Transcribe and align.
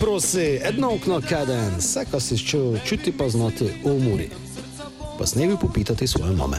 Prosi, 0.00 0.60
edno 0.62 0.94
okno 0.94 1.20
kaden, 1.28 1.70
vse, 1.78 2.04
kar 2.10 2.20
si 2.20 2.38
čutil, 2.38 2.78
čuti 2.84 3.12
pa 3.12 3.28
znati 3.28 3.64
v 3.84 3.94
muri. 4.04 4.30
Pa 5.18 5.26
snevi 5.26 5.56
popitati 5.60 6.06
svoje 6.06 6.32
mame. 6.32 6.56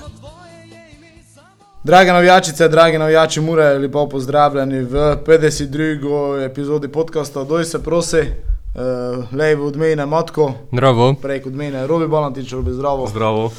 Drage 1.83 2.11
navijačice, 2.11 2.67
dragi 2.67 2.97
navijači, 2.97 3.41
mure, 3.41 3.77
lepo 3.77 4.09
pozdravljeni 4.09 4.79
v 4.79 4.93
52. 5.25 6.45
epizodi 6.45 6.87
podcasta 6.87 7.43
Doj 7.43 7.65
se 7.65 7.83
prosi, 7.83 8.17
uh, 8.17 9.33
levo 9.33 9.67
od 9.67 9.75
mene 9.77 10.05
Matko, 10.05 10.53
Zdravo. 10.73 11.13
prek 11.21 11.45
od 11.45 11.53
mene 11.55 11.87
Robi 11.87 12.07
Balantič, 12.07 12.51
Robi 12.51 12.71
zdravo. 12.71 13.07
Zdravo. 13.07 13.51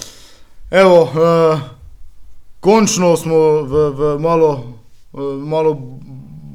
Evo, 0.70 1.02
uh, 1.02 1.60
končno 2.60 3.16
smo 3.16 3.36
v, 3.62 3.90
v 3.90 4.18
malo, 4.18 4.64
uh, 5.12 5.22
malo 5.44 5.97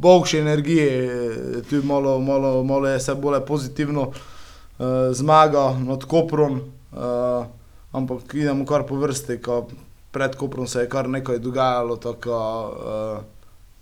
boljši 0.03 0.37
energiji, 0.37 0.87
eh, 0.87 1.61
tu 1.69 1.79
malo, 1.83 2.19
malo, 2.19 2.63
malo 2.63 2.87
je 2.91 2.99
vse 2.99 3.15
bolj 3.15 3.39
pozitivno, 3.47 4.11
uh, 4.11 4.85
zmaga 5.11 5.79
nad 5.79 6.03
Koprom, 6.05 6.59
uh, 6.91 7.45
ampak 7.91 8.33
idemo 8.33 8.65
kar 8.65 8.83
po 8.87 8.95
vrsti, 8.95 9.37
ko 9.41 9.67
pred 10.11 10.35
Koprom 10.35 10.67
se 10.67 10.83
je 10.83 10.89
kar 10.89 11.09
nekaj 11.09 11.39
dogajalo. 11.39 11.95
Tako, 11.97 12.39
uh, 12.69 13.23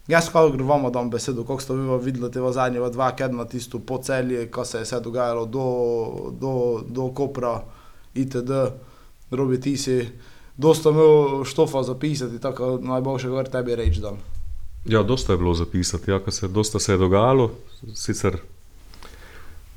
jaz 0.08 0.30
kar 0.30 0.52
gremo 0.52 0.90
dam 0.90 1.10
besedo, 1.10 1.44
kako 1.44 1.62
ste 1.62 1.74
vi 1.74 1.98
videli 2.06 2.32
te 2.32 2.40
zadnje 2.52 2.90
dva 2.90 3.12
kedna, 3.16 3.46
tisto 3.46 3.80
po 3.80 3.98
celje, 3.98 4.48
ko 4.52 4.66
se 4.66 4.78
je 4.78 4.84
vse 4.84 5.00
dogajalo 5.00 5.46
do, 5.46 5.66
do, 6.32 6.82
do 6.88 7.10
Kopra, 7.16 7.62
itd. 8.14 8.52
Robi 9.32 9.62
ti 9.62 9.78
si 9.78 10.10
dosta 10.58 10.90
imel 10.90 11.44
štofa 11.46 11.84
zapisati, 11.84 12.40
tako 12.40 12.78
najboljše, 12.82 13.30
kar 13.32 13.50
tebi 13.50 13.76
reči 13.76 14.02
dan. 14.02 14.20
Ja, 14.86 15.04
dosta 15.04 15.34
je 15.34 15.38
bilo 15.38 15.54
zapisati, 15.54 16.12
ja, 16.12 16.20
se, 16.28 16.48
dosta 16.48 16.80
se 16.80 16.94
je 16.94 16.98
dogajalo, 16.98 17.52
sicer 17.94 18.38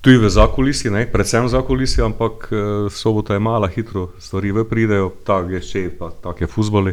tudi 0.01 0.17
v 0.17 0.29
zakulisi, 0.29 0.91
ne, 0.91 1.07
predvsem 1.09 1.45
v 1.45 1.49
zakulisi, 1.49 2.03
ampak 2.05 2.49
eh, 2.53 2.57
sobota 2.91 3.35
je 3.35 3.41
mala, 3.41 3.69
hitro 3.69 4.13
stvari 4.19 4.53
v 4.53 4.65
pridejo, 4.69 5.13
tako 5.25 5.57
je 5.57 5.61
še, 5.65 5.83
pa 5.99 6.09
tako 6.13 6.45
je 6.45 6.49
fuzboli. 6.49 6.93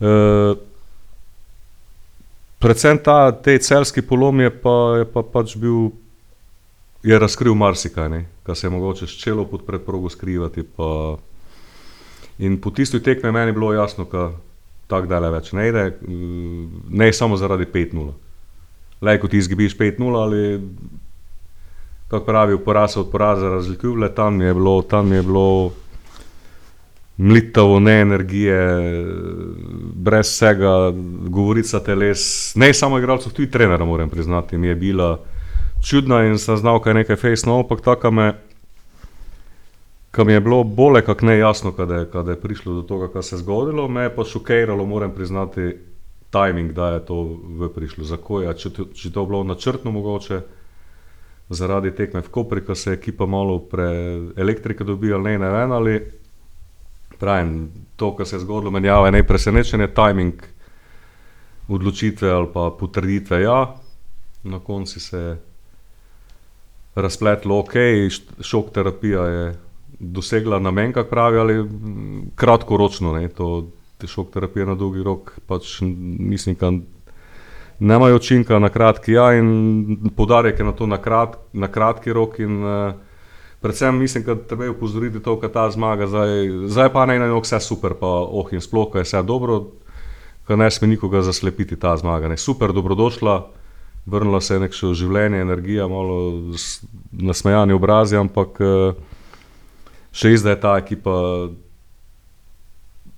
Eh, 0.00 0.52
predvsem 2.60 3.00
ta 3.00 3.32
te 3.32 3.56
celski 3.60 4.04
polom 4.04 4.40
je 4.40 4.52
pa, 4.52 4.76
je 5.00 5.08
pa 5.08 5.24
pač 5.24 5.56
bil, 5.56 5.92
je 7.04 7.16
razkril 7.16 7.56
marsikaj, 7.56 8.08
ne, 8.08 8.28
kar 8.44 8.56
se 8.56 8.68
je 8.68 8.72
mogoče 8.72 9.08
s 9.08 9.16
čelo 9.16 9.44
pod 9.44 9.64
predprogo 9.68 10.08
skrivati. 10.08 10.64
Pa, 10.64 11.16
in 12.40 12.60
po 12.60 12.72
tisti 12.72 13.00
tekmi 13.00 13.32
meni 13.32 13.52
je 13.52 13.56
bilo 13.60 13.72
jasno, 13.72 14.08
da 14.08 14.32
tako 14.90 15.06
dale 15.10 15.30
več 15.30 15.52
ne 15.56 15.68
ide, 15.68 15.84
mm, 16.02 16.82
ne 16.90 17.12
samo 17.12 17.38
zaradi 17.40 17.68
5-0. 17.70 18.10
Le, 19.00 19.14
ko 19.20 19.30
ti 19.30 19.38
izgubiš 19.40 19.78
5-0 19.78 20.18
ali 20.20 20.42
kako 22.10 22.26
pravi, 22.26 22.58
poraz 22.64 22.96
od 22.98 23.10
poraza 23.10 23.48
razlikuje, 23.48 24.14
tam 24.14 24.40
je 24.42 24.54
bilo, 24.54 24.82
tam 24.82 25.12
je 25.12 25.22
bilo 25.22 25.72
mlitavo, 27.16 27.80
ne 27.80 28.00
energije, 28.00 28.58
brez 29.94 30.26
vsega, 30.26 30.92
govorica 31.28 31.80
teles, 31.80 32.54
ne 32.56 32.72
samo 32.74 32.98
igralcev, 32.98 33.32
tudi 33.32 33.50
trenera, 33.50 33.84
moram 33.84 34.08
priznati, 34.10 34.58
mi 34.58 34.66
je 34.66 34.74
bila 34.74 35.18
čudna 35.84 36.24
in 36.24 36.38
sem 36.38 36.56
znal, 36.56 36.80
kaj 36.80 36.90
je 36.90 36.94
nekaj 36.94 37.16
face, 37.16 37.46
no, 37.46 37.60
ampak 37.60 37.84
taka 37.84 38.10
me. 38.10 38.32
Kam 40.10 40.28
je 40.28 40.40
bilo 40.40 40.64
bolje, 40.64 41.04
kako 41.04 41.26
ne 41.26 41.38
jasno, 41.38 41.72
kada 41.72 41.94
je, 41.94 42.10
kada 42.10 42.30
je 42.30 42.40
prišlo 42.40 42.74
do 42.74 42.82
tega, 42.82 43.12
kar 43.12 43.22
se 43.22 43.36
je 43.36 43.40
zgodilo, 43.44 43.88
me 43.88 44.02
je 44.02 44.14
pa 44.14 44.24
šokiralo, 44.24 44.86
moram 44.86 45.14
priznati, 45.14 45.76
timing, 46.30 46.72
da 46.72 46.88
je 46.88 47.04
to 47.06 47.22
v 47.58 47.68
prišlo. 47.74 48.04
Zakaj? 48.04 48.44
Ja, 48.44 48.54
če, 48.54 48.70
to- 48.70 48.88
če 48.94 49.10
to 49.12 49.26
bilo 49.26 49.44
načrtno 49.44 49.90
mogoče, 49.90 50.40
zaradi 51.50 51.90
tekme 51.94 52.22
v 52.22 52.28
Kopri, 52.30 52.64
ko 52.64 52.74
se 52.74 52.90
je 52.90 52.94
ekipa 52.94 53.26
malo 53.26 53.58
pre 53.58 53.86
elektrike 54.36 54.84
dobila, 54.84 55.18
ne, 55.18 55.38
ne 55.38 55.50
vem, 55.50 55.72
ali 55.72 55.94
pravim, 57.18 57.70
to, 57.96 58.14
kar 58.16 58.26
se 58.26 58.36
je 58.36 58.44
zgodilo, 58.46 58.70
menjava 58.70 59.06
je 59.06 59.12
nepresenečenje, 59.18 59.88
timing 59.94 60.42
odločitve 61.68 62.30
ali 62.30 62.48
pa 62.54 62.70
potrditve, 62.78 63.42
ja, 63.42 63.74
na 64.42 64.58
koncu 64.58 65.00
se 65.00 65.18
je 65.18 65.36
razpletlo, 66.94 67.58
ok, 67.58 67.74
šok 68.40 68.70
terapija 68.74 69.26
je 69.26 69.44
dosegla 70.00 70.58
namen, 70.58 70.92
kako 70.92 71.10
pravi, 71.10 71.38
ali 71.38 71.68
kratkoročno, 72.34 73.12
ne, 73.12 73.28
to 73.28 73.68
te 73.98 74.06
šok 74.06 74.30
terapije 74.32 74.66
na 74.66 74.74
dolgi 74.74 75.02
rok, 75.02 75.34
pač 75.46 75.80
mislim, 76.18 76.56
da 76.60 76.72
nemajo 77.80 78.16
učinka 78.16 78.58
na 78.58 78.68
kratki, 78.68 79.12
ja, 79.12 79.32
in 79.36 80.10
podarek 80.16 80.58
je 80.58 80.64
na 80.64 80.72
to 80.72 80.86
na, 80.86 80.96
krat, 80.96 81.36
na 81.52 81.68
kratki 81.68 82.12
rok 82.12 82.38
in 82.38 82.64
uh, 82.64 82.94
predvsem 83.60 83.98
mislim, 83.98 84.24
da 84.24 84.34
treba 84.34 84.64
je 84.64 84.70
upozoriti 84.70 85.20
to, 85.20 85.36
da 85.42 85.52
ta 85.52 85.70
zmaga, 85.70 86.06
zdaj, 86.06 86.48
zdaj 86.66 86.92
pa 86.92 87.06
ne 87.06 87.16
eno 87.16 87.40
vse 87.40 87.60
super, 87.60 87.94
pa 88.00 88.08
oh 88.08 88.52
in 88.52 88.60
sploh, 88.60 88.88
ko 88.90 88.98
je 88.98 89.04
vse 89.04 89.22
dobro, 89.22 89.60
ko 90.46 90.56
ne 90.56 90.70
sme 90.70 90.88
nikoga 90.88 91.22
zaslepiti 91.22 91.76
ta 91.76 91.96
zmaga, 91.96 92.28
ne, 92.28 92.36
super, 92.36 92.72
dobrodošla, 92.72 93.36
vrnila 94.06 94.40
se 94.40 94.54
je 94.54 94.60
neko 94.60 94.94
življenje, 94.96 95.40
energija, 95.40 95.88
malo 95.88 96.16
nasmejani 97.12 97.76
obrazi, 97.76 98.16
ampak 98.16 98.60
uh, 98.60 99.19
še 100.12 100.36
zdaj 100.36 100.52
je 100.52 100.60
ta 100.60 100.76
ekipa 100.78 101.14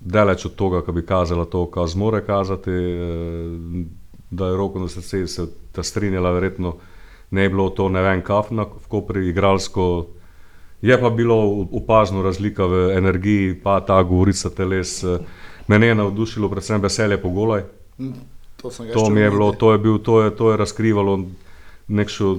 daleč 0.01 0.47
od 0.47 0.55
tega, 0.57 0.83
da 0.87 0.93
bi 0.93 1.07
kazala 1.07 1.45
to, 1.45 1.67
kar 1.67 1.87
zmore 1.87 2.25
kazati. 2.27 2.71
eh, 2.71 3.85
Da 4.33 4.47
je 4.49 4.57
roko 4.57 4.81
na 4.81 4.89
srce 4.89 5.27
se 5.29 5.43
ta 5.73 5.83
strinjala, 5.83 6.31
verjetno 6.33 6.77
ne 7.31 7.43
bi 7.43 7.53
bilo 7.53 7.71
to 7.71 7.89
ne 7.89 8.01
vem, 8.03 8.23
kafna 8.23 8.65
v 8.65 8.89
Kopri, 8.89 9.29
igralsko. 9.29 10.07
Je 10.83 11.01
pa 11.01 11.11
bilo 11.11 11.37
opazno 11.73 12.23
razlika 12.23 12.65
v 12.67 12.97
energiji, 12.97 13.55
pa 13.55 13.81
ta 13.81 14.03
govorica 14.03 14.51
teles. 14.51 15.05
eh, 15.05 15.19
Mene 15.69 15.87
je 15.87 15.95
navdušilo 15.95 16.49
predvsem 16.49 16.81
veselje 16.81 17.23
po 17.23 17.29
golaj. 17.29 17.63
To, 18.57 18.69
ga 18.69 18.93
To 18.93 19.05
še 19.07 19.13
mi 19.13 19.21
je 19.21 19.31
bilo, 19.31 19.53
to 19.53 19.73
je, 19.73 19.79
bil, 19.79 19.99
to 19.99 20.23
je, 20.23 20.31
to 20.37 20.51
je 20.51 20.57
razkrivalo 20.57 21.21
nekšo 21.89 22.37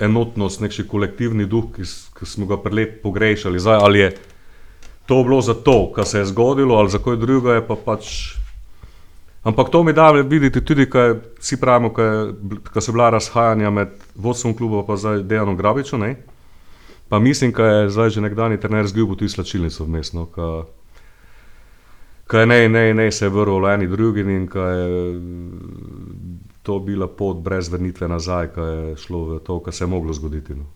enotnost, 0.00 0.60
nekši 0.60 0.86
kolektivni 0.88 1.46
duh, 1.46 1.64
ki, 1.74 1.82
ki 2.14 2.26
smo 2.26 2.46
ga 2.46 2.56
prelep 2.56 3.02
pogrešali. 3.02 3.58
Zdaj, 3.58 3.78
ali 3.82 3.98
je 3.98 4.10
to 5.06 5.22
bilo 5.22 5.40
zato, 5.40 5.92
kar 5.92 6.04
se 6.06 6.18
je 6.18 6.24
zgodilo, 6.24 6.74
ali 6.74 6.90
za 6.90 6.98
kaj 6.98 7.16
drugega 7.16 7.54
je 7.54 7.66
pa 7.66 7.76
pač. 7.76 8.34
Ampak 9.42 9.70
to 9.70 9.82
mi 9.82 9.92
da 9.92 10.10
videti 10.10 10.60
tudi, 10.60 10.86
kaj 10.86 11.14
vsi 11.38 11.56
pravimo, 11.56 11.90
ko 12.72 12.80
so 12.80 12.92
bila 12.92 13.10
razhajanja 13.10 13.70
med 13.70 13.88
vodstvom 14.14 14.54
kluba 14.54 14.84
in 14.88 14.96
zdaj 14.96 15.22
Dejanom 15.22 15.56
Grabičem. 15.56 16.00
ne. 16.00 16.16
Pa 17.08 17.18
mislim, 17.18 17.52
da 17.52 17.64
je 17.64 17.90
zdaj 17.90 18.10
že 18.10 18.20
nekdani 18.20 18.60
trener 18.60 18.86
zgubil 18.86 19.16
tudi 19.16 19.28
slačilnico 19.28 19.84
vmes. 19.84 20.12
No, 20.12 20.26
ka- 20.26 20.64
Kaj 22.26 22.46
ne, 22.46 22.68
ne, 22.68 22.94
ne 22.94 23.12
se 23.12 23.24
je 23.24 23.28
vrnil 23.28 23.66
eni 23.66 23.86
drugi 23.86 24.20
in 24.20 24.46
kaj 24.46 24.76
je 24.76 25.20
to 26.68 26.78
bila 26.78 27.06
pot 27.08 27.36
brez 27.36 27.68
vrnitve 27.72 28.08
nazaj, 28.08 28.48
kaj 28.52 28.74
je 28.76 28.96
šlo 29.00 29.20
v 29.24 29.38
to, 29.40 29.54
kar 29.64 29.74
se 29.74 29.84
je 29.84 29.88
moglo 29.88 30.12
zgoditi. 30.12 30.54
No. 30.54 30.66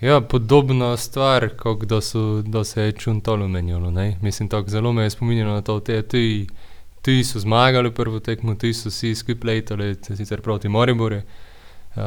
Ja, 0.00 0.20
podobna 0.20 0.96
stvar, 0.96 1.48
kot 1.58 1.82
da, 1.90 1.98
so, 2.00 2.42
da 2.42 2.62
se 2.64 2.82
je 2.82 2.92
čuntolo 2.92 3.48
menjalo. 3.48 3.90
Ne? 3.90 4.18
Mislim, 4.22 4.48
tako 4.48 4.70
zelo 4.70 4.92
me 4.92 5.02
je 5.02 5.10
spominjalo 5.10 5.54
na 5.54 5.62
to, 5.62 5.80
da 5.80 6.02
ti, 6.02 7.24
so 7.24 7.42
zmagali 7.42 7.90
prvo 7.94 8.20
tekmo, 8.20 8.54
ti 8.54 8.70
so 8.74 8.88
vsi 8.88 9.14
skupaj 9.14 9.50
letali, 9.50 9.94
sicer 10.02 10.40
proti 10.40 10.68
Moriboru. 10.68 11.16
Uh, 11.16 12.02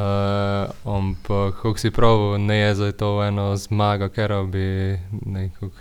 ampak, 0.86 1.56
kako 1.56 1.78
si 1.78 1.92
prav, 1.92 2.40
ne 2.40 2.58
je 2.58 2.76
za 2.76 2.92
to 2.92 3.24
ena 3.24 3.56
zmaga, 3.58 4.10
ker 4.10 4.32
bi, 4.52 4.96
ne, 5.26 5.50
kako, 5.60 5.76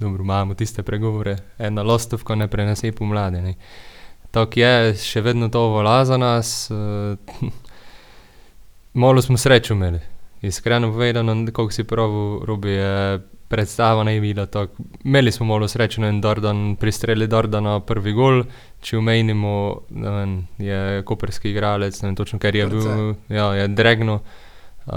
dobro, 0.00 0.22
imamo 0.22 0.54
tiste 0.54 0.82
pregovore, 0.82 1.36
ena 1.58 1.82
lostovka 1.82 2.34
ne 2.34 2.48
prenese 2.48 2.92
pomladi. 2.92 3.54
Tako 4.30 4.60
je, 4.60 4.94
še 5.00 5.24
vedno 5.24 5.48
to 5.48 5.64
velja 5.76 6.04
za 6.04 6.16
nas. 6.16 6.70
Uh, 6.70 7.50
malo 9.02 9.22
smo 9.22 9.38
srečo 9.38 9.74
imeli. 9.74 10.00
Iskreno 10.42 10.92
povedano, 10.92 11.34
kako 11.46 11.70
si 11.70 11.84
pravi, 11.84 12.46
robi 12.46 12.76
je 12.76 13.20
predstava 13.48 14.04
ne 14.04 14.20
bila 14.20 14.46
tako. 14.46 14.82
Imeli 15.04 15.32
smo 15.32 15.46
malo 15.46 15.68
sreče, 15.68 16.02
en 16.02 16.20
Dardan, 16.20 16.76
pri 16.76 16.92
streli 16.92 17.26
Dardana 17.26 17.80
prvi 17.80 18.12
gol, 18.12 18.42
če 18.80 18.98
omenimo, 18.98 19.54
vem, 19.90 20.34
je 20.58 21.02
koperski 21.08 21.50
igralec, 21.50 21.96
ne 22.02 22.10
vem 22.10 22.16
točno, 22.16 22.38
ker 22.38 22.56
je 22.56 22.66
bil, 22.68 22.84
Srce. 22.84 23.34
ja, 23.34 23.48
je 23.56 23.68
dregno, 23.68 24.20
uh, 24.20 24.92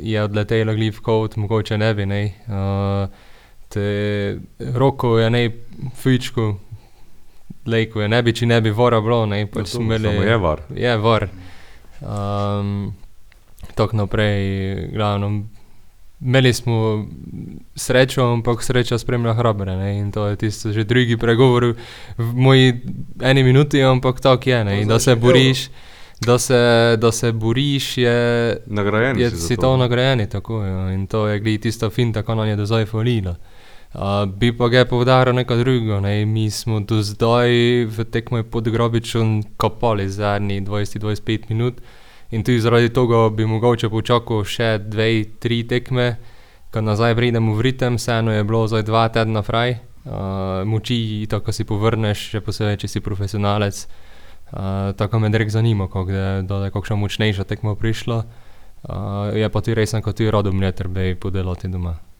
je 0.00 0.24
odletelo 0.24 0.74
glih 0.74 0.96
v 0.96 1.04
kot, 1.04 1.36
mogoče 1.36 1.78
ne 1.78 1.92
bi, 1.94 2.08
ne. 2.08 2.22
Uh, 2.48 3.28
te 3.72 4.38
roko 4.74 5.18
je 5.18 5.30
ne 5.30 5.44
fičko, 5.96 6.48
lejko 7.66 8.02
je 8.02 8.08
ne 8.08 8.22
bi, 8.22 8.34
če 8.34 8.46
ne 8.46 8.60
bi 8.60 8.70
vora 8.70 9.00
bilo, 9.00 9.24
ne, 9.26 9.44
pač 9.46 9.74
smo 9.74 9.86
imeli. 9.86 10.14
Je 10.26 10.36
var. 10.38 10.62
Je 10.74 10.96
var. 10.98 11.28
Um, 12.00 12.92
tako 13.74 13.96
naprej, 13.96 14.88
glavno. 14.94 15.32
Imeli 16.22 16.52
smo 16.54 17.06
srečo, 17.74 18.22
ampak 18.32 18.62
sreča 18.62 18.98
spremlja 18.98 19.34
hrabre. 19.34 19.74
Ne? 19.76 19.96
In 19.98 20.12
to 20.14 20.26
je 20.30 20.36
tisto, 20.38 20.70
že 20.72 20.84
drugi 20.86 21.16
pregovor 21.18 21.72
v 22.18 22.28
moji 22.34 22.76
eni 23.22 23.42
minuti, 23.42 23.82
ampak 23.82 24.20
tako 24.22 24.50
je. 24.50 24.64
Ne? 24.64 24.82
In 24.82 24.88
da 24.88 24.98
se 25.02 25.16
boriš, 25.18 25.66
da 26.20 26.38
se, 26.38 26.60
da 26.98 27.12
se 27.12 27.32
boriš, 27.32 27.98
je, 27.98 28.18
Nagrajen 28.66 29.18
je 29.18 29.30
si 29.30 29.36
si 29.36 29.56
to 29.56 29.74
nagrajeni, 29.76 30.28
tako 30.30 30.62
ja. 30.62 30.92
In 30.94 31.06
to 31.06 31.26
je 31.26 31.40
glih 31.42 31.60
tista 31.60 31.90
finta, 31.90 32.22
ko 32.22 32.34
nam 32.34 32.46
je 32.46 32.56
do 32.56 32.66
zdaj 32.66 32.86
falila. 32.86 33.30
Uh, 33.30 33.61
bi 34.36 34.52
pa 34.56 34.68
ga 34.68 34.84
povdaril 34.88 35.34
nekaj 35.36 35.58
drugega. 35.58 36.00
Ne? 36.00 36.24
Mi 36.24 36.50
smo 36.50 36.80
do 36.80 37.02
zdaj 37.02 37.50
v 37.84 38.04
tekmo 38.10 38.42
pod 38.42 38.68
grobičem 38.68 39.42
kopali 39.56 40.08
zadnjih 40.08 40.62
20-25 40.64 41.48
minut 41.48 41.80
in 42.30 42.44
tudi 42.44 42.60
zaradi 42.60 42.88
tega 42.88 43.28
bi 43.28 43.46
mogoče 43.46 43.90
počakal 43.92 44.44
še 44.48 44.78
dve, 44.80 45.24
tri 45.36 45.62
tekme, 45.68 46.16
ko 46.72 46.80
nazaj 46.80 47.12
pridemo 47.14 47.52
v 47.52 47.60
ritem, 47.68 48.00
vseeno 48.00 48.32
je 48.32 48.44
bilo 48.44 48.64
zdaj 48.64 48.86
dva 48.88 49.08
tedna 49.12 49.42
fraj. 49.44 49.76
Moči, 50.64 51.28
tako 51.30 51.52
si 51.52 51.68
povrneš, 51.68 52.32
še 52.32 52.40
posebej, 52.40 52.80
če 52.80 52.88
si 52.88 53.04
profesionalec. 53.04 53.84
Tako 54.96 55.20
me 55.20 55.28
rek 55.28 55.52
zanima, 55.52 55.86
kako 55.92 56.10
je 56.10 56.30
do 56.48 56.64
kakšna 56.72 56.96
močnejša 56.96 57.44
tekma 57.44 57.76
prišla. 57.76 58.24
Je 59.36 59.52
pa 59.52 59.60
ti 59.60 59.76
res, 59.76 59.92
kot 59.92 60.16
ti 60.16 60.32
rodom 60.32 60.56
ne 60.56 60.72
treba 60.72 61.12
podelati 61.20 61.68
doma. 61.68 62.11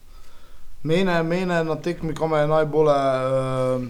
Mene, 0.83 1.23
mene 1.23 1.63
na 1.63 1.75
tekmi, 1.75 2.15
ko 2.15 2.27
me 2.27 2.41
je 2.41 2.47
najbolj, 2.47 2.89
uh, 2.91 3.83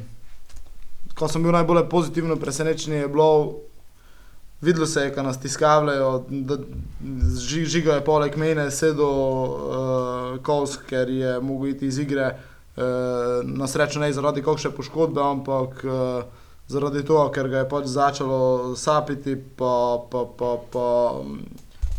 ko 1.17 1.27
sem 1.27 1.41
bil 1.41 1.55
najbolj 1.55 1.87
pozitivno 1.89 2.35
presenečen, 2.37 2.93
je 2.93 3.07
bilo, 3.07 3.55
videlo 4.61 4.85
se 4.85 5.07
je, 5.07 5.13
ko 5.15 5.23
nas 5.25 5.39
tiskavljajo, 5.41 6.11
da 6.29 6.57
ži, 7.41 7.65
žiga 7.65 7.97
je 7.97 8.05
poleg 8.05 8.37
mene 8.37 8.67
sedel 8.71 9.09
uh, 9.09 10.37
Kovs, 10.45 10.77
ker 10.89 11.09
je 11.09 11.39
mogel 11.41 11.73
iti 11.73 11.89
iz 11.89 11.97
igre. 11.99 12.29
Uh, 12.77 13.41
na 13.43 13.67
srečo 13.67 13.99
ne 13.99 14.13
zaradi 14.13 14.45
kakšne 14.45 14.71
poškodbe, 14.77 15.21
ampak 15.21 15.81
uh, 15.85 16.45
zaradi 16.69 17.01
tega, 17.01 17.25
ker 17.33 17.49
ga 17.49 17.63
je 17.63 17.69
pač 17.73 17.89
začelo 17.89 18.75
sapiti, 18.77 19.33
pa, 19.57 19.97
pa, 20.11 20.23
pa, 20.37 20.55
pa 20.73 20.87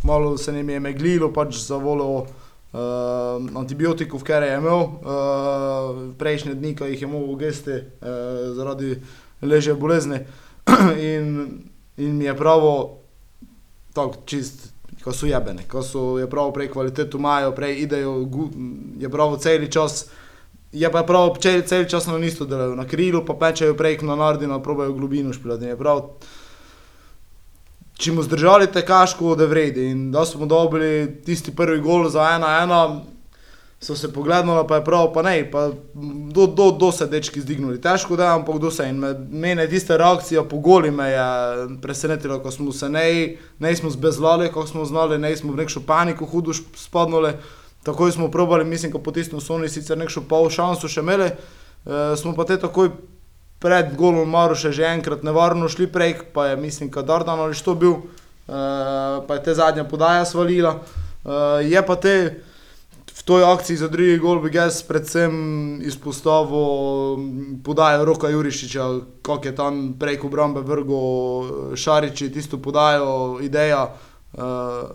malo 0.07 0.37
se 0.37 0.55
jim 0.55 0.69
je 0.69 0.79
meglilo, 0.79 1.33
pač 1.35 1.59
za 1.67 1.75
voljo 1.83 2.25
uh, 2.75 3.57
antibiotikov, 3.57 4.23
ker 4.23 4.43
je 4.43 4.57
imel 4.57 4.81
uh, 4.83 6.01
prejšnje 6.19 6.55
dni, 6.55 6.75
ko 6.75 6.89
jih 6.89 7.01
je 7.01 7.07
mogel 7.07 7.39
gesti 7.39 7.77
uh, 7.79 8.51
zaradi 8.57 8.97
leže 9.41 9.75
bolezni. 9.79 10.19
in, 11.11 11.47
in 11.97 12.17
mi 12.17 12.25
je 12.25 12.35
pravo, 12.37 12.99
tako 13.93 14.25
čist, 14.25 14.73
ko 15.03 15.13
so 15.13 15.29
jebene, 15.29 15.67
ko 15.69 15.83
so 15.85 16.17
je 16.19 16.27
pravo 16.29 16.51
prej 16.51 16.71
kvaliteto 16.73 17.17
imajo, 17.21 17.55
prej 17.55 17.79
idejo, 17.85 18.19
gu, 18.25 18.49
je 18.99 19.09
pravo 19.09 19.37
cel 19.37 19.67
čas. 19.71 20.05
Je 20.75 20.89
pa 20.91 21.05
prav, 21.07 21.37
če 21.39 21.61
cel 21.63 21.85
čas 21.87 22.07
na 22.09 22.17
isto 22.19 22.43
delajo, 22.45 22.75
na 22.75 22.83
krilu 22.83 23.21
pa 23.25 23.37
pečejo 23.39 23.77
prek 23.79 24.01
na 24.03 24.17
nardino, 24.19 24.59
probajo 24.63 24.93
globino 24.93 25.31
špilati. 25.33 25.71
Če 27.95 28.11
mu 28.11 28.23
zdržali 28.23 28.67
te 28.67 28.83
kaško, 28.85 29.35
da 29.39 29.47
vredi. 29.47 29.89
In 29.93 30.09
da 30.11 30.25
smo 30.25 30.45
dobili 30.45 31.21
tisti 31.25 31.55
prvi 31.55 31.79
gol 31.81 32.09
za 32.11 32.27
ena, 32.35 32.57
ena, 32.63 32.79
so 33.79 33.95
se 33.95 34.13
pogledali, 34.13 34.67
pa 34.67 34.75
je 34.75 34.85
prav, 34.85 35.13
pa 35.13 35.21
ne, 35.21 35.51
pa 35.51 35.69
do, 36.33 36.47
do, 36.47 36.71
do 36.71 36.91
se 36.91 37.07
dečki 37.07 37.41
zdignuli. 37.41 37.81
Težko 37.81 38.15
da, 38.15 38.33
ampak 38.35 38.59
do 38.59 38.71
se. 38.71 38.89
In 38.89 38.99
me, 38.99 39.13
mene 39.29 39.67
tista 39.69 39.97
reakcija 39.97 40.43
po 40.43 40.57
goli 40.57 40.91
me 40.91 41.09
je 41.11 41.27
presenetila, 41.81 42.39
ko 42.43 42.51
smo 42.51 42.71
se 42.71 42.89
ne, 42.89 43.35
ne 43.59 43.75
smo 43.75 43.89
zbezlali, 43.89 44.51
ko 44.51 44.67
smo 44.67 44.85
znali, 44.85 45.19
ne 45.19 45.35
smo 45.37 45.53
v 45.53 45.63
nekšo 45.63 45.85
paniko 45.87 46.25
hudo 46.25 46.53
spadnuli. 46.53 47.33
Takoj 47.83 48.11
smo 48.11 48.31
probali, 48.31 48.65
mislim, 48.65 48.91
ko 48.91 48.99
po 48.99 49.11
tistem 49.11 49.39
so 49.41 49.55
oni 49.55 49.69
sicer 49.69 49.97
nekšo 49.97 50.25
pol 50.29 50.49
šanso 50.49 50.89
še 50.89 51.03
imeli, 51.05 51.29
e, 51.29 51.35
smo 52.17 52.33
pa 52.33 52.47
te 52.49 52.57
takoj 52.57 52.89
pred 53.65 53.95
golom 53.97 54.29
Maruše 54.29 54.69
že 54.69 54.85
enkrat 54.85 55.25
nevarno 55.25 55.65
šli 55.65 55.89
prej, 55.89 56.29
pa 56.33 56.53
je, 56.53 56.55
mislim, 56.55 56.91
Kadardan 56.91 57.39
ali 57.39 57.57
što 57.57 57.73
bil, 57.75 57.93
e, 57.97 58.01
pa 59.25 59.33
je 59.33 59.43
te 59.43 59.53
zadnja 59.57 59.83
podaja 59.83 60.25
svalila. 60.25 60.75
E, 60.77 61.65
je 61.65 61.81
pa 61.85 61.95
te 61.95 62.43
v 63.09 63.23
toj 63.25 63.41
akciji 63.43 63.77
za 63.81 63.87
drugi 63.89 64.19
gol 64.21 64.37
bi 64.43 64.53
jaz 64.53 64.83
predvsem 64.85 65.33
izpostavil 65.81 67.17
podajo 67.65 68.05
Roka 68.05 68.29
Jurišiča, 68.29 68.85
kako 69.25 69.47
je 69.47 69.55
tam 69.55 69.95
prek 69.99 70.23
obrambe 70.23 70.61
vrgo 70.61 71.01
Šariči, 71.75 72.29
tisto 72.29 72.61
podajo, 72.61 73.39
ideja, 73.41 73.89
e, 73.89 74.37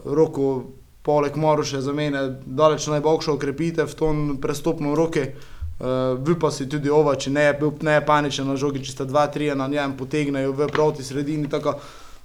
Roko 0.04 0.62
poleg 1.02 1.34
Maruše 1.36 1.80
za 1.80 1.92
mene 1.92 2.38
daleč 2.46 2.86
najboljša 2.86 3.32
okrepitev 3.32 3.90
v 3.90 3.98
tom 3.98 4.38
prestopnem 4.38 4.94
roke. 4.94 5.32
Uh, 5.80 6.18
vi 6.20 6.34
pa 6.38 6.50
si 6.52 6.68
tudi 6.68 6.90
ova, 6.92 7.14
če 7.16 7.30
ne 7.32 7.46
je 7.46 7.52
bil 7.56 7.70
ne 7.82 7.94
je 7.96 8.04
paničen 8.04 8.44
na 8.44 8.56
žogi, 8.60 8.82
če 8.84 8.92
sta 8.92 9.04
dva, 9.08 9.24
tri 9.32 9.48
na 9.56 9.64
njem 9.68 9.96
potegnejo 9.96 10.52
v 10.52 10.68
proti 10.68 11.04
sredini. 11.04 11.48
Tako. 11.48 11.78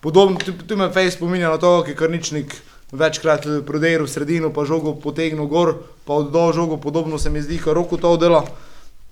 Podobno, 0.04 0.38
tu, 0.38 0.52
tu 0.68 0.76
me 0.76 0.90
Face 0.92 1.16
spominja 1.16 1.50
na 1.50 1.58
to, 1.58 1.80
ki 1.84 1.96
je 1.96 1.98
Krničnik 1.98 2.56
večkrat 2.92 3.48
prodejal 3.66 4.04
v 4.06 4.12
sredino, 4.12 4.52
pa 4.54 4.66
žogo 4.68 4.94
potegnil 5.00 5.48
gor, 5.48 5.76
pa 6.06 6.20
oddal 6.20 6.54
žogo, 6.54 6.78
podobno 6.78 7.18
se 7.18 7.30
mi 7.30 7.42
zdi, 7.42 7.58
kot 7.64 7.74
roko 7.74 7.98
to 7.98 8.18
dela. 8.18 8.44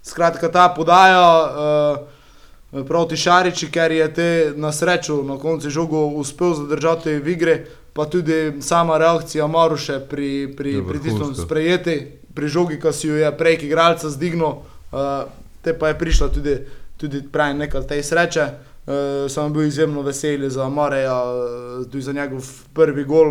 Skratka, 0.04 0.52
ta 0.52 0.68
podaja 0.76 1.24
uh, 1.40 2.84
proti 2.88 3.18
Šariči, 3.18 3.72
ker 3.72 3.92
je 3.92 4.08
te 4.14 4.30
na 4.56 4.72
srečo 4.72 5.24
na 5.24 5.38
koncu 5.40 5.70
žogo 5.70 6.08
uspel 6.20 6.54
zadržati 6.54 7.20
v 7.20 7.32
igri, 7.32 7.56
pa 7.94 8.06
tudi 8.06 8.60
sama 8.62 8.98
reakcija 8.98 9.48
Maruše 9.48 10.00
pri, 10.10 10.52
pri, 10.58 10.82
pri 10.82 11.00
tistem 11.00 11.36
sprejeti, 11.36 11.98
pri 12.36 12.48
žogi, 12.48 12.80
ki 12.82 12.94
si 12.94 13.08
jo 13.08 13.16
je 13.16 13.32
prej 13.38 13.62
igralca 13.64 14.10
zdignil, 14.10 14.62
uh, 14.92 15.26
te 15.62 15.74
pa 15.74 15.94
je 15.94 16.00
prišla 16.00 16.30
tudi, 16.34 16.58
tudi 16.98 17.24
pravi 17.32 17.58
nekaj 17.58 17.88
te 17.88 18.04
sreče. 18.04 18.48
Uh, 18.84 19.32
sem 19.32 19.54
bil 19.54 19.64
izjemno 19.64 20.02
vesel 20.04 20.50
za 20.50 20.68
Mareja, 20.70 21.16
uh, 21.24 21.86
tudi 21.88 22.04
za 22.04 22.12
njegov 22.12 22.44
prvi 22.74 23.06
gol, 23.08 23.30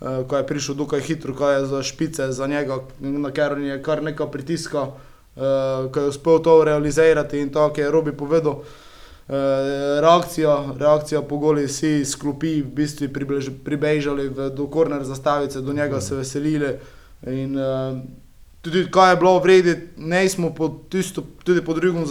uh, 0.00 0.24
ko 0.28 0.36
je 0.36 0.46
prišel 0.46 0.74
dokaj 0.74 1.00
hitro, 1.00 1.34
ko 1.34 1.50
je 1.50 1.66
za 1.66 1.82
špice, 1.82 2.32
za 2.32 2.46
njega, 2.46 2.78
na 3.00 3.30
kar 3.30 3.58
je 3.58 3.82
kar 3.82 4.02
nekaj 4.02 4.30
pritiska, 4.32 4.86
uh, 4.88 5.92
ko 5.92 6.00
je 6.00 6.08
uspel 6.08 6.40
to 6.42 6.64
realizirati 6.64 7.38
in 7.38 7.52
to, 7.52 7.68
kar 7.72 7.84
je 7.84 7.90
Robi 7.90 8.16
povedal. 8.16 8.64
Uh, 9.28 9.36
reakcija, 10.00 10.72
reakcija 10.78 11.22
po 11.22 11.36
goli 11.36 11.68
si 11.68 12.04
sklopi, 12.04 12.62
v 12.62 12.72
bistvu 12.76 13.08
pribežali 13.64 14.30
do 14.56 14.66
korner 14.66 15.04
zastavice, 15.04 15.60
do 15.60 15.72
njega 15.72 16.00
se 16.00 16.16
veselili. 16.16 16.76
In, 17.26 17.56
uh, 17.56 17.98
tudi 18.64 18.86
kaj 18.90 19.12
je 19.12 19.16
bilo 19.16 19.38
vredi, 19.38 19.76
ne 19.96 20.28
smo 20.28 20.54
po 20.54 20.68
tisto, 20.88 21.22
tudi 21.44 21.64
po 21.64 21.74
drugem 21.74 22.04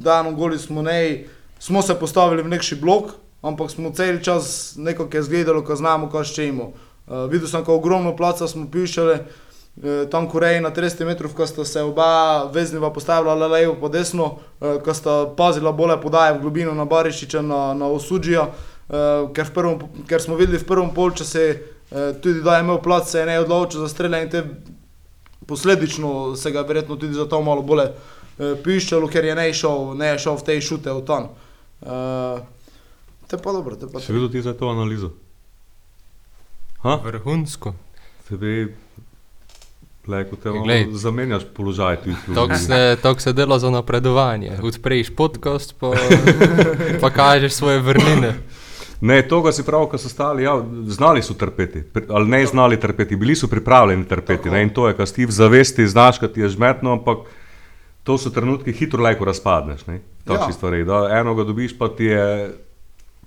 danu 0.00 0.36
goli 0.36 0.58
smo, 0.58 0.82
ne, 0.82 1.24
smo 1.58 1.82
se 1.82 1.94
postavili 1.94 2.42
v 2.42 2.48
nekši 2.48 2.76
blok, 2.80 3.12
ampak 3.42 3.70
smo 3.70 3.92
cel 3.92 4.20
čas 4.22 4.74
nekako 4.76 5.16
je 5.16 5.22
zgledalo, 5.22 5.64
ko 5.64 5.76
znamo, 5.76 6.08
kaj 6.10 6.24
še 6.24 6.48
imamo. 6.48 6.72
Uh, 7.10 7.26
videl 7.28 7.48
sem, 7.48 7.60
kako 7.60 7.76
ogromno 7.76 8.14
placa 8.16 8.48
smo 8.48 8.68
pišali, 8.70 9.18
uh, 9.18 10.08
tam 10.10 10.28
Koreji 10.28 10.60
na 10.64 10.70
300 10.70 11.04
metrov, 11.04 11.34
ko 11.36 11.46
sta 11.46 11.64
se 11.64 11.82
oba 11.82 12.44
vezniva 12.54 12.92
postavila 12.92 13.34
le 13.34 13.48
levo 13.48 13.76
po 13.80 13.88
desno, 13.88 14.38
uh, 14.60 14.80
ko 14.84 14.94
sta 14.94 15.24
pazila 15.36 15.72
bolje 15.72 16.00
podaje 16.00 16.38
v 16.38 16.40
globino 16.40 16.74
na 16.74 16.84
Barišiča, 16.84 17.42
na, 17.42 17.74
na 17.74 17.92
Osudžija, 17.92 18.48
uh, 18.48 19.28
ker, 19.36 19.52
prvem, 19.54 19.80
ker 20.08 20.22
smo 20.22 20.40
videli 20.40 20.62
v 20.62 20.68
prvem 20.68 20.94
polčasu, 20.96 21.48
uh, 21.50 22.12
tudi 22.22 22.40
da 22.46 22.56
je 22.56 22.64
imel 22.64 22.80
plac, 22.80 23.10
se 23.10 23.20
je 23.20 23.26
ne 23.26 23.40
odločil 23.40 23.84
za 23.84 24.08
te 24.30 24.44
posledično 25.50 26.36
se 26.36 26.52
ga 26.54 26.62
verjetno 26.62 26.96
tudi 26.96 27.18
zato 27.18 27.42
malo 27.42 27.62
bolje 27.66 27.90
uh, 27.90 28.54
piščalo, 28.64 29.10
ker 29.10 29.26
je 29.26 29.34
ne 29.34 29.48
šel, 29.54 29.90
ne 29.98 30.14
šel 30.18 30.38
v 30.38 30.46
te 30.46 30.60
šute 30.62 30.94
v 30.94 31.02
ton. 31.08 31.26
Uh, 31.80 32.38
te 33.26 33.38
pa 33.38 33.52
dobro, 33.56 33.76
te 33.76 33.90
pa. 33.90 34.02
Si 34.02 34.14
videl 34.14 34.30
ti 34.30 34.42
za 34.46 34.54
to 34.54 34.70
analizo? 34.70 35.10
Vrhunsko. 36.84 37.74
Tebi, 38.28 38.70
Leko, 40.08 40.36
te 40.36 40.50
Glej. 40.50 40.86
zamenjaš 40.92 41.42
položaj 41.56 41.96
tu. 42.04 42.14
Tako 42.34 42.54
se, 42.54 42.96
tak 43.02 43.20
se 43.20 43.32
dela 43.32 43.58
za 43.58 43.70
napredovanje. 43.70 44.58
Odpreš 44.62 45.10
podcast, 45.16 45.74
pa, 45.80 45.92
pa 47.02 47.10
kažeš 47.10 47.52
svoje 47.52 47.78
vrline. 47.78 48.34
Ne, 49.00 49.22
to, 49.22 49.42
kar 49.42 49.52
si 49.52 49.64
pravi, 49.64 49.86
ko 49.88 49.98
so 49.98 50.08
stali, 50.08 50.42
ja, 50.42 50.58
znali 50.84 51.22
so 51.22 51.34
trpeti, 51.34 51.82
ali 52.08 52.28
ne 52.28 52.46
znali 52.46 52.80
trpeti, 52.80 53.16
bili 53.16 53.34
so 53.34 53.48
pripravljeni 53.48 54.04
trpeti. 54.04 54.42
Tako. 54.42 54.54
Ne, 54.54 54.62
in 54.62 54.70
to 54.70 54.88
je, 54.88 54.96
kar 54.96 55.08
ti 55.08 55.26
v 55.26 55.30
zavesti 55.30 55.86
znaš, 55.86 56.18
kad 56.18 56.32
ti 56.32 56.40
je 56.40 56.48
žmetno, 56.48 56.92
ampak 56.92 57.18
to 58.02 58.18
so 58.18 58.30
trenutki, 58.30 58.72
hitro 58.72 59.02
lajko 59.02 59.24
razpadneš. 59.24 59.86
ne, 59.86 60.00
Takšne 60.24 60.46
Ja. 60.46 60.52
stvari. 60.52 60.84
Da, 60.84 61.08
enoga 61.12 61.44
dobiš, 61.44 61.78
pa 61.78 61.88
ti, 61.88 62.04
je, 62.04 62.52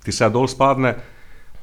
ti 0.04 0.12
se 0.12 0.28
dol 0.30 0.46
spadne, 0.46 0.94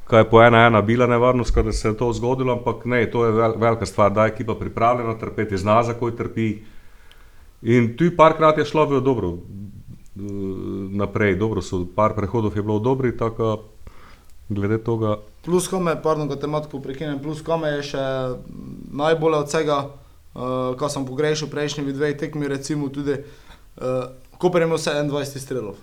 kaj 0.04 0.20
je 0.20 0.30
po 0.30 0.42
ena 0.44 0.66
ena 0.68 0.82
bila 0.82 1.08
nevarnost, 1.08 1.56
da 1.56 1.72
se 1.72 1.88
je 1.88 1.98
to 1.98 2.14
zgodilo, 2.14 2.54
ampak 2.54 2.86
ne, 2.86 3.06
to 3.12 3.26
je 3.26 3.32
vel, 3.32 3.54
velika 3.58 3.86
stvar, 3.86 4.12
da 4.12 4.26
je 4.26 4.32
ekipa 4.32 4.56
pripravljena 4.56 5.16
trpeti, 5.18 5.58
zna, 5.58 5.84
za 5.84 5.94
koj 5.94 6.16
trpi. 6.16 6.60
In 7.62 7.98
tu 7.98 8.12
parkrat 8.18 8.58
je 8.58 8.66
šlo 8.66 8.86
v 8.86 9.02
dobro, 9.02 9.30
eh, 9.30 9.40
naprej, 10.92 11.36
dobro 11.36 11.62
so, 11.62 11.86
par 11.96 12.14
prehodov 12.14 12.52
je 12.56 12.62
bilo 12.62 12.80
dobri, 12.80 13.18
tako 13.18 13.64
glede 14.56 14.78
tega. 14.84 15.18
Plus 15.46 15.68
kome, 15.68 15.96
pardon, 16.04 16.28
ko 16.30 16.36
te 16.36 16.48
matko 16.48 16.80
prekinem, 16.80 17.20
plus 17.20 17.42
kome 17.42 17.68
je 17.78 17.84
še 17.94 18.04
najbolje 18.94 19.38
od 19.38 19.48
vsega, 19.48 19.78
uh, 20.34 20.74
ko 20.78 20.90
sem 20.90 21.06
pogrešal 21.06 21.50
prejšnji 21.50 21.94
dve 21.94 22.14
tekmi, 22.18 22.48
recimo 22.48 22.90
tudi, 22.90 23.18
uh, 23.78 24.12
Koper 24.42 24.62
je 24.62 24.66
imel 24.66 24.78
27 24.78 25.38
strelov. 25.38 25.76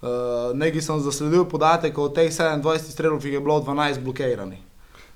Uh, 0.00 0.08
Nekaj 0.56 0.80
sem 0.80 1.00
zasledil 1.00 1.44
podatek, 1.44 1.98
od 1.98 2.14
teh 2.14 2.32
27 2.32 2.88
strelov 2.88 3.24
jih 3.24 3.34
je 3.36 3.40
bilo 3.40 3.60
12 3.60 4.00
blokiranih. 4.00 4.58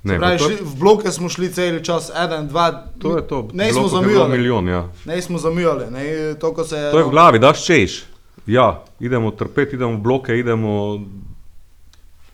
Ne, 0.02 0.18
pravi, 0.18 0.38
to- 0.38 0.44
šli, 0.44 0.56
v 0.60 0.74
bloke 0.78 1.10
smo 1.10 1.28
šli 1.28 1.48
cel 1.52 1.78
čas, 1.80 2.10
en, 2.10 2.48
dva, 2.48 2.90
To 2.98 3.16
je 3.16 3.22
to. 3.22 3.48
Ne 3.52 3.72
smo 3.72 3.88
zamujali. 3.88 4.30
Milijon, 4.30 4.68
ja. 4.68 4.88
Ne 5.04 5.22
smo 5.22 5.38
zamujali, 5.38 5.90
ne, 5.90 6.34
to, 6.34 6.54
ko 6.54 6.64
se. 6.64 6.90
To 6.90 6.98
je 6.98 7.04
v 7.04 7.10
glavi, 7.10 7.38
daš 7.38 7.64
češ. 7.64 8.04
Ja, 8.46 8.82
idemo 9.00 9.30
trpeti, 9.30 9.76
idemo 9.76 9.92
v 9.92 10.02
bloke, 10.02 10.34
idemo. 10.34 10.98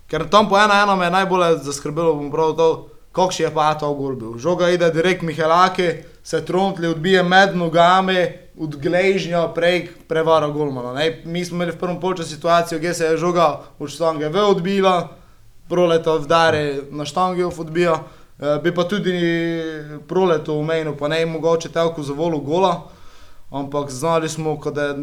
Ker 0.09 0.25
tam 0.33 0.49
po 0.49 0.57
ena 0.57 0.83
ena 0.83 0.97
me 0.97 1.05
je 1.05 1.11
najbolj 1.11 1.59
zaskrbelo, 1.63 2.15
bom 2.17 2.31
prav 2.33 2.55
to, 2.57 2.69
kako 3.13 3.35
še 3.35 3.43
je 3.45 3.55
pa 3.55 3.75
to 3.77 3.91
gol 3.95 4.17
bil. 4.17 4.37
Žoga 4.41 4.71
ide 4.73 4.89
direkt 4.95 5.23
Mihelaki, 5.23 5.89
se 6.25 6.41
trontli, 6.45 6.89
odbije 6.89 7.23
med 7.23 7.57
nogami, 7.57 8.49
od 8.59 8.77
gležnja 8.77 9.45
prek 9.55 9.91
prevara 10.09 10.49
golmana. 10.49 10.93
Ne. 10.93 11.23
Mi 11.25 11.45
smo 11.45 11.57
imeli 11.57 11.73
v 11.73 11.79
prvem 11.79 12.01
polčasu 12.01 12.35
situacijo, 12.35 12.81
kjer 12.81 12.95
se 12.95 13.05
je 13.05 13.17
žoga 13.17 13.61
od 13.79 13.91
štange 13.91 14.29
v 14.29 14.43
odbila, 14.43 15.09
proleta 15.69 16.17
vdare 16.19 16.89
na 16.91 17.05
štangi 17.05 17.45
v 17.45 17.61
odbija, 17.61 17.99
e, 18.01 18.59
bi 18.65 18.75
pa 18.75 18.89
tudi 18.89 19.15
proleto 20.09 20.57
umenil, 20.59 20.97
pa 20.97 21.09
ne 21.09 21.27
mogoče 21.27 21.69
telko 21.69 22.03
za 22.03 22.17
volu 22.17 22.41
gola. 22.41 22.89
Ampak 23.51 23.91
znali 23.91 24.29
smo, 24.29 24.59
da 24.75 24.83
je 24.83 24.95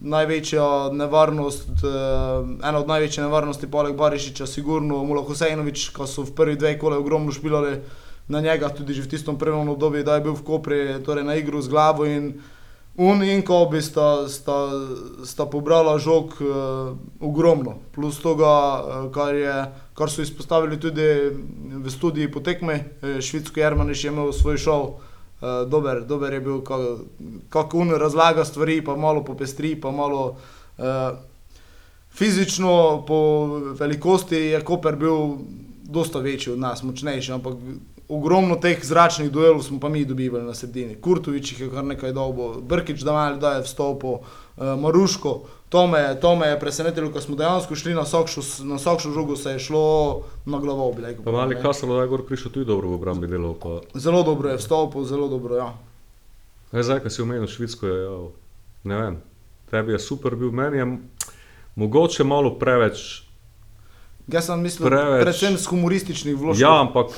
največja 0.00 0.92
nevarnost, 0.92 1.68
eh, 1.68 2.68
ena 2.68 2.78
od 2.78 2.88
največjih 2.88 3.24
nevarnosti, 3.24 3.70
poleg 3.70 3.96
Barišiča, 3.96 4.46
sigurno 4.46 5.04
Mula 5.04 5.22
Husejnovič, 5.24 5.88
ki 5.96 6.06
so 6.06 6.22
v 6.22 6.34
prvi 6.36 6.56
dveh 6.56 6.76
kole 6.78 6.96
ogromno 7.00 7.32
špilali 7.32 7.80
na 8.28 8.40
njega, 8.40 8.68
tudi 8.68 8.94
že 8.94 9.02
v 9.02 9.08
tistem 9.08 9.38
prvem 9.38 9.68
obdobju, 9.68 10.04
da 10.04 10.14
je 10.14 10.20
bil 10.20 10.36
v 10.36 10.44
Kopri, 10.44 11.00
torej 11.04 11.24
na 11.24 11.34
igru 11.34 11.62
z 11.62 11.68
glavo 11.68 12.04
in 12.04 12.34
Un 12.96 13.22
in 13.22 13.42
Kobi 13.42 13.82
sta, 13.82 14.28
sta, 14.28 14.70
sta 15.24 15.46
pobrala 15.50 15.98
žog 15.98 16.38
uh, 16.38 16.94
ogromno. 17.18 17.74
Plus 17.90 18.20
tega, 18.22 18.46
uh, 18.46 19.08
kar, 19.10 19.34
je, 19.34 19.54
kar 19.98 20.10
so 20.10 20.22
izpostavili 20.22 20.78
tudi 20.78 21.02
v 21.74 21.90
studiji 21.90 22.30
potekme, 22.30 22.74
eh, 23.02 23.18
Švitsko 23.18 23.60
Jermaniš 23.60 24.04
je 24.04 24.12
imel 24.12 24.30
svoj 24.32 24.58
šov, 24.62 24.84
uh, 25.44 25.68
dober, 25.68 26.00
dober 26.08 26.32
je 26.32 26.40
bil, 26.40 26.60
kako 26.64 26.98
kak 27.48 27.74
un 27.74 27.90
razlaga 28.00 28.44
stvari, 28.44 28.80
pa 28.84 28.96
malo 28.96 29.24
popestri, 29.24 29.74
pa 29.80 29.90
malo 29.90 30.36
uh, 30.78 30.84
fizično, 32.10 33.04
po 33.06 33.18
velikosti 33.78 34.36
je 34.36 34.60
Koper 34.60 34.96
bil 34.96 35.36
dosta 35.84 36.18
večji 36.18 36.52
od 36.52 36.58
nas, 36.58 36.82
močnejši, 36.82 37.32
ampak 37.32 37.60
ogromno 38.08 38.56
teh 38.56 38.80
zračnih 38.84 39.30
duelov 39.32 39.62
smo 39.62 39.80
pa 39.80 39.88
mi 39.88 40.04
dobivali 40.04 40.44
na 40.44 40.54
sredini. 40.54 40.96
Kurtovič 41.00 41.52
jih 41.52 41.60
je 41.60 41.70
kar 41.70 41.84
nekaj 41.84 42.12
dolgo, 42.12 42.60
Brkič 42.60 43.04
da 43.04 43.12
malo 43.12 43.36
da 43.36 43.56
je 43.56 43.62
vstopil, 43.68 44.18
uh, 44.18 44.43
Maruško. 44.56 45.40
To 45.68 45.86
me, 45.86 46.20
to 46.20 46.36
me 46.36 46.46
je 46.46 46.60
presenetilo, 46.60 47.10
ko 47.10 47.20
smo 47.20 47.34
dejansko 47.34 47.74
šli 47.74 47.94
na 47.94 48.04
sokšu, 48.04 48.42
s- 48.42 48.60
na 48.60 48.78
sokšu 48.78 49.10
žogo, 49.10 49.36
se 49.36 49.50
je 49.50 49.58
šlo 49.60 49.82
na 50.46 50.58
glavo. 50.58 50.94
rekel, 50.98 51.24
Pa 51.24 51.32
mali 51.32 51.54
da 51.88 52.02
je 52.02 52.08
gor 52.08 52.22
prišel 52.22 52.52
tudi 52.52 52.66
dobro 52.66 52.88
v 52.88 52.94
obrambi 52.94 53.26
delal. 53.26 53.54
Pa... 53.54 53.80
Zelo 53.94 54.22
dobro 54.22 54.50
je 54.50 54.56
vstopil, 54.56 55.04
zelo 55.04 55.28
dobro, 55.28 55.56
ja. 55.56 55.74
Kaj 56.70 56.82
zdaj, 56.82 57.00
ko 57.00 57.10
si 57.10 57.22
omenil 57.22 57.46
Švedsko, 57.46 57.86
je, 57.86 58.02
ja, 58.02 58.18
ne 58.84 58.96
vem, 58.96 59.16
tebi 59.66 59.92
je 59.92 59.98
super 60.00 60.36
bil, 60.36 60.50
meni 60.50 60.76
je 60.76 60.86
mogoče 61.76 62.24
malo 62.24 62.50
preveč. 62.52 63.22
Jaz 64.28 64.46
sem 64.46 64.58
mislil, 64.58 64.86
Preveč. 64.86 65.22
predvsem 65.22 65.56
z 65.56 65.66
humorističnih 65.66 66.34
vložkov. 66.34 66.60
Ja, 66.60 66.80
ampak 66.80 67.10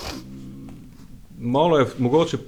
malo 1.39 1.79
je 1.79 1.87
mogoče, 1.99 2.39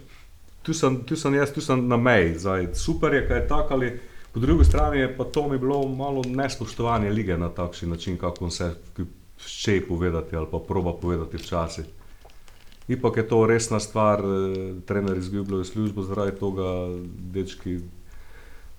tu 0.62 0.74
sem, 0.74 0.96
tu 0.98 1.16
sem 1.16 1.34
jaz, 1.34 1.52
tu 1.52 1.60
sem 1.60 1.84
na 1.84 1.96
meji. 1.96 2.34
Zdaj, 2.36 2.74
super 2.74 3.14
je, 3.14 3.28
kaj 3.28 3.36
je 3.36 3.48
tako 3.48 3.74
ali. 3.74 4.00
Po 4.32 4.40
drugi 4.40 4.64
strani 4.64 4.98
je 4.98 5.16
pa 5.16 5.24
to 5.24 5.48
mi 5.48 5.58
bilo 5.58 5.88
malo 5.88 6.22
nespoštovanje 6.26 7.10
lige 7.10 7.38
na 7.38 7.48
takšen 7.48 7.90
način, 7.90 8.18
kako 8.18 8.50
se 8.50 8.74
še 9.38 9.80
povedati 9.88 10.36
ali 10.36 10.46
pa 10.50 10.58
proba 10.58 10.92
povedati 10.92 11.36
včasih. 11.36 11.84
Ipak 12.88 13.16
je 13.16 13.28
to 13.28 13.46
resna 13.46 13.80
stvar, 13.80 14.20
eh, 14.20 14.74
trener 14.86 15.16
izgubljajo 15.16 15.64
službo 15.64 16.02
zaradi 16.02 16.32
tega, 16.40 16.70
dečki. 17.32 17.78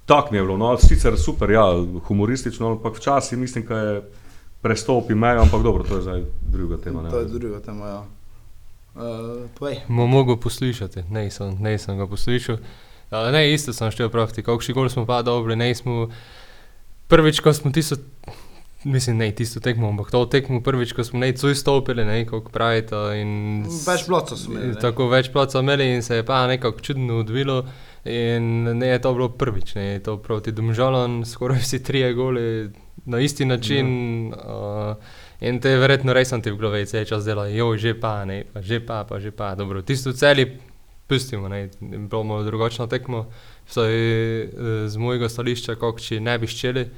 Tak 0.05 0.31
mi 0.31 0.37
je 0.37 0.43
bilo, 0.43 0.57
no, 0.57 0.77
sicer 0.77 1.17
super, 1.17 1.51
ja, 1.51 1.65
humoristično, 2.07 2.71
ampak 2.71 2.97
včasih 2.97 3.37
mislim, 3.37 3.65
da 3.65 3.77
je 3.77 4.01
prestopi 4.61 5.15
mejo, 5.15 5.41
ampak 5.41 5.63
dobro, 5.63 5.83
to 5.83 5.95
je 5.95 6.01
zdaj 6.01 6.23
druga 6.41 6.77
tema. 6.77 7.01
ne 7.01 7.09
To 7.09 7.19
je 7.19 7.25
druga 7.25 7.59
tema, 7.59 7.87
ja. 7.87 8.05
Uh. 8.95 9.69
Mo 9.87 10.07
mogel 10.07 10.37
poslušati, 10.37 11.03
ne 11.09 11.31
sem, 11.31 11.57
ne 11.59 11.77
sem 11.77 11.97
ga 11.97 12.07
poslušal. 12.07 12.57
Uh, 13.09 13.31
ne, 13.33 13.53
isto 13.53 13.73
sem 13.73 13.89
štel 13.91 14.11
praviti, 14.13 14.45
kakšni 14.45 14.75
gol 14.77 14.89
smo 14.89 15.05
pa 15.09 15.23
dobri, 15.25 15.57
ne 15.57 15.73
smo. 15.75 16.09
Prvič, 17.09 17.39
ko 17.41 17.53
smo 17.53 17.71
tisto, 17.73 17.97
mislim, 18.83 19.17
ne 19.17 19.31
tisto 19.35 19.59
tekmo, 19.59 19.89
ampak 19.89 20.11
to 20.13 20.25
tekmo 20.29 20.61
prvič, 20.61 20.93
ko 20.93 21.03
smo 21.03 21.19
ne 21.19 21.31
cuj 21.33 21.55
stopili, 21.57 22.05
ne, 22.05 22.21
kako 22.29 22.53
pravite. 22.53 22.95
Več 23.87 24.05
plocov 24.05 24.37
smo 24.37 24.53
imeli, 24.53 24.75
ne. 24.75 24.81
Tako 24.81 25.09
več 25.09 25.31
placa 25.33 25.63
imeli 25.65 25.89
in 25.95 26.05
se 26.05 26.21
je 26.21 26.25
pa 26.25 26.43
nekako 26.47 26.85
čudno 26.85 27.23
odvilo. 27.23 27.63
In 28.05 28.63
ne 28.79 28.93
je 28.93 29.01
to 29.01 29.11
bilo 29.13 29.29
prvič, 29.29 29.73
ne 29.75 29.87
je 29.87 30.03
to 30.05 30.17
proti 30.21 30.53
Domžalam, 30.55 31.25
skoraj 31.25 31.59
vsi 31.65 31.81
trije 31.83 32.13
goli 32.13 32.45
na 33.05 33.19
isti 33.19 33.45
način. 33.45 33.89
Ja. 34.29 34.37
Uh, 34.37 34.95
in 35.41 35.59
te 35.59 35.75
verjetno 35.81 36.13
res 36.13 36.29
sem 36.29 36.41
ti 36.45 36.53
v 36.53 36.61
glavi, 36.61 36.85
vse 36.85 37.03
čas 37.09 37.25
dela, 37.25 37.49
jo, 37.49 37.73
že 37.77 37.97
pa, 37.99 38.21
ne, 38.29 38.43
pa 38.53 38.61
že 38.61 38.79
pa, 38.85 39.03
pa 39.03 39.19
že 39.19 39.33
pa, 39.35 39.55
dobro. 39.55 39.81
Tisto 39.81 40.13
celi 40.13 40.45
pustimo, 41.09 41.49
ne, 41.49 41.69
bomo 41.81 42.43
drugačno 42.43 42.87
tekmo, 42.87 43.25
vsaj 43.67 43.95
eh, 44.41 44.49
z 44.87 44.97
mojega 44.97 45.29
stališča, 45.29 45.75
kako 45.75 45.99
če 45.99 46.19
ne 46.21 46.37
bi 46.39 46.47
ščeli. 46.47 46.89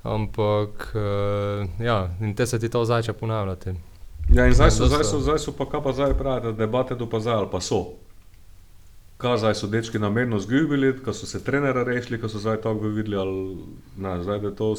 Ampak, 0.00 0.86
uh, 0.96 1.66
ja, 1.76 2.08
in 2.24 2.32
te 2.34 2.46
se 2.48 2.56
ti 2.58 2.70
to 2.72 2.80
začne 2.88 3.12
ponavljati. 3.12 3.74
Ja, 4.32 4.46
in 4.48 4.54
zdaj 4.56 4.70
so, 4.70 4.86
zdaj 4.88 5.04
so, 5.04 5.18
zdaj 5.20 5.42
so 5.42 5.52
pa 5.52 5.66
kaj 5.68 5.82
pa 5.84 5.92
zdaj 5.92 6.14
pravite, 6.16 6.54
debate 6.56 6.96
do 6.96 7.04
pa 7.10 7.20
zdaj 7.20 7.34
ali 7.34 7.48
pa 7.52 7.60
so. 7.60 7.82
Kaj 9.20 9.42
zdaj 9.42 9.58
so 9.60 9.68
dečki 9.68 10.00
namerno 10.00 10.40
zgubili, 10.40 10.94
ko 11.04 11.12
so 11.12 11.28
se 11.28 11.42
trenera 11.44 11.84
rešili, 11.84 12.20
ko 12.20 12.32
so 12.32 12.40
zdaj 12.40 12.62
tako 12.64 12.88
videli, 12.88 13.16
ali 13.20 13.58
ne, 14.00 14.16
zdaj 14.22 14.40
da 14.40 14.54
to 14.56 14.72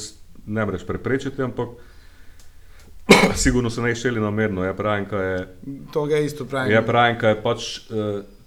ne 0.46 0.66
moreš 0.66 0.88
preprečiti, 0.90 1.42
ampak 1.46 1.78
sigurno 3.44 3.70
so 3.70 3.86
ne 3.86 3.94
iščeli 3.94 4.24
namerno. 4.24 4.66
Ja, 4.66 4.74
pravim, 4.74 5.06
kaj 5.06 5.34
je, 5.34 5.48
To 5.94 6.06
ga 6.10 6.18
isto 6.18 6.50
pravim. 6.50 6.74
ja, 6.74 6.82
pravim, 6.82 7.22
kaj 7.22 7.36
je 7.36 7.42
pač. 7.46 7.72
Uh, 7.94 8.41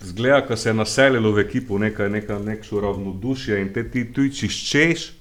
Zgleda, 0.00 0.40
da 0.48 0.56
se 0.56 0.68
je 0.68 0.74
naselilo 0.74 1.32
v 1.32 1.38
ekipu 1.38 1.78
nekaj, 1.78 2.10
nekaj, 2.10 2.38
nekšo 2.38 2.80
ravnodušje 2.80 3.60
in 3.60 3.72
te 3.74 3.82
ti 3.90 4.04
tujči 4.12 4.48
ščeš, 4.48 5.12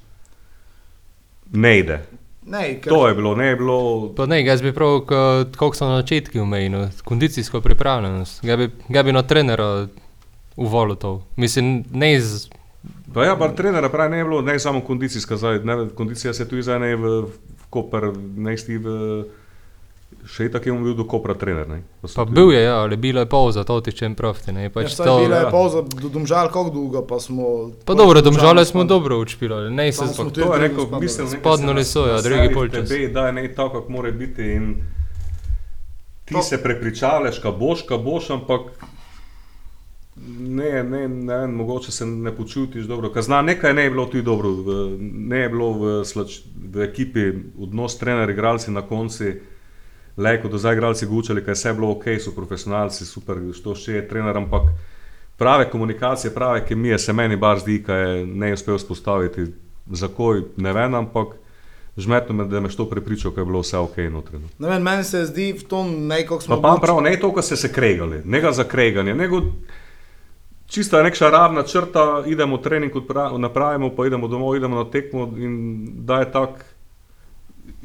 ne 1.53 1.79
ide. 1.79 2.01
Ne, 2.48 2.77
ker, 2.81 2.93
To 2.93 3.07
je 3.07 3.15
bilo, 3.15 3.36
ne 3.36 3.48
je 3.48 3.55
bilo. 3.55 3.77
Pa 4.15 4.25
ne, 4.25 4.39
jaz 4.46 4.62
bi 4.62 4.72
prav, 4.74 5.01
kako 5.51 5.75
so 5.75 5.89
na 5.89 5.98
začetku 6.01 6.39
omenili, 6.39 6.88
kondicijsko 7.03 7.62
pripravljenost. 7.62 8.46
Ga 8.46 8.55
bi, 8.55 8.69
ga 8.89 9.03
bi 9.03 9.12
na 9.12 9.24
trenera 9.24 9.88
uvolil 10.55 10.96
to. 10.96 11.24
Mislim, 11.36 11.84
ne 11.91 12.13
iz. 12.13 12.48
Pa 13.13 13.25
ja, 13.25 13.36
pa 13.36 13.50
trenera 13.55 13.89
pravi, 13.89 14.12
ne 14.12 14.17
je 14.17 14.24
bilo, 14.24 14.41
ne 14.41 14.60
samo 14.60 14.81
kondicijska, 14.81 15.38
zdaj, 15.38 15.60
ne, 15.63 15.89
kondicija 15.96 16.34
se 16.34 16.48
tudi 16.50 16.63
zdaj 16.63 16.79
ne 16.79 16.96
v, 16.96 17.22
v 17.22 17.67
Koper, 17.69 18.12
ne 18.38 18.53
isti 18.53 18.77
v, 18.77 18.96
še 20.26 20.46
i 20.46 20.52
tako 20.52 20.70
je 20.70 20.80
bil 20.82 20.94
do 20.94 21.04
Kopra 21.04 21.34
trener. 21.34 21.68
Ne, 21.68 21.78
Pa 22.02 22.08
tudi- 22.08 22.32
bil 22.32 22.52
je, 22.52 22.64
ja, 22.64 22.76
ali 22.78 22.98
bilo 22.98 23.20
je 23.20 23.26
pauza, 23.28 23.64
to 23.64 23.82
tičem 23.82 24.14
profti. 24.14 24.52
Ne, 24.52 24.64
ja, 24.64 24.70
pač 24.70 24.92
to, 24.94 25.04
bila 25.18 25.38
je 25.38 25.44
ja. 25.44 25.50
pauza 25.50 25.82
do 25.82 26.10
Domžal, 26.10 26.48
kako 26.48 26.70
dolgo 26.70 27.02
pa 27.02 27.18
smo... 27.18 27.72
pa 27.86 27.94
dobro, 27.94 28.22
domžale 28.22 28.66
smo 28.66 28.84
dobro 28.84 29.18
učpilali, 29.18 29.72
ne 29.72 29.92
se 29.92 30.04
tudi 30.08 30.34
to 30.34 30.54
je 30.54 30.70
spadali. 30.70 31.02
mislim, 31.02 31.28
nekaj 31.28 31.40
Spadnili 31.40 31.84
se 31.84 31.92
so, 31.92 32.06
ja, 32.06 32.22
drugi 32.22 32.48
v 32.48 32.54
polčas. 32.54 32.90
Tebe, 32.90 33.08
da 33.10 33.26
je 33.26 33.34
ne 33.34 33.48
tako, 33.50 33.70
kako 33.72 33.92
mora 33.92 34.12
biti 34.12 34.42
in 34.44 34.76
ti 36.26 36.34
To- 36.34 36.42
se 36.42 36.58
prepričavaš, 36.58 37.40
ka 37.40 37.52
boš, 37.52 37.82
ka 37.82 37.98
boš, 37.98 38.30
ampak 38.30 38.62
ne, 40.40 40.84
ne, 40.84 41.08
ne 41.08 41.38
vem, 41.38 41.52
mogoče 41.54 41.92
se 41.92 42.06
ne 42.06 42.32
počutiš 42.32 42.86
dobro. 42.86 43.10
Ker 43.10 43.22
zna, 43.22 43.42
nekaj 43.44 43.74
ne 43.74 43.84
je 43.84 43.90
bilo 43.90 44.06
tudi 44.06 44.24
dobro, 44.24 44.50
v, 44.52 44.98
ne 45.02 45.38
je 45.38 45.50
bilo 45.50 45.72
v, 45.74 46.06
slač, 46.06 46.40
v 46.66 46.82
ekipi 46.82 47.28
odnos 47.60 47.98
trener, 47.98 48.30
igralci 48.30 48.72
na 48.72 48.82
konci. 48.82 49.34
Lejko 50.17 50.47
do 50.47 50.57
zdaj 50.57 50.74
igralci 50.74 51.05
gučali, 51.05 51.43
kaj 51.45 51.53
vse 51.53 51.69
je 51.69 51.74
bilo 51.74 51.91
ok, 51.91 52.05
so 52.19 52.31
profesionalci, 52.36 53.05
super, 53.05 53.38
što 53.53 53.75
še 53.75 54.00
je 54.00 54.07
trener, 54.07 54.38
ampak 54.38 54.71
prave 55.38 55.69
komunikacije, 55.69 56.33
prave 56.33 56.65
kemije 56.65 57.00
se 57.00 57.13
meni 57.13 57.36
bar 57.36 57.59
zdi, 57.59 57.83
kaj 57.83 58.01
je 58.01 58.25
ne 58.25 58.53
uspel 58.53 58.79
spostaviti. 58.81 59.45
Zakoj, 59.88 60.41
ne 60.57 60.74
vem, 60.74 60.95
ampak 60.95 61.38
žmetno 61.97 62.36
me, 62.36 62.45
da 62.45 62.59
me 62.59 62.69
što 62.69 62.89
prepričal, 62.89 63.31
kaj 63.31 63.41
je 63.41 63.45
bilo 63.45 63.62
vse 63.62 63.77
ok 63.77 63.97
notreno. 64.12 64.50
Ne 64.59 64.69
vem, 64.69 64.83
meni 64.83 65.03
se 65.03 65.25
zdi 65.25 65.51
v 65.53 65.67
tom 65.69 66.07
nekako 66.07 66.41
smo... 66.41 66.62
Pa 66.62 66.74
pa 66.74 66.81
prav, 66.81 67.01
ne 67.01 67.15
to, 67.19 67.31
kar 67.33 67.43
ste 67.43 67.55
se 67.55 67.71
kregali, 67.74 68.21
ne 68.25 68.41
ga 68.41 68.51
za 68.51 68.63
kreganje, 68.63 69.13
nego 69.15 69.41
čista 70.67 71.03
neka 71.03 71.29
ravna 71.29 71.63
črta, 71.63 72.24
idemo 72.25 72.57
trening 72.57 72.93
odpra- 72.93 73.38
napravimo, 73.38 73.95
pa 73.95 74.07
idemo 74.07 74.27
domov, 74.27 74.55
idemo 74.55 74.75
na 74.75 74.89
tekmo 74.91 75.29
in 75.38 75.88
da 76.05 76.19
je 76.19 76.31
tak, 76.31 76.65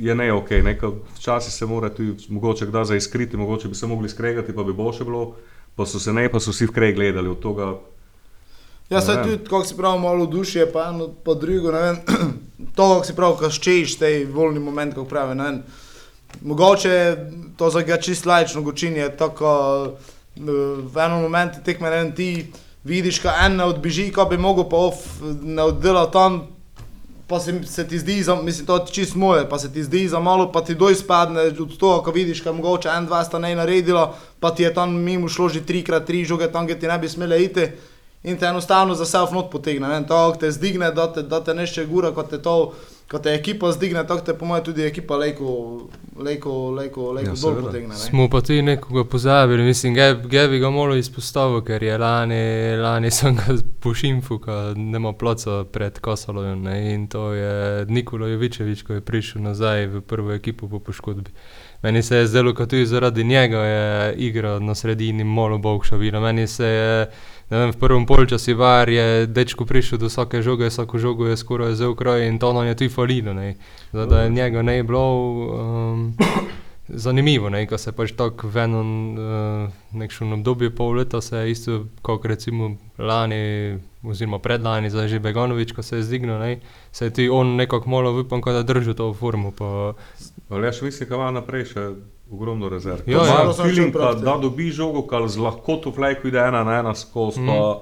je 0.03 0.15
ne 0.15 0.33
ok, 0.33 0.51
neka 0.51 0.91
včasih 1.17 1.55
se 1.55 1.67
mora 1.67 1.89
tudi 1.95 2.27
mogoče 2.29 2.67
kdaj 2.67 2.85
zaiskriti, 2.85 3.37
mogoče 3.37 3.69
bi 3.69 3.75
se 3.75 3.87
mogli 3.87 4.09
skregati, 4.09 4.55
pa 4.55 4.65
bi 4.67 4.75
bo 4.75 4.91
še 4.93 5.07
bilo, 5.07 5.37
pa 5.79 5.87
so 5.87 6.01
se 6.03 6.13
ne, 6.13 6.27
pa 6.29 6.41
so 6.43 6.51
vsi 6.51 6.67
v 6.67 6.75
krej 6.75 6.95
gledali 6.97 7.31
od 7.31 7.39
toga. 7.39 7.69
Ja, 8.91 8.99
Ne 8.99 9.15
vem. 9.15 9.23
tudi, 9.25 9.45
kako 9.45 9.65
si 9.65 9.77
pravi, 9.77 10.01
malo 10.01 10.27
duše, 10.27 10.67
pa 10.73 10.89
eno, 10.91 11.07
pa 11.25 11.35
drugo, 11.35 11.73
ne 11.73 11.83
vem. 11.83 12.01
To, 12.77 12.89
kako 12.89 13.05
si 13.05 13.15
pravi, 13.15 13.37
kaj 13.39 13.51
ščeš, 13.51 13.95
te 13.99 14.11
volni 14.31 14.61
moment, 14.63 14.95
kako 14.95 15.07
pravi, 15.11 15.35
ne 15.39 15.45
vem. 15.45 15.63
Mogoče 16.41 16.93
to 17.57 17.71
za 17.71 17.83
ga 17.87 17.99
čist 18.01 18.27
lajčno 18.27 18.63
gočin 18.63 18.97
je 18.97 19.09
tako, 19.17 19.53
v 20.37 20.97
enem 20.97 21.23
momentu 21.23 21.63
tekme, 21.65 21.91
ne 21.91 22.03
vem, 22.03 22.13
ti 22.17 22.29
vidiš, 22.85 23.21
kaj 23.23 23.47
en 23.47 23.57
ne 23.61 23.71
odbiži, 23.71 24.11
ko 24.15 24.25
bi 24.31 24.39
mogel 24.41 24.67
pa 24.71 24.77
off 24.89 25.21
ne 25.43 25.63
oddela 25.63 26.07
tam, 26.11 26.47
pa 27.27 27.41
se, 27.41 27.61
se 27.65 27.89
ti 27.89 27.99
zdi, 27.99 28.23
za, 28.23 28.35
mislim, 28.35 28.67
to 28.67 28.77
je 28.77 28.87
čist 28.93 29.15
moje, 29.15 29.49
pa 29.49 29.59
se 29.59 29.73
ti 29.73 29.83
zdi 29.83 30.09
za 30.09 30.21
malo, 30.21 30.53
pa 30.53 30.61
ti 30.65 30.75
doj 30.75 30.95
spadne 30.95 31.41
od 31.41 31.77
toho, 31.79 32.03
ko 32.03 32.11
vidiš, 32.11 32.41
kaj 32.41 32.53
mogoče 32.53 32.89
en, 32.89 33.07
dva 33.07 33.25
sta 33.25 33.39
ne 33.39 33.55
naredila, 33.55 34.15
pa 34.41 34.51
ti 34.51 34.63
je 34.63 34.75
tam 34.75 34.95
mimo 34.95 35.29
šlo 35.29 35.49
že 35.49 35.65
trikrat, 35.67 36.07
tri 36.07 36.25
žoge 36.25 36.53
tam, 36.53 36.67
ki 36.67 36.79
ti 36.81 36.87
ne 36.87 36.99
bi 36.99 37.09
smele 37.09 37.43
iti. 37.45 37.67
In 38.23 38.37
te 38.39 38.47
enostavno 38.47 38.95
za 38.95 39.05
self 39.05 39.33
not 39.33 39.51
potegne. 39.51 39.89
ne 39.89 40.07
To, 40.07 40.35
te 40.41 40.51
zdigne, 40.51 40.93
da 40.93 41.13
te, 41.13 41.23
da 41.23 41.41
te 41.45 41.55
nešče 41.55 41.87
gura, 41.87 42.13
ko 42.15 42.23
te, 42.23 42.39
to, 42.39 42.73
ko 43.13 43.19
te 43.19 43.29
ekipa 43.31 43.69
zdigne, 43.73 44.07
to 44.07 44.17
te 44.19 44.33
po 44.33 44.47
mojem 44.47 44.65
tudi 44.65 44.83
ekipa 44.83 45.17
lejko, 45.17 45.49
lejko, 46.19 46.71
lejko, 46.71 47.13
lejko 47.13 47.31
Ja, 47.31 47.41
dol 47.43 47.59
potegne. 47.63 47.89
Ne? 47.89 47.95
Smo 47.97 48.29
pa 48.29 48.41
tudi 48.41 48.63
nekoga 48.63 49.05
pozabili, 49.05 49.63
mislim, 49.63 49.95
Gab- 49.95 50.27
Gabi 50.27 50.59
ga 50.59 50.71
malo 50.71 50.97
izpostavil, 50.97 51.61
ker 51.61 51.83
je 51.83 51.99
lani, 51.99 52.41
lani 52.77 53.11
sem 53.11 53.37
ga 53.37 53.53
pošimfu, 53.81 54.39
da 54.39 54.57
nema 54.75 55.13
placa 55.13 55.65
pred 55.65 55.99
Kosalovom. 56.01 56.63
ne, 56.63 56.95
In 56.95 57.07
to 57.07 57.33
je 57.33 57.53
Nikola 57.87 58.29
Jovičevič, 58.29 58.83
ko 58.83 58.93
je 58.93 59.01
prišel 59.03 59.43
nazaj 59.43 59.87
v 59.87 60.01
prvo 60.01 60.33
ekipo 60.33 60.69
po 60.69 60.81
poškodbi. 60.81 61.31
Meni 61.83 62.03
se 62.03 62.17
je 62.17 62.27
zdelo, 62.27 62.53
da 62.53 62.67
tudi 62.67 62.87
zaradi 62.87 63.25
njega 63.25 63.59
je 63.59 64.15
igra 64.15 64.59
na 64.59 64.75
sredini 64.75 65.25
malo 65.25 65.59
boljša 65.59 65.99
bila. 65.99 66.21
Meni 66.21 66.47
se 66.47 66.65
je, 66.65 67.07
ne 67.53 67.59
vem, 67.59 67.73
v 67.73 67.77
prvem 67.77 68.07
polčasu 68.09 68.57
var 68.57 68.89
je 68.89 69.27
dečko 69.29 69.69
prišel 69.69 70.01
do 70.01 70.09
vsake 70.09 70.41
žoge, 70.43 70.73
vsako 70.73 70.99
žogo 70.99 71.29
je 71.29 71.37
skoraj 71.37 71.77
vzel 71.77 71.93
kraj 71.95 72.25
in 72.25 72.41
to 72.41 72.53
nam 72.53 72.65
je 72.67 72.75
tudi 72.75 72.89
falilo. 72.89 73.37
ne. 73.37 73.57
Zdaj, 73.93 74.07
da 74.07 74.23
je 74.23 74.31
njega 74.31 74.63
ne 74.63 74.83
bilo. 74.83 75.05
Um, 75.93 76.17
Zanimivo 76.89 77.49
je, 77.49 77.67
ko 77.67 77.79
se 77.79 77.93
pač 77.93 78.11
tako 78.19 78.49
v 78.51 78.65
enem 78.65 78.89
uh, 79.15 79.69
nekšnem 79.97 80.33
obdobju 80.33 80.75
pol 80.75 80.97
leta 80.99 81.21
se 81.23 81.37
je 81.37 81.51
isto, 81.51 81.77
kot 82.03 82.25
recimo 82.27 82.75
lani, 82.99 83.79
oziroma 84.03 84.39
predlani, 84.43 84.91
zdaj 84.91 85.09
že 85.09 85.21
Beganovič, 85.23 85.73
ko 85.73 85.83
se 85.83 85.97
je 85.97 86.03
zdignil, 86.03 86.37
ne, 86.43 86.59
se 86.93 87.07
je 87.07 87.11
tudi 87.11 87.29
on 87.31 87.57
nekako 87.57 87.91
malo 87.91 88.13
upam, 88.21 88.43
da 88.45 88.63
drži 88.63 88.95
to 88.95 89.15
formo. 89.15 89.55
Pa, 89.57 89.95
Ali 90.53 90.67
jaz 90.67 90.83
mislim, 90.83 91.09
da 91.09 91.15
ima 91.17 91.31
naprej 91.33 91.65
še 91.67 91.83
ogromno 92.31 92.69
rezerv. 92.69 93.07
Ja, 93.07 93.19
ja. 93.19 93.53
ka- 93.93 94.13
te. 94.13 94.21
da 94.21 94.37
dobi 94.39 94.71
žogo, 94.71 95.03
kar 95.05 95.25
z 95.27 95.39
lahkoto 95.39 95.93
flajko 95.93 96.29
ide 96.29 96.39
ena 96.41 96.61
na 96.63 96.79
ena 96.79 96.93
skozi, 96.95 97.41
Mhm. 97.41 97.49
pa, 97.49 97.81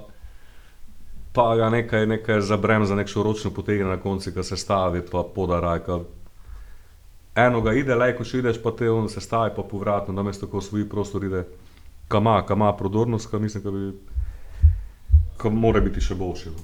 pa 1.33 1.55
ga 1.55 1.69
nekaj, 1.69 2.07
nekaj 2.07 2.41
zabrem 2.43 2.85
za 2.85 2.95
nekšo 2.95 3.23
ročno 3.23 3.51
potegne 3.51 3.85
na 3.85 3.97
konci, 3.97 4.31
ki 4.31 4.43
se 4.43 4.57
stavi, 4.57 5.01
pa 5.03 5.23
podaraj. 5.25 5.79
Eno 7.37 7.61
ga 7.61 7.73
ide, 7.73 7.95
lajko 7.95 8.23
še 8.23 8.39
ideš, 8.39 8.57
pa 8.59 8.71
te 8.71 8.89
on 8.89 9.09
se 9.09 9.21
stavi, 9.21 9.51
pa 9.55 9.63
povratno, 9.63 10.13
namesto 10.13 10.47
ko 10.47 10.57
v 10.57 10.63
svoj 10.63 10.83
prostor 10.85 11.23
ide, 11.23 11.45
kama, 12.07 12.41
kama 12.43 12.73
prodornost, 12.73 13.27
ka 13.27 13.39
mislim, 13.39 13.63
da 13.63 13.71
bi, 13.71 13.91
ka 15.37 15.49
mora 15.49 15.79
biti 15.81 16.01
še 16.01 16.15
boljši. 16.15 16.49
no. 16.49 16.59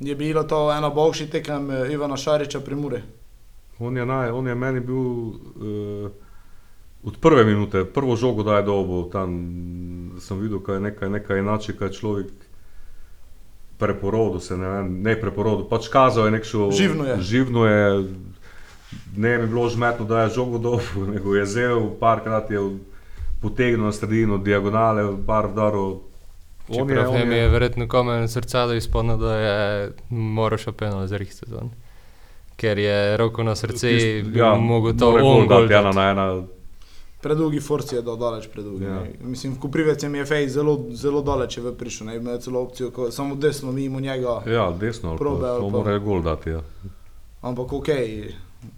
Je 0.00 0.14
bilo 0.16 0.42
to 0.44 0.72
eno 0.72 0.90
boljši 0.90 1.26
tekem 1.28 1.70
eh, 1.70 1.92
Ivana 1.92 2.16
Šariča 2.16 2.60
pri 2.60 2.74
Muri. 2.76 3.02
On 3.82 3.96
je, 3.96 4.06
naj, 4.06 4.30
on 4.30 4.46
je 4.46 4.54
meni 4.54 4.80
bil 4.80 4.96
uh, 4.96 6.10
od 7.02 7.18
prve 7.18 7.44
minute, 7.44 7.84
prvo 7.84 8.16
žogo 8.16 8.42
da 8.46 8.56
je 8.56 8.68
dobo, 8.68 9.02
tam 9.12 9.34
sem 10.22 10.38
videl, 10.38 10.62
kaj 10.62 10.78
je 10.78 10.80
nekaj, 10.80 11.10
nekaj 11.10 11.38
inače, 11.38 11.76
kaj 11.76 11.88
je 11.88 11.98
človek 11.98 12.30
preporodil 13.82 14.40
se, 14.40 14.56
ne, 14.56 14.68
vem, 14.68 14.92
ne 15.02 15.16
preporodil, 15.18 15.66
pač 15.66 15.88
kazal 15.90 16.30
je 16.30 16.36
nekšo... 16.36 16.70
Živno 16.70 17.06
je. 17.08 17.16
Živno 17.20 17.66
je, 17.66 17.82
ne 19.16 19.38
mi 19.38 19.46
bilo 19.50 19.66
žmetno, 19.68 20.06
da 20.06 20.22
je 20.22 20.34
žogo 20.38 20.58
dobo, 20.58 21.02
nego 21.14 21.34
je 21.34 21.46
zel, 21.46 21.90
parkrat 22.00 22.50
je 22.50 22.62
potegnil 23.42 23.82
na 23.82 23.92
sredino, 23.92 24.38
diagonale, 24.38 25.08
par 25.26 25.50
vdarov. 25.50 25.98
On 26.70 26.90
je, 26.90 27.08
on 27.08 27.16
je, 27.18 27.38
je 27.38 27.48
verjetno 27.50 27.88
kamen 27.90 28.28
srca, 28.30 28.68
da 28.70 28.78
izpolnil, 28.78 29.18
da 29.18 29.34
je 29.36 29.56
moral 30.10 30.62
še 30.62 30.70
penal 30.78 31.08
zrihtati. 31.10 31.66
Ker 32.62 32.78
je 32.78 33.16
roko 33.16 33.42
na 33.42 33.54
srce, 33.54 33.90
ja, 34.30 34.54
mogel 34.54 34.94
to 34.94 35.10
dati 35.48 35.74
ena 35.74 35.90
na 35.90 36.10
ena. 36.10 36.26
Predolgi 37.20 37.60
forci 37.60 37.94
je 37.94 38.02
dal 38.02 38.16
daleč 38.16 38.46
predolgi. 38.46 38.84
Ja. 38.84 38.90
Ja. 38.92 39.02
Mislim, 39.20 39.54
v 39.54 39.58
Kuprivec 39.58 40.02
je 40.02 40.08
mi 40.08 40.18
je 40.18 40.24
fej 40.24 40.48
zelo, 40.48 40.76
zelo 40.92 41.22
daleč 41.22 41.56
je 41.56 41.62
v 41.62 41.72
prišel, 41.72 42.06
ne 42.06 42.16
imel 42.16 42.38
celo 42.38 42.60
opcijo, 42.60 42.90
ko, 42.90 43.10
samo 43.10 43.34
desno 43.34 43.72
mimo 43.72 44.00
njega. 44.00 44.42
Ja, 44.46 44.70
desno, 44.70 45.16
Probe 45.16 45.46
to 45.48 45.60
pa- 45.60 45.70
mora 45.72 45.98
gol 45.98 46.22
dati. 46.22 46.50
Ja. 46.50 46.62
Ampak 47.40 47.72
ok, 47.72 47.88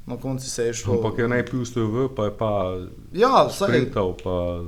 na 0.07 0.17
koncu 0.17 0.45
se 0.45 0.65
je 0.65 0.73
šlo. 0.75 0.95
Ampak 0.95 1.19
je 1.19 1.29
najprej 1.29 1.63
vstal 1.63 1.87
v, 1.87 2.09
pa 2.09 2.25
je 2.25 2.33
pa 2.33 2.51
Ja, 3.13 3.47
vsaj. 3.49 3.69
sprintal. 3.69 4.13
Pa... 4.25 4.65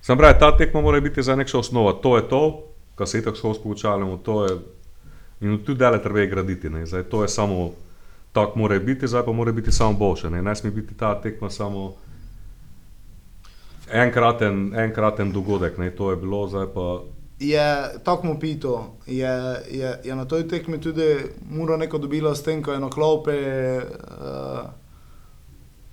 Sam 0.00 0.18
pravi, 0.18 0.36
ta 0.38 0.56
tekma 0.56 0.80
mora 0.80 1.00
biti 1.00 1.22
za 1.22 1.36
nekšna 1.36 1.60
osnova. 1.60 1.92
To 1.94 2.16
je 2.16 2.28
to, 2.28 2.42
kar 2.94 3.08
se 3.08 3.18
itak 3.18 3.36
skozi 3.36 3.60
poučavamo, 3.62 4.16
to 4.16 4.44
je. 4.44 4.52
In 5.40 5.64
tudi 5.64 5.78
dale 5.78 6.02
treba 6.02 6.20
je 6.20 6.26
graditi. 6.26 6.70
Ne. 6.70 6.86
Zdaj, 6.86 7.02
to 7.02 7.22
je 7.22 7.28
samo 7.28 7.72
tako 8.32 8.58
mora 8.58 8.78
biti, 8.78 9.08
zdaj 9.08 9.24
pa 9.24 9.32
mora 9.32 9.52
biti 9.52 9.72
samo 9.72 9.92
boljše. 9.92 10.30
Ne, 10.30 10.42
ne 10.42 10.56
sme 10.56 10.70
biti 10.70 10.94
ta 10.94 11.20
tekma 11.20 11.50
samo 11.50 11.94
enkraten, 13.92 14.74
enkraten 14.76 15.32
dogodek. 15.32 15.78
Ne. 15.78 15.90
To 15.90 16.10
je 16.10 16.16
bilo, 16.16 16.48
zdaj 16.48 16.66
pa. 16.74 17.00
Je 17.40 17.98
tako 18.04 18.36
pito, 18.40 18.96
je, 19.06 19.56
je, 19.70 20.00
je 20.04 20.16
na 20.16 20.24
toj 20.24 20.48
tekmi 20.48 20.80
tudi 20.80 21.16
Mura 21.50 21.76
neko 21.76 21.98
dobila 21.98 22.34
s 22.34 22.42
tem, 22.42 22.62
ko 22.62 22.72
je 22.72 22.80
na 22.80 22.90
klope 22.90 23.34
uh, 23.82 24.70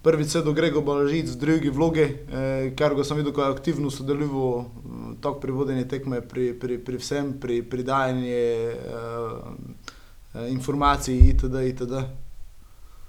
prvi 0.02 0.26
se 0.26 0.42
do 0.42 0.54
Grego 0.54 0.82
Balažic 0.82 1.30
v 1.30 1.36
drugi 1.36 1.70
vlogi, 1.70 2.02
eh, 2.02 2.74
kar 2.76 2.96
ga 2.96 3.04
sem 3.04 3.18
videl, 3.18 3.34
ko 3.34 3.44
je 3.44 3.54
aktivno 3.54 3.90
sodeloval 3.90 4.66
tako 5.22 5.40
pri 5.40 5.52
vodenju 5.52 5.88
tekme, 5.88 6.22
pri, 6.22 6.60
pri, 6.60 6.84
pri 6.84 6.98
vsem, 6.98 7.40
pri, 7.40 7.64
pri 7.64 7.84
dajanju 7.84 8.26
uh, 8.26 8.32
informacij 10.50 11.20
itd. 11.30 11.56
itd. 11.68 11.94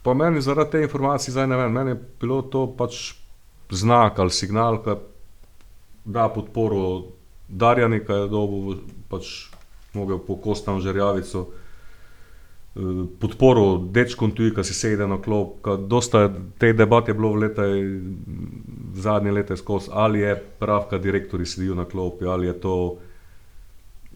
Pa 0.02 0.14
meni 0.14 0.42
zaradi 0.42 0.70
te 0.70 0.82
informacije, 0.82 1.32
zdaj 1.32 1.46
ne 1.46 1.56
vem, 1.56 1.72
meni 1.72 1.90
je 1.90 2.00
bilo 2.20 2.42
to 2.42 2.66
pač 2.76 3.14
znak 3.70 4.18
ali 4.18 4.30
signal, 4.30 4.82
ki 4.82 4.90
da 6.04 6.28
podporo 6.28 7.02
Darjani, 7.48 8.04
ki 8.04 8.12
je 8.12 8.28
dobil 8.28 8.76
pač 9.08 9.48
mogel 9.94 10.18
po 10.18 10.36
kostam 10.36 10.80
žerjavico. 10.80 11.46
Podporo 13.20 13.76
dečkom 13.92 14.30
tuji, 14.32 14.54
ki 14.56 14.62
si 14.64 14.74
sedi 14.74 15.04
na 15.04 15.18
klop, 15.20 15.66
dosta 15.88 16.30
te 16.58 16.70
debate 16.72 17.10
je 17.10 17.14
bilo 17.14 17.34
v 17.34 17.42
letaj, 17.44 17.72
zadnje 18.96 19.32
leta 19.32 19.56
skozi, 19.56 19.90
ali 19.92 20.20
je 20.20 20.36
prav, 20.58 20.86
da 20.90 20.98
direktori 20.98 21.46
sedijo 21.46 21.74
na 21.74 21.84
klopi, 21.84 22.24
ali 22.24 22.46
je 22.46 22.54
to 22.60 22.96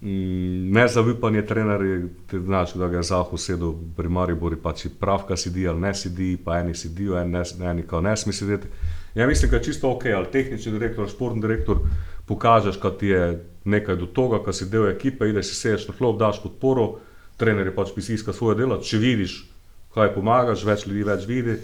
mm, 0.00 0.72
nezaupanje 0.72 1.42
trenerji, 1.46 2.08
ti 2.30 2.40
znaš, 2.40 2.72
da 2.74 2.88
ga 2.88 2.96
je 2.96 3.02
Zahu 3.02 3.36
sedel 3.36 3.74
pri 3.96 4.08
Mariboru, 4.08 4.56
pa 4.62 4.72
če 4.72 4.88
pravka 5.00 5.36
sedi 5.36 5.68
ali 5.68 5.80
ne 5.80 5.94
sedi, 5.94 6.38
pa 6.44 6.56
eni 6.58 6.74
sedijo, 6.74 7.18
eni, 7.20 7.32
ne, 7.36 7.70
eni 7.70 7.82
kao 7.82 8.00
ne 8.00 8.16
sme 8.16 8.32
sedeti. 8.32 8.72
Ja, 9.14 9.26
mislim, 9.26 9.50
da 9.50 9.56
je 9.56 9.64
čisto 9.64 9.90
ok, 9.90 10.06
ali 10.16 10.32
tehnični 10.32 10.72
direktor, 10.72 11.08
športni 11.08 11.44
direktor, 11.44 11.84
pokažeš, 12.26 12.80
kad 12.80 12.96
ti 12.98 13.12
je 13.12 13.44
nekaj 13.64 13.96
do 13.96 14.06
toga, 14.06 14.40
kad 14.44 14.56
si 14.56 14.70
del 14.70 14.88
ekipe, 14.88 15.28
ideš 15.28 15.52
si 15.52 15.54
sediš 15.54 15.88
na 15.88 15.94
klop, 15.98 16.16
daš 16.18 16.40
podporo, 16.42 16.94
trener 17.36 17.66
je 17.66 17.74
pač 17.76 17.92
pisiska 17.94 18.32
svoje 18.32 18.60
delo, 18.62 18.80
če 18.82 18.98
vidiš, 18.98 19.38
kaj 19.96 20.12
pomagaš, 20.14 20.64
več 20.64 20.86
ljudi 20.88 21.04
več 21.08 21.26
vidi, 21.28 21.56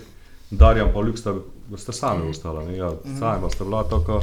Darjan 0.53 0.93
pa 0.93 1.01
Ljuk 1.01 1.17
sta, 1.17 1.33
sta 1.81 1.95
sami 1.97 2.29
ostala, 2.29 2.65
ne, 2.67 2.77
ja, 2.77 2.93
sami 3.19 3.49
sta 3.53 3.65
bila 3.65 3.85
taka. 3.89 4.21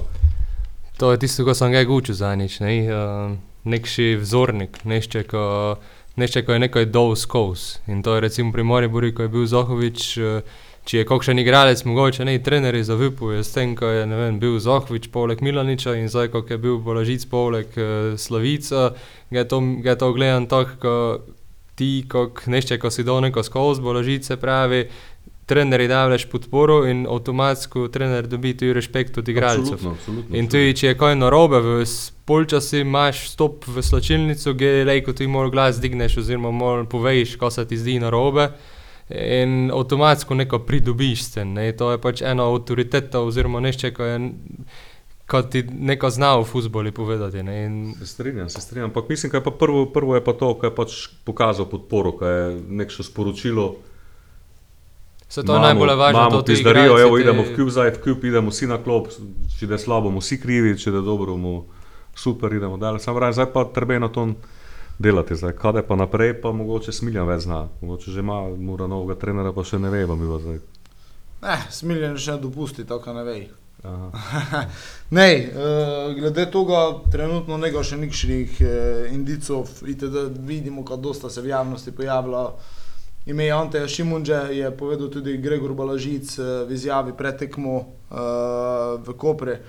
To 1.02 1.12
je 1.12 1.22
tisto, 1.22 1.46
kar 1.48 1.56
sem 1.58 1.74
ga 1.74 1.82
učil 1.88 2.16
za 2.16 2.36
nič. 2.36 2.60
Ne? 2.60 2.74
Uh, 2.86 3.38
nekši 3.70 4.20
vzornik, 4.20 4.82
nešče, 4.86 5.24
ko, 5.32 5.44
nešče, 6.20 6.44
ko 6.46 6.58
je 6.58 6.64
nekaj 6.68 6.90
dol 6.92 7.16
skozi. 7.16 7.80
In 7.88 8.04
to 8.04 8.18
je 8.18 8.26
recimo 8.28 8.52
pri 8.52 8.64
Moribori, 8.68 9.14
ko 9.16 9.26
je 9.26 9.32
bil 9.32 9.48
Zohovič, 9.48 10.10
uh, 10.20 10.68
če 10.86 11.02
je 11.02 11.08
kakšen 11.08 11.40
igralec, 11.40 11.82
mogoče 11.88 12.28
ne 12.28 12.36
trenerji 12.44 12.84
zavipuje 12.84 13.42
s 13.44 13.56
tem, 13.56 13.74
ko 13.80 13.90
je 13.90 14.06
ne 14.10 14.20
vem, 14.20 14.40
bil 14.44 14.60
Zohovič 14.60 15.08
poleg 15.14 15.42
Milaniča 15.46 15.96
in 15.96 16.12
zdaj, 16.12 16.34
ko 16.36 16.44
je 16.46 16.60
bil 16.62 16.78
Bolažic 16.84 17.26
poleg 17.32 17.74
uh, 17.80 18.14
Slavica, 18.20 18.92
ga 19.32 19.44
je 19.44 19.48
to, 19.48 19.64
ga 19.82 19.96
je 19.96 20.00
to 20.04 20.14
gledam 20.14 20.50
tako, 20.52 20.78
ko 20.84 20.96
ti, 21.80 22.04
kot 22.12 22.44
nešče, 22.52 22.78
ko 22.82 22.92
si 22.92 23.08
dol 23.08 23.24
neko 23.24 23.44
skozi 23.48 23.82
Bolažice 23.82 24.38
pravi, 24.38 24.84
trenerji 25.50 25.88
daš 25.88 26.26
podporo 26.30 26.84
in 26.88 27.08
avtomatsko 27.10 27.88
trener 27.88 28.28
dobi 28.28 28.54
tudi 28.58 28.74
respekt 28.74 29.18
od 29.18 29.30
igralcev. 29.30 29.74
Absolutno, 29.74 29.92
absolutno. 29.98 30.38
In 30.38 30.50
tudi, 30.50 30.76
če 30.78 30.92
je 30.92 30.98
kaj 30.98 31.16
narobe, 31.18 31.62
v 31.66 31.78
polčasi 32.30 32.84
imaš 32.84 33.24
stop 33.32 33.66
v 33.68 33.82
slačilnico, 33.82 34.54
gdje 34.54 34.86
lejko 34.86 35.16
ti 35.18 35.28
mora 35.28 35.50
glas 35.50 35.82
digneš, 35.82 36.20
oziroma 36.22 36.52
mora 36.54 36.86
poveš, 36.86 37.34
ko 37.42 37.50
se 37.50 37.66
ti 37.68 37.78
zdi 37.78 37.98
narobe. 38.04 38.52
In 39.10 39.72
avtomatsko 39.74 40.38
neko 40.38 40.60
pridobiš. 40.68 41.24
Ne? 41.50 41.72
To 41.82 41.90
je 41.96 42.02
pač 42.02 42.22
ena 42.22 42.46
avtoriteta, 42.46 43.24
oziroma 43.26 43.64
nešče, 43.66 43.94
ko 43.98 44.06
je, 44.06 44.20
kot 45.30 45.50
ti 45.50 45.62
neko 45.64 46.10
zna 46.10 46.36
v 46.36 46.44
futboli 46.44 46.92
povedati. 46.92 47.44
Ne? 47.44 47.66
In 47.66 47.94
Se 47.96 48.06
strinjam, 48.08 48.50
se 48.50 48.62
strinjam. 48.62 48.90
Ampak 48.90 49.10
mislim, 49.10 49.32
da 49.32 49.38
je 49.38 49.44
pa 49.44 49.52
prvo, 49.52 49.86
prvo 49.86 50.16
je 50.16 50.24
pa 50.24 50.34
to, 50.34 50.54
kar 50.56 50.72
je 50.72 50.76
pač 50.76 50.92
pokazal 51.24 51.66
podporo, 51.66 52.12
kar 52.12 52.28
je 52.28 52.62
neko 52.70 53.04
sporočilo. 53.04 53.76
se 55.30 55.44
to 55.44 55.54
je 55.54 55.60
najbolj 55.62 55.94
važno, 55.96 56.20
Imamo 56.20 56.32
to 56.32 56.42
ti 56.42 56.54
igralci 56.54 57.02
evo, 57.02 57.18
te- 57.18 57.22
idemo 57.22 57.44
v 57.44 57.56
kljub 57.56 57.70
zdaj, 57.70 57.92
v 57.92 58.02
kljub 58.02 58.24
idemo 58.26 58.50
vsi 58.50 58.68
na 58.68 58.78
klop, 58.78 59.08
če 59.60 59.68
da 59.68 59.74
je 59.74 59.80
slabo, 59.80 60.10
bomo 60.10 60.20
vsi 60.20 60.42
krivi, 60.42 60.78
če 60.78 60.92
da 60.92 60.98
je 60.98 61.04
dobro, 61.04 61.32
bomo 61.32 61.66
super, 62.16 62.54
idemo 62.54 62.78
dalje. 62.78 63.00
Sam 63.00 63.16
pravim, 63.16 63.34
zdaj 63.34 63.54
pa 63.54 63.66
treba 63.66 64.00
na 64.00 64.10
to 64.10 64.34
delati, 65.00 65.36
zdaj 65.36 65.54
kade 65.54 65.82
pa 65.82 65.96
naprej, 65.96 66.42
pa 66.42 66.52
mogoče 66.52 66.92
smiljan 66.92 67.28
več 67.28 67.42
zna. 67.42 67.68
Mogoče 67.82 68.12
že 68.12 68.20
ima, 68.20 68.42
mora 68.50 68.88
novega 68.88 69.16
trenera, 69.16 69.54
pa 69.54 69.64
še 69.64 69.78
ne 69.80 69.90
ve, 69.90 70.08
mi 70.08 70.28
bo 70.28 70.40
zdaj. 70.40 70.60
Eh, 71.44 71.62
smiljen 71.70 72.18
še 72.18 72.32
ne 72.32 72.38
dopusti, 72.40 72.84
tako 72.84 73.14
ne 73.14 73.24
vej. 73.24 73.48
Ne, 75.10 75.30
uh, 75.46 76.14
glede 76.14 76.46
tega, 76.46 76.82
trenutno 77.08 77.58
nekaj 77.58 77.84
še 77.84 77.98
nikšnih 77.98 78.58
uh, 78.60 78.70
indicov, 79.10 79.66
itd. 79.84 80.16
vidimo, 80.40 80.84
kako 80.84 81.02
dosta 81.02 81.30
se 81.30 81.42
v 81.42 81.48
javnosti 81.48 81.92
pojavlja. 81.92 82.44
Ime 83.26 83.50
Ante 83.52 83.88
Šimunže 83.88 84.34
je 84.52 84.72
povedal 84.72 85.08
tudi 85.08 85.38
Gregor 85.38 85.74
Balažic 85.74 86.38
uh, 86.38 86.66
v 86.66 86.72
izjavi 86.72 87.14
pred 87.14 87.38
tekmo 87.38 87.76
uh, 87.78 87.86
v 88.98 89.14
Kopre, 89.14 89.60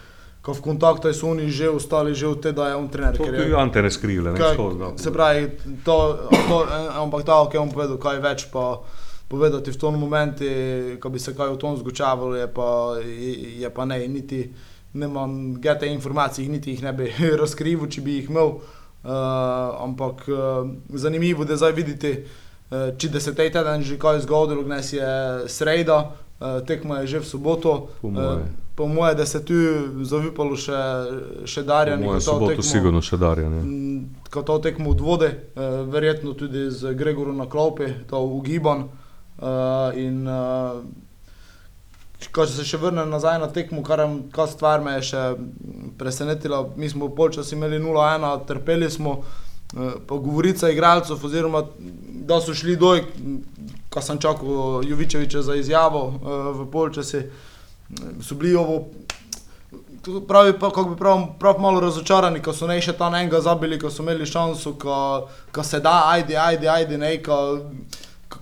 ko 0.41 0.53
v 0.53 0.61
kontaktu 0.63 1.13
so 1.13 1.29
oni 1.29 1.51
že 1.51 1.69
ostali, 1.69 2.15
že 2.15 2.27
od 2.27 2.41
tega 2.41 2.69
je 2.69 2.75
on 2.75 2.89
trener. 2.89 3.13
To 3.15 3.25
je- 3.25 3.55
Ante 3.55 3.83
ne 3.83 3.91
skrivile, 3.91 4.33
ne 4.33 4.39
Kaj, 4.39 4.55
skozi. 4.55 4.79
da. 4.79 4.89
se 4.97 5.11
pravi, 5.11 5.51
to, 5.85 5.97
to, 6.49 6.57
eh, 6.65 6.89
ampak 6.97 7.25
ta, 7.25 7.45
ki 7.45 7.57
je 7.57 7.61
on 7.61 7.71
povedal, 7.71 7.99
kaj 7.99 8.19
več 8.19 8.47
pa 8.49 8.81
povedati 9.31 9.71
v 9.71 9.79
tom 9.79 9.95
momentu, 9.95 10.45
ko 10.99 11.09
bi 11.09 11.23
se 11.23 11.31
kaj 11.37 11.55
v 11.55 11.59
tom 11.63 11.79
zgučavalo, 11.79 12.35
je 12.35 12.49
pa, 12.51 12.99
je, 12.99 13.63
je 13.63 13.71
pa 13.71 13.87
ne, 13.87 14.03
niti 14.09 14.51
nemam 14.93 15.55
gete 15.63 15.87
informacij, 15.87 16.49
niti 16.51 16.75
jih 16.75 16.83
ne 16.83 16.93
bi 16.93 17.07
razkril, 17.43 17.87
če 17.87 18.03
bi 18.03 18.19
jih 18.19 18.31
imel. 18.31 18.59
Uh, 19.01 19.11
ampak 19.81 20.27
uh, 20.29 20.67
zanimivo, 20.93 21.47
da 21.49 21.57
zdaj 21.57 21.73
vidite, 21.73 22.11
uh, 22.69 22.91
če 22.99 23.09
da 23.09 23.21
se 23.21 23.33
tej 23.33 23.49
teden 23.55 23.81
že 23.87 23.97
kaj 23.97 24.27
zgodilo, 24.27 24.67
dnes 24.67 24.93
je 24.93 25.13
sreda, 25.49 26.03
uh, 26.11 26.59
tekmo 26.69 26.99
je 27.01 27.07
že 27.15 27.23
v 27.23 27.29
soboto. 27.31 27.73
Po 28.03 28.11
moje. 28.11 28.43
Uh, 28.43 28.69
po 28.77 28.87
moje, 28.89 29.15
da 29.15 29.25
se 29.27 29.41
tu 29.45 29.55
zavipalo 30.05 30.57
še, 30.57 30.77
še 31.49 31.63
Darjan. 31.65 32.03
Moje 32.03 32.21
soboto 32.25 32.65
sigurno 32.65 33.01
še 33.01 33.17
Darja. 33.21 33.49
Ne? 33.49 33.61
Mm, 33.63 34.01
Ko 34.33 34.43
to 34.43 34.59
tekmo 34.63 34.93
od 34.95 35.01
vode, 35.01 35.29
eh, 35.29 35.83
verjetno 35.91 36.33
tudi 36.39 36.71
z 36.71 36.95
Gregorom 36.95 37.37
na 37.37 37.49
klopi, 37.51 37.89
to 38.09 38.21
ugiban. 38.25 38.87
Uh, 38.87 39.00
in 39.97 40.29
uh, 40.29 40.83
ko 42.33 42.47
se 42.47 42.65
še 42.65 42.79
vrnem 42.81 43.09
nazaj 43.11 43.39
na 43.41 43.49
tekmo, 43.53 43.83
kar, 43.83 44.03
kar 44.33 44.49
stvar 44.49 44.83
me 44.85 44.99
je 44.99 45.07
še 45.13 45.23
presenetila, 45.99 46.67
mi 46.77 46.91
smo 46.91 47.09
v 47.09 47.17
polčasu 47.17 47.57
imeli 47.57 47.81
0-1, 47.81 48.27
trpeli 48.49 48.91
smo, 48.93 49.21
uh, 49.21 49.95
pa 50.07 50.19
govorica 50.21 50.71
igralcev, 50.71 51.25
oziroma 51.25 51.65
da 52.29 52.41
so 52.41 52.55
šli 52.55 52.77
doj, 52.77 53.07
ko 53.91 54.03
sem 54.05 54.21
čakal 54.21 54.85
Jovičeviča 54.87 55.43
za 55.43 55.57
izjavo 55.57 56.05
uh, 56.07 56.51
v 56.61 56.69
polčasi, 56.73 57.25
so 58.23 58.37
bili 58.39 58.55
ovo 58.55 58.85
Pravi, 60.29 60.53
kako 60.57 60.85
bi 60.85 60.97
prav, 60.97 61.27
prav 61.39 61.59
malo 61.61 61.81
razočarani, 61.81 62.41
ko 62.41 62.55
so 62.57 62.65
ne 62.67 62.79
še 62.81 62.95
tam 62.97 63.15
enega 63.15 63.43
zabili, 63.45 63.77
ko 63.79 63.91
so 63.93 64.01
imeli 64.01 64.25
šanso, 64.27 64.73
ko, 64.81 64.95
ko 65.53 65.63
se 65.63 65.81
da, 65.85 66.07
ajde, 66.15 66.39
ajde, 66.41 66.69
ajde, 66.73 66.99
ne, 66.99 67.11
ko, 67.21 67.37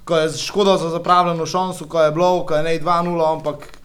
ko 0.05 0.17
je 0.17 0.29
škoda 0.33 0.77
za 0.77 0.91
zapravljeno 0.91 1.47
šanso, 1.47 1.87
ko 1.87 2.03
je 2.03 2.13
bilo, 2.13 2.45
ko 2.47 2.55
je 2.55 2.63
ne 2.63 2.81
2-0, 2.81 3.33
ampak 3.33 3.79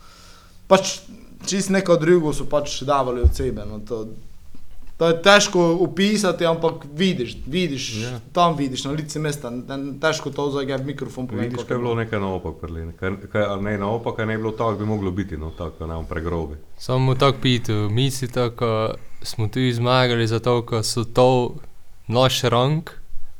pač 0.67 0.99
čist 1.45 1.69
neko 1.69 1.97
drugo 1.97 2.33
so 2.33 2.45
pač 2.45 2.81
davali 2.83 3.21
od 3.21 3.35
sebe. 3.35 3.65
No, 3.65 3.79
to, 3.79 4.07
to 4.97 5.07
je 5.07 5.21
težko 5.21 5.77
opisati, 5.79 6.45
ampak 6.45 6.85
vidiš, 6.93 7.37
vidiš, 7.45 7.93
Ja. 8.01 8.19
tam 8.33 8.55
vidiš, 8.57 8.83
na 8.83 8.91
lice 8.91 9.19
mesta, 9.19 9.51
težko 10.01 10.29
to 10.29 10.51
zdaj 10.51 10.77
v 10.77 10.85
mikrofon 10.85 11.27
povem. 11.27 11.43
Vidiš, 11.43 11.63
kaj 11.67 11.75
je 11.75 11.79
je 11.79 11.83
bilo 11.83 11.95
nekaj 11.95 12.19
naopak, 12.19 12.55
prli, 12.61 12.91
kaj, 12.99 13.11
kaj, 13.31 13.43
ali 13.43 13.63
ne 13.63 13.77
naopak, 13.77 14.15
kaj 14.15 14.25
ne 14.25 14.37
bi 14.37 14.43
bilo 14.43 14.51
tako, 14.51 14.75
bi 14.79 14.85
moglo 14.85 15.11
biti, 15.11 15.37
no, 15.37 15.51
tako 15.57 15.87
ne 15.87 15.99
pregrobi. 16.09 16.55
Samo 16.77 17.15
tako 17.15 17.37
pitu, 17.41 17.73
mislite, 17.91 18.49
ko 18.55 18.93
smo 19.21 19.47
tu 19.47 19.59
zmagali 19.71 20.27
zato, 20.27 20.61
ker 20.61 20.83
so 20.83 21.03
to 21.03 21.55
naš 22.07 22.43
rang, 22.43 22.89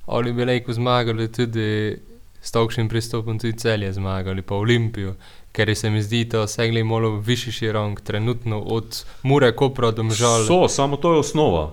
ali 0.05 0.33
bi 0.33 0.45
lahko 0.45 0.73
zmagali 0.73 1.31
tudi 1.31 1.99
s 2.43 2.51
takšnim 2.51 2.89
pristopom 2.91 3.39
tudi 3.39 3.55
celje 3.57 3.93
zmagali, 3.95 4.43
pa 4.43 4.55
Olimpijo, 4.59 5.15
ker 5.55 5.71
se 5.75 5.89
mi 5.89 6.01
zdi, 6.03 6.25
da 6.27 6.43
segli 6.47 6.83
malo 6.83 7.15
višji 7.23 7.71
rang 7.71 8.01
trenutno 8.01 8.59
od 8.59 9.05
Mure, 9.23 9.53
Kopra 9.55 9.91
do 9.91 10.03
Mžal. 10.03 10.43
So, 10.47 10.67
samo 10.67 10.97
to 10.99 11.13
je 11.13 11.23
osnova. 11.23 11.69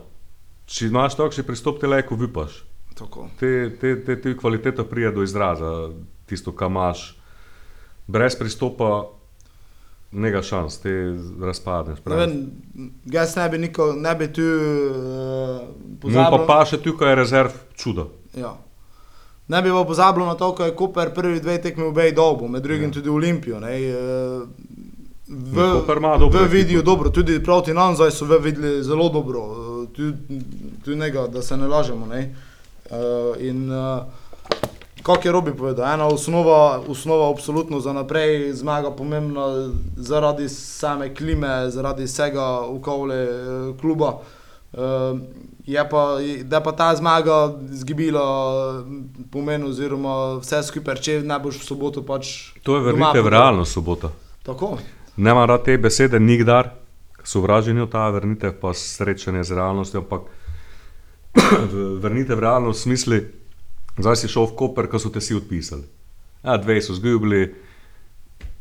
Če 0.71 0.87
imaš 0.87 1.17
takšen 1.19 1.45
pristop, 1.45 1.81
te 1.83 1.91
lahko 1.91 2.15
vipaš. 2.15 2.63
Tako. 2.95 3.27
Te, 3.41 3.71
te, 3.81 3.97
te, 4.05 4.21
te 4.21 4.37
kvaliteta 4.37 4.85
prija 4.85 5.11
do 5.11 5.25
izraza, 5.27 5.91
tisto, 6.31 6.53
kar 6.53 6.71
imaš. 6.71 7.17
Brez 8.07 8.37
pristopa, 8.39 9.09
nega 10.13 10.43
šans, 10.43 10.79
te 10.83 10.95
razpadneš. 11.43 11.99
Ne 12.07 12.17
vem, 12.17 12.33
jaz 13.11 13.35
ne 13.37 13.49
bi, 13.49 13.59
niko, 13.67 13.93
ne 13.97 14.15
bi 14.15 14.31
tu 14.33 14.43
uh, 14.43 15.61
Mu 15.67 16.01
pa 16.01 16.07
pozabil. 16.07 16.47
pa 16.47 16.65
še 16.67 16.79
tukaj 16.83 17.11
je 17.13 17.19
rezerv 17.25 17.63
čudo. 17.75 18.11
Ja. 18.39 18.55
Ne 19.51 19.63
bi 19.63 19.71
pa 19.71 19.85
pozabil 19.85 20.23
na 20.27 20.35
to, 20.39 20.53
ko 20.55 20.65
je 20.65 20.77
Koper 20.79 21.11
prvi 21.15 21.41
dve 21.41 21.59
tekmi 21.59 21.89
v 21.91 21.93
Bej 21.93 22.13
dobu, 22.15 22.49
med 22.49 22.63
drugim 22.63 22.91
Ja. 22.91 22.95
tudi 22.95 23.11
Olimpijo. 23.11 23.61
Ne, 23.61 23.75
v, 25.31 25.57
Ja, 26.03 26.19
dobro 26.19 26.45
v 26.45 26.49
vidijo 26.49 26.83
dobro, 26.83 27.11
tudi 27.11 27.43
proti 27.43 27.75
nam 27.75 27.95
zdaj 27.95 28.11
so 28.11 28.25
v 28.25 28.39
videli 28.39 28.83
zelo 28.83 29.09
dobro, 29.09 29.41
eh, 29.41 29.87
tu, 29.97 30.13
tu 30.85 30.95
njega, 30.95 31.27
da 31.27 31.43
se 31.43 31.57
ne 31.57 31.67
lažemo. 31.67 32.07
Ne. 32.07 32.35
Uh, 32.91 33.43
in 33.43 33.71
uh, 33.73 34.03
kako 35.03 35.29
je 35.29 35.33
Robi 35.33 35.53
povedal, 35.55 35.95
ena 35.95 36.07
osnova, 36.07 36.83
osnova 36.89 37.31
absolutno 37.31 37.81
za 37.81 37.93
naprej, 37.93 38.53
zmaga 38.53 38.91
pomembna 38.91 39.71
zaradi 39.97 40.49
same 40.49 41.15
klime, 41.15 41.71
zaradi 41.71 42.05
vsega 42.05 42.61
okolja 42.61 43.15
eh, 43.15 43.29
kluba. 43.81 44.19
Uh, 44.71 45.19
je 45.67 45.89
pa, 45.91 46.19
da 46.45 46.61
pa 46.61 46.73
ta 46.73 46.97
zmaga 46.97 47.59
zgibila 47.71 48.23
pomen, 49.31 49.65
oziroma 49.67 50.39
vse 50.39 50.63
skupaj, 50.63 51.01
če 51.03 51.17
ne 51.27 51.39
boš 51.43 51.59
v 51.59 51.67
soboto 51.67 52.05
pač. 52.07 52.55
To 52.63 52.79
je 52.79 52.85
vrnitev 52.87 53.27
v 53.27 53.33
realnost 53.35 53.75
sobota. 53.75 54.13
Tako. 54.47 54.79
Ne 55.17 55.35
maram 55.35 55.57
rad 55.57 55.65
te 55.67 55.75
besede 55.79 56.21
nikdar, 56.23 56.71
sovražen 57.27 57.83
je 57.83 57.89
ta 57.91 58.07
vrnitev, 58.15 58.55
pa 58.63 58.71
srečanje 58.75 59.43
z 59.45 59.59
realnostjo, 59.59 60.05
ampak 60.07 60.31
vrnitev 62.03 62.39
v 62.39 62.47
realnost 62.47 62.81
v 62.81 62.83
smislu, 62.83 63.19
zdaj 63.99 64.23
si 64.23 64.31
šel 64.31 64.47
v 64.51 64.57
Koper, 64.57 64.87
ko 64.87 65.03
so 65.03 65.11
te 65.11 65.21
si 65.21 65.35
odpisali. 65.35 65.83
Ja, 66.47 66.57
dve 66.63 66.79
so 66.79 66.95
zgubili, 66.95 67.51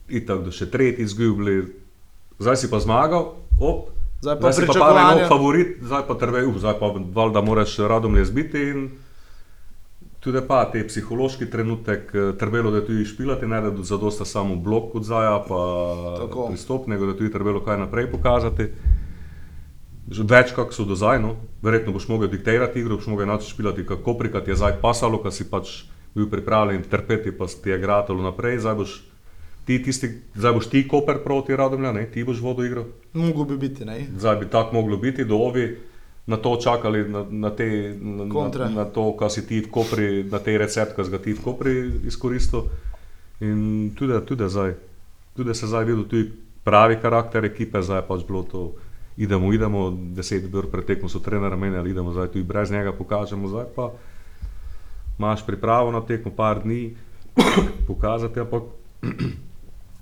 itak 0.09 0.41
do 0.41 0.51
še 0.51 0.67
tretji 0.73 1.05
zgubili, 1.05 1.69
zdaj 2.41 2.65
si 2.65 2.67
pa 2.67 2.81
zmagal, 2.81 3.37
op, 3.61 3.93
Zdaj 4.21 4.35
pa 4.39 4.51
zdaj 4.51 4.53
si 4.53 4.67
pa 4.67 4.73
pričakovanja- 4.73 5.11
enako 5.11 5.27
favorit, 5.27 5.77
zdaj 5.81 6.01
pa 6.07 6.15
trve, 6.15 6.45
up, 6.45 6.57
zdaj 6.57 6.73
pa 6.79 6.93
valjda 7.15 7.41
moraš 7.41 7.77
radom 7.77 8.15
le 8.15 8.25
zbiti 8.25 8.59
in 8.59 8.89
tudi 10.19 10.41
pa 10.47 10.65
te 10.71 10.87
psihološki 10.87 11.49
trenutek, 11.49 12.11
eh, 12.13 12.37
trebalo, 12.37 12.71
da 12.71 12.85
tudi 12.85 13.05
špilati, 13.05 13.47
ne 13.47 13.61
da 13.61 13.83
zadosta 13.83 14.25
samo 14.25 14.55
blok 14.55 14.95
od 14.95 15.03
zaja, 15.03 15.43
pa 15.47 15.59
Tako. 16.19 16.47
pristop, 16.47 16.87
nego 16.87 17.05
da 17.05 17.17
tudi 17.17 17.31
trebalo 17.31 17.63
kaj 17.63 17.77
naprej 17.77 18.11
pokazati. 18.11 18.67
Več, 20.09 20.51
kako 20.55 20.73
so 20.73 20.83
do 20.85 20.95
zdaj, 20.95 21.19
no. 21.21 21.35
verjetno 21.61 21.93
boš 21.93 22.07
mogel 22.07 22.27
diktirati 22.27 22.79
igro, 22.79 22.95
boš 22.95 23.07
mogel 23.07 23.27
način 23.27 23.49
špilati, 23.49 23.85
kako 23.85 24.13
prikati 24.13 24.51
je 24.51 24.55
zdaj 24.55 24.81
pasalo, 24.81 25.23
ker 25.23 25.31
si 25.31 25.49
pač 25.49 25.83
bil 26.15 26.29
pripravljen 26.29 26.83
trpeti, 26.89 27.31
pa 27.31 27.45
ti 27.45 27.69
je 27.69 27.77
gratalo 27.77 28.23
naprej, 28.23 28.59
zdaj 28.59 28.75
boš 28.75 29.08
ti, 29.69 29.83
tisti, 29.83 30.07
zdaj 30.35 30.53
boš 30.53 30.67
ti 30.69 30.87
koper 30.87 31.19
proti 31.23 31.55
Radomlja, 31.55 31.91
ne, 31.93 32.07
ti 32.11 32.23
boš 32.25 32.39
vodo 32.41 32.63
igro. 32.65 32.87
Mogo 33.13 33.43
bi 33.45 33.57
biti, 33.57 33.85
ne? 33.85 34.07
Zdaj 34.17 34.35
bi 34.35 34.47
tako 34.49 34.73
moglo 34.73 34.97
biti, 34.97 35.25
da 35.25 35.35
ovi 35.35 35.77
na 36.25 36.37
to 36.37 36.55
čakali, 36.57 37.03
na, 37.09 37.21
na, 37.29 37.49
te, 37.49 37.67
na, 38.01 38.25
Kontre. 38.33 38.69
na, 38.69 38.85
to, 38.85 39.11
kar 39.17 39.29
si 39.29 39.45
ti 39.45 39.59
v 39.61 39.69
Kopri, 39.69 40.23
na 40.23 40.39
te 40.41 40.57
recept, 40.57 40.95
ki 40.97 41.05
si 41.05 41.13
ga 41.13 41.19
ti 41.21 41.35
v 41.37 41.43
Kopri 41.45 41.73
izkoristil. 42.09 42.65
In 43.45 43.91
tudi, 43.93 44.17
tudi, 44.25 44.49
zdaj, 44.49 44.73
tudi 45.37 45.53
se 45.53 45.69
zdaj 45.69 45.85
videl 45.85 46.07
tudi 46.09 46.31
pravi 46.65 46.97
karakter 47.01 47.45
ekipe, 47.45 47.81
zdaj 47.85 48.07
pač 48.09 48.25
bilo 48.25 48.41
to. 48.49 48.63
Idemo, 49.21 49.53
idemo, 49.53 49.91
deset 50.17 50.49
ur 50.49 50.71
pretekmo 50.71 51.11
so 51.13 51.21
trener 51.21 51.53
menjali, 51.53 51.93
idemo 51.93 52.15
zdaj 52.15 52.33
tudi 52.33 52.47
brez 52.47 52.73
njega 52.73 52.95
pokažemo, 52.97 53.53
zdaj 53.53 53.69
pa 53.75 53.91
imaš 55.19 55.45
pripravo 55.45 55.91
na 55.93 56.01
tekmo, 56.01 56.33
par 56.33 56.63
dni, 56.63 56.95
pokazati, 57.89 58.39
ampak 58.39 58.73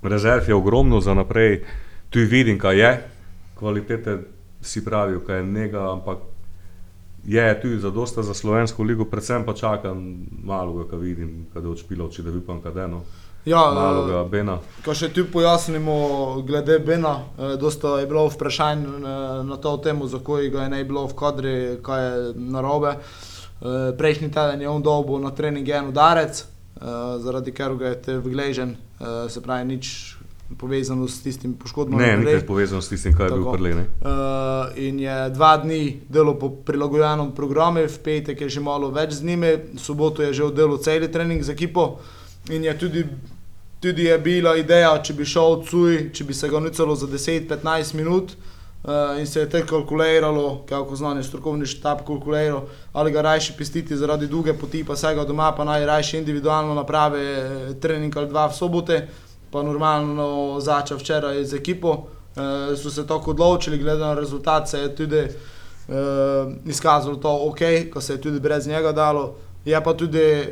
rezerv 0.03 0.49
je 0.49 0.55
ogromno 0.55 1.01
za 1.01 1.13
naprej, 1.13 1.63
tu 2.10 2.19
vidim, 2.19 2.60
kaj 2.60 2.79
je, 2.79 2.91
kvalitete 3.60 4.17
si 4.62 4.86
pravijo, 4.86 5.19
kaj 5.19 5.38
je 5.38 5.45
njega, 5.45 5.91
ampak 5.91 6.17
je 7.25 7.62
tu 7.62 7.79
za 7.79 7.89
dosta 7.89 8.23
za 8.23 8.33
slovensko 8.33 8.83
ligo, 8.83 9.05
predvsem 9.05 9.45
pa 9.45 9.53
čakam 9.53 10.25
malo, 10.43 10.88
kaj 10.89 10.99
vidim, 10.99 11.47
kaj 11.53 11.62
je 11.62 11.67
odšpilo, 11.67 12.10
če 12.10 12.23
da 12.23 12.31
vipam, 12.31 12.62
kaj 12.62 12.83
eno. 12.83 13.01
Ja, 13.47 13.71
naloga 13.71 14.25
Bena. 14.27 14.57
Ko 14.83 14.91
še 14.91 15.07
tu 15.15 15.23
pojasnimo, 15.31 15.93
glede 16.47 16.81
Bena, 16.83 17.13
eh, 17.38 17.55
dosta 17.60 17.99
je 18.01 18.07
bilo 18.10 18.25
vprašanj 18.27 18.83
eh, 18.83 19.07
na 19.47 19.57
to 19.63 19.77
temo, 19.77 20.07
zakaj 20.07 20.49
ga 20.51 20.65
je 20.65 20.73
ne 20.73 20.83
bilo 20.83 21.05
v 21.07 21.15
kadri, 21.15 21.55
kaj 21.83 22.03
je 22.03 22.33
narobe. 22.36 22.97
Eh, 22.97 23.95
prejšnji 23.97 24.31
teden 24.36 24.62
je 24.62 24.69
on 24.69 24.83
dobil 24.83 25.23
na 25.23 25.31
trening 25.31 25.69
en 25.69 25.88
udarec, 25.93 26.43
eh, 26.81 27.19
zaradi 27.19 27.51
katerega 27.51 27.87
je 27.87 28.01
te 28.01 28.17
vgležen, 28.17 28.75
eh, 28.99 29.29
se 29.29 29.41
pravi 29.41 29.65
nič 29.65 30.17
povezano 30.57 31.07
s 31.07 31.21
tistim 31.21 31.53
poškodbom. 31.53 31.99
Ne, 31.99 32.17
nekaj 32.17 32.23
kolej. 32.23 32.45
povezano 32.47 32.81
s 32.81 32.89
tistim, 32.89 33.13
kaj 33.13 33.25
je 33.25 33.31
bil 33.31 33.43
Tako. 33.43 33.57
prlej. 33.57 33.73
Uh, 33.73 33.83
in 34.75 34.99
je 34.99 35.29
dva 35.29 35.57
dni 35.57 35.99
delal 36.09 36.39
po 36.39 36.49
prilagojenem 36.49 37.31
programu, 37.35 37.83
v 37.87 37.99
petek 37.99 38.41
je 38.41 38.49
že 38.49 38.61
malo 38.61 38.91
več 38.91 39.19
z 39.19 39.23
njimi, 39.23 39.51
v 39.75 39.79
soboto 39.79 40.23
je 40.23 40.33
že 40.33 40.43
oddelal 40.43 40.77
cel 40.77 41.07
trening 41.11 41.43
z 41.43 41.49
ekipo. 41.49 41.99
In 42.49 42.63
je 42.63 42.77
tudi, 42.79 43.03
tudi 43.79 44.03
je 44.07 44.17
bila 44.19 44.55
ideja, 44.55 44.95
če 45.03 45.13
bi 45.13 45.25
šel 45.25 45.43
od 45.43 45.67
Cuj, 45.67 46.11
če 46.13 46.23
bi 46.23 46.33
se 46.33 46.49
ga 46.49 46.59
nucalo 46.59 46.95
za 46.95 47.07
10-15 47.07 47.93
minut. 47.93 48.31
Uh, 48.31 48.57
in 49.19 49.28
se 49.28 49.39
je 49.39 49.50
te 49.50 49.65
kalkuliralo, 49.65 50.63
kako 50.69 50.95
znani 50.95 51.23
strokovni 51.23 51.65
štab 51.65 52.06
kalkuliral, 52.08 52.62
ali 52.93 53.12
ga 53.12 53.21
rajši 53.21 53.54
pistiti 53.58 53.97
zaradi 53.97 54.28
dolge 54.28 54.54
poti, 54.54 54.84
pa 54.84 54.93
vsega 54.93 55.26
doma, 55.28 55.52
pa 55.52 55.63
naj 55.63 55.86
rajši 55.86 56.17
individualno 56.17 56.73
napravi 56.73 57.21
eh, 57.21 57.73
trening 57.82 58.17
ali 58.17 58.30
dva 58.30 58.45
v 58.47 58.56
sobote, 58.56 59.08
pa 59.52 59.63
normalno 59.63 60.60
začel 60.60 60.97
včeraj 60.97 61.43
z 61.45 61.54
ekipo. 61.54 62.08
Uh, 62.38 62.78
so 62.78 62.91
se 62.93 63.08
tako 63.08 63.32
odločili, 63.32 63.78
glede 63.78 64.00
na 64.00 64.13
rezultat 64.13 64.69
se 64.69 64.80
je 64.80 64.95
tudi 64.95 65.19
uh, 65.19 65.95
izkazalo 66.65 67.15
to 67.15 67.32
ok, 67.50 67.89
ko 67.93 68.02
se 68.02 68.13
je 68.13 68.21
tudi 68.21 68.39
brez 68.39 68.67
njega 68.67 68.91
dalo. 68.91 69.36
Je 69.65 69.84
pa 69.84 69.93
tudi 69.93 70.45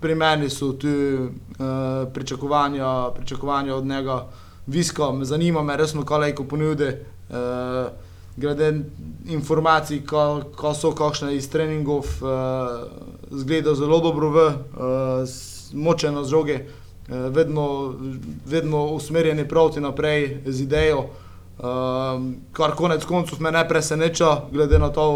pri 0.00 0.14
meni 0.14 0.48
so 0.50 0.72
tu 0.72 0.88
uh, 0.88 2.12
pričakovanja, 2.14 3.10
pričakovanja 3.14 3.74
od 3.74 3.86
njega 3.86 4.26
visko, 4.66 5.12
me 5.12 5.24
zanima 5.24 5.62
me 5.62 5.76
resno, 5.76 6.04
kaj 6.04 6.18
lahko 6.18 6.44
ponudi. 6.44 6.92
Uh, 7.30 7.90
glede 8.36 8.80
informacij, 9.26 10.04
ko, 10.06 10.42
ko 10.56 10.74
so 10.74 10.92
kakšne 10.94 11.34
iz 11.36 11.48
treningov, 11.50 12.06
uh, 12.22 12.86
zgleda 13.30 13.74
zelo 13.74 14.00
dobro 14.00 14.30
v, 14.30 14.44
uh, 14.48 15.28
močen 15.72 16.14
na 16.14 16.24
žoge, 16.24 16.60
uh, 16.62 17.26
vedno, 17.34 17.94
vedno 18.46 18.84
usmerjeni 18.94 19.48
proti 19.48 19.80
naprej 19.80 20.42
z 20.46 20.62
idejo. 20.62 21.08
Um, 21.58 22.36
kar 22.52 22.76
konec 22.78 23.04
koncev 23.04 23.40
me 23.42 23.50
ne 23.50 23.64
preseneča, 23.68 24.48
glede 24.52 24.78
na 24.78 24.88
to, 24.94 25.08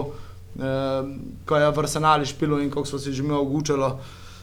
um, 0.59 1.15
ko 1.47 1.57
je 1.57 1.71
v 1.71 1.79
Arsenali 1.79 2.27
špilo 2.27 2.59
in 2.61 2.71
kako 2.71 2.87
smo 2.87 2.99
si 2.99 3.13
že 3.13 3.23
mi 3.23 3.33
ogučali 3.33 3.93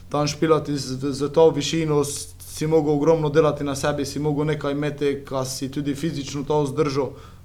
tam 0.09 0.27
špilati 0.27 0.77
z, 0.77 1.11
z 1.11 1.29
to 1.29 1.49
višino, 1.49 2.03
si 2.39 2.67
mogel 2.67 2.95
ogromno 2.95 3.29
delati 3.29 3.63
na 3.63 3.75
sebi, 3.75 4.05
si 4.05 4.19
mogel 4.19 4.45
nekaj 4.45 4.71
imeti, 4.71 5.19
kar 5.27 5.45
si 5.45 5.69
tudi 5.71 5.95
fizično 5.95 6.43
to 6.43 6.63
vzdržal. 6.63 7.03
Uh, 7.03 7.38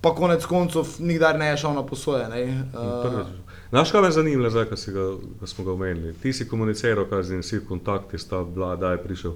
pa 0.00 0.14
konec 0.14 0.46
koncev 0.46 0.86
nikdar 0.98 1.38
ne 1.38 1.46
je 1.46 1.56
šel 1.56 1.74
na 1.74 1.86
posoje. 1.86 2.26
Uh, 2.26 3.26
Znaš, 3.70 3.90
kaj 3.90 4.02
me 4.02 4.10
zanima, 4.10 4.50
zdaj, 4.50 4.64
ko, 4.64 4.76
ga, 4.92 5.04
ko 5.40 5.46
smo 5.46 5.64
ga 5.64 5.72
omenili? 5.72 6.14
Ti 6.22 6.32
si 6.32 6.48
komuniciral, 6.48 7.08
kaj 7.10 7.22
z 7.22 7.32
njim 7.32 7.42
si 7.42 7.58
v 7.58 7.66
kontakti, 7.68 8.18
sta 8.18 8.44
bila, 8.44 8.76
da 8.76 8.92
je 8.92 9.02
prišel. 9.02 9.32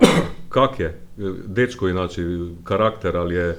Kak 0.54 0.80
je? 0.80 1.00
Dečko 1.46 1.88
inače, 1.88 2.22
karakter 2.64 3.16
ali 3.16 3.34
je 3.34 3.58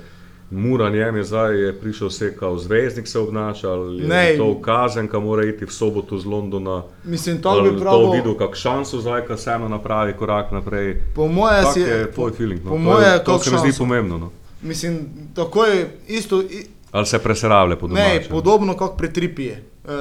mura 0.51 0.89
njem 0.89 1.15
je 1.15 1.23
zdaj 1.23 1.55
je 1.57 1.73
prišel 1.73 2.07
vse 2.07 2.35
kao 2.35 2.57
zvezdnik 2.57 3.07
se 3.07 3.19
obnaša, 3.19 3.69
ali 3.69 3.97
je 3.97 4.07
Ne. 4.07 4.37
to 4.37 4.61
kazen, 4.61 5.07
ki 5.07 5.17
mora 5.17 5.45
iti 5.45 5.65
v 5.65 5.71
soboto 5.71 6.17
z 6.17 6.25
Londona. 6.25 6.83
mislim, 7.03 7.37
to 7.37 7.61
bi 7.61 7.69
to 7.69 7.79
prav 7.79 8.11
videl 8.11 8.35
kak 8.35 8.55
šanso 8.55 8.99
zdaj, 8.99 9.21
ko 9.21 9.37
se 9.37 9.51
eno 9.51 9.67
napravi 9.67 10.13
korak 10.13 10.51
naprej. 10.51 11.01
Po 11.15 11.27
moje 11.27 11.61
Kak 11.63 11.73
si 11.73 11.79
je 11.81 12.11
tvoj 12.11 12.31
feeling? 12.31 12.59
No? 12.59 12.69
po 12.69 12.75
to, 12.75 12.79
moje 12.79 13.07
je, 13.07 13.23
to 13.23 13.31
kak 13.33 13.43
se 13.43 13.51
mi 13.51 13.57
zdi 13.59 13.77
pomembno. 13.77 14.17
No? 14.17 14.31
Mislim, 14.61 14.99
tako 15.33 15.65
je 15.65 15.77
isto. 16.09 16.41
i- 16.41 16.65
Ali 16.91 17.05
se 17.05 17.19
presravlja 17.19 17.75
po 17.75 17.87
domačem? 17.87 18.07
Ne, 18.07 18.29
podobno 18.29 18.73
kot 18.73 18.97
pri 18.97 19.09
Tripiji. 19.09 19.55
Uh, 19.85 19.91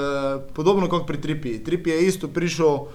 podobno 0.54 0.88
kot 0.88 1.06
pri 1.06 1.16
Tripiji. 1.18 1.58
Tripij 1.58 1.92
je 1.92 2.02
isto 2.02 2.28
prišel, 2.28 2.66
uh, 2.66 2.88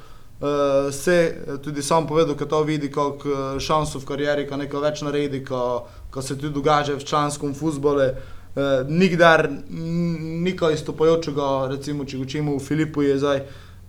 se 0.92 1.36
tudi 1.64 1.82
sam 1.82 2.08
povedal, 2.08 2.36
da 2.36 2.46
to 2.46 2.64
vidi 2.64 2.92
kot 2.92 3.26
uh, 3.26 3.32
šanso 3.60 4.00
v 4.00 4.06
karieri, 4.06 4.48
ko 4.48 4.58
nekaj 4.58 4.80
več 4.82 5.02
naredi, 5.02 5.44
ko, 5.44 5.86
ko 6.14 6.22
se 6.22 6.38
tudi 6.38 6.54
dogaja 6.54 6.96
v 6.96 7.04
članskem 7.04 7.54
futbolu. 7.54 8.12
Uh, 8.54 8.62
nikdar 8.88 9.48
n- 9.50 10.44
nikaj 10.46 10.74
izstopajočega, 10.74 11.48
recimo, 11.72 12.06
če 12.06 12.18
gočimo 12.18 12.54
v 12.54 12.62
Filipu, 12.62 13.02
je 13.02 13.16
zdaj. 13.18 13.40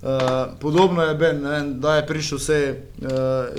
Uh, 0.05 0.09
podobno 0.61 1.03
je 1.03 1.15
Ben, 1.15 1.43
vem, 1.45 1.69
da 1.81 1.97
je 1.97 2.07
prišel 2.07 2.39
vse, 2.39 2.61
uh, 3.03 3.09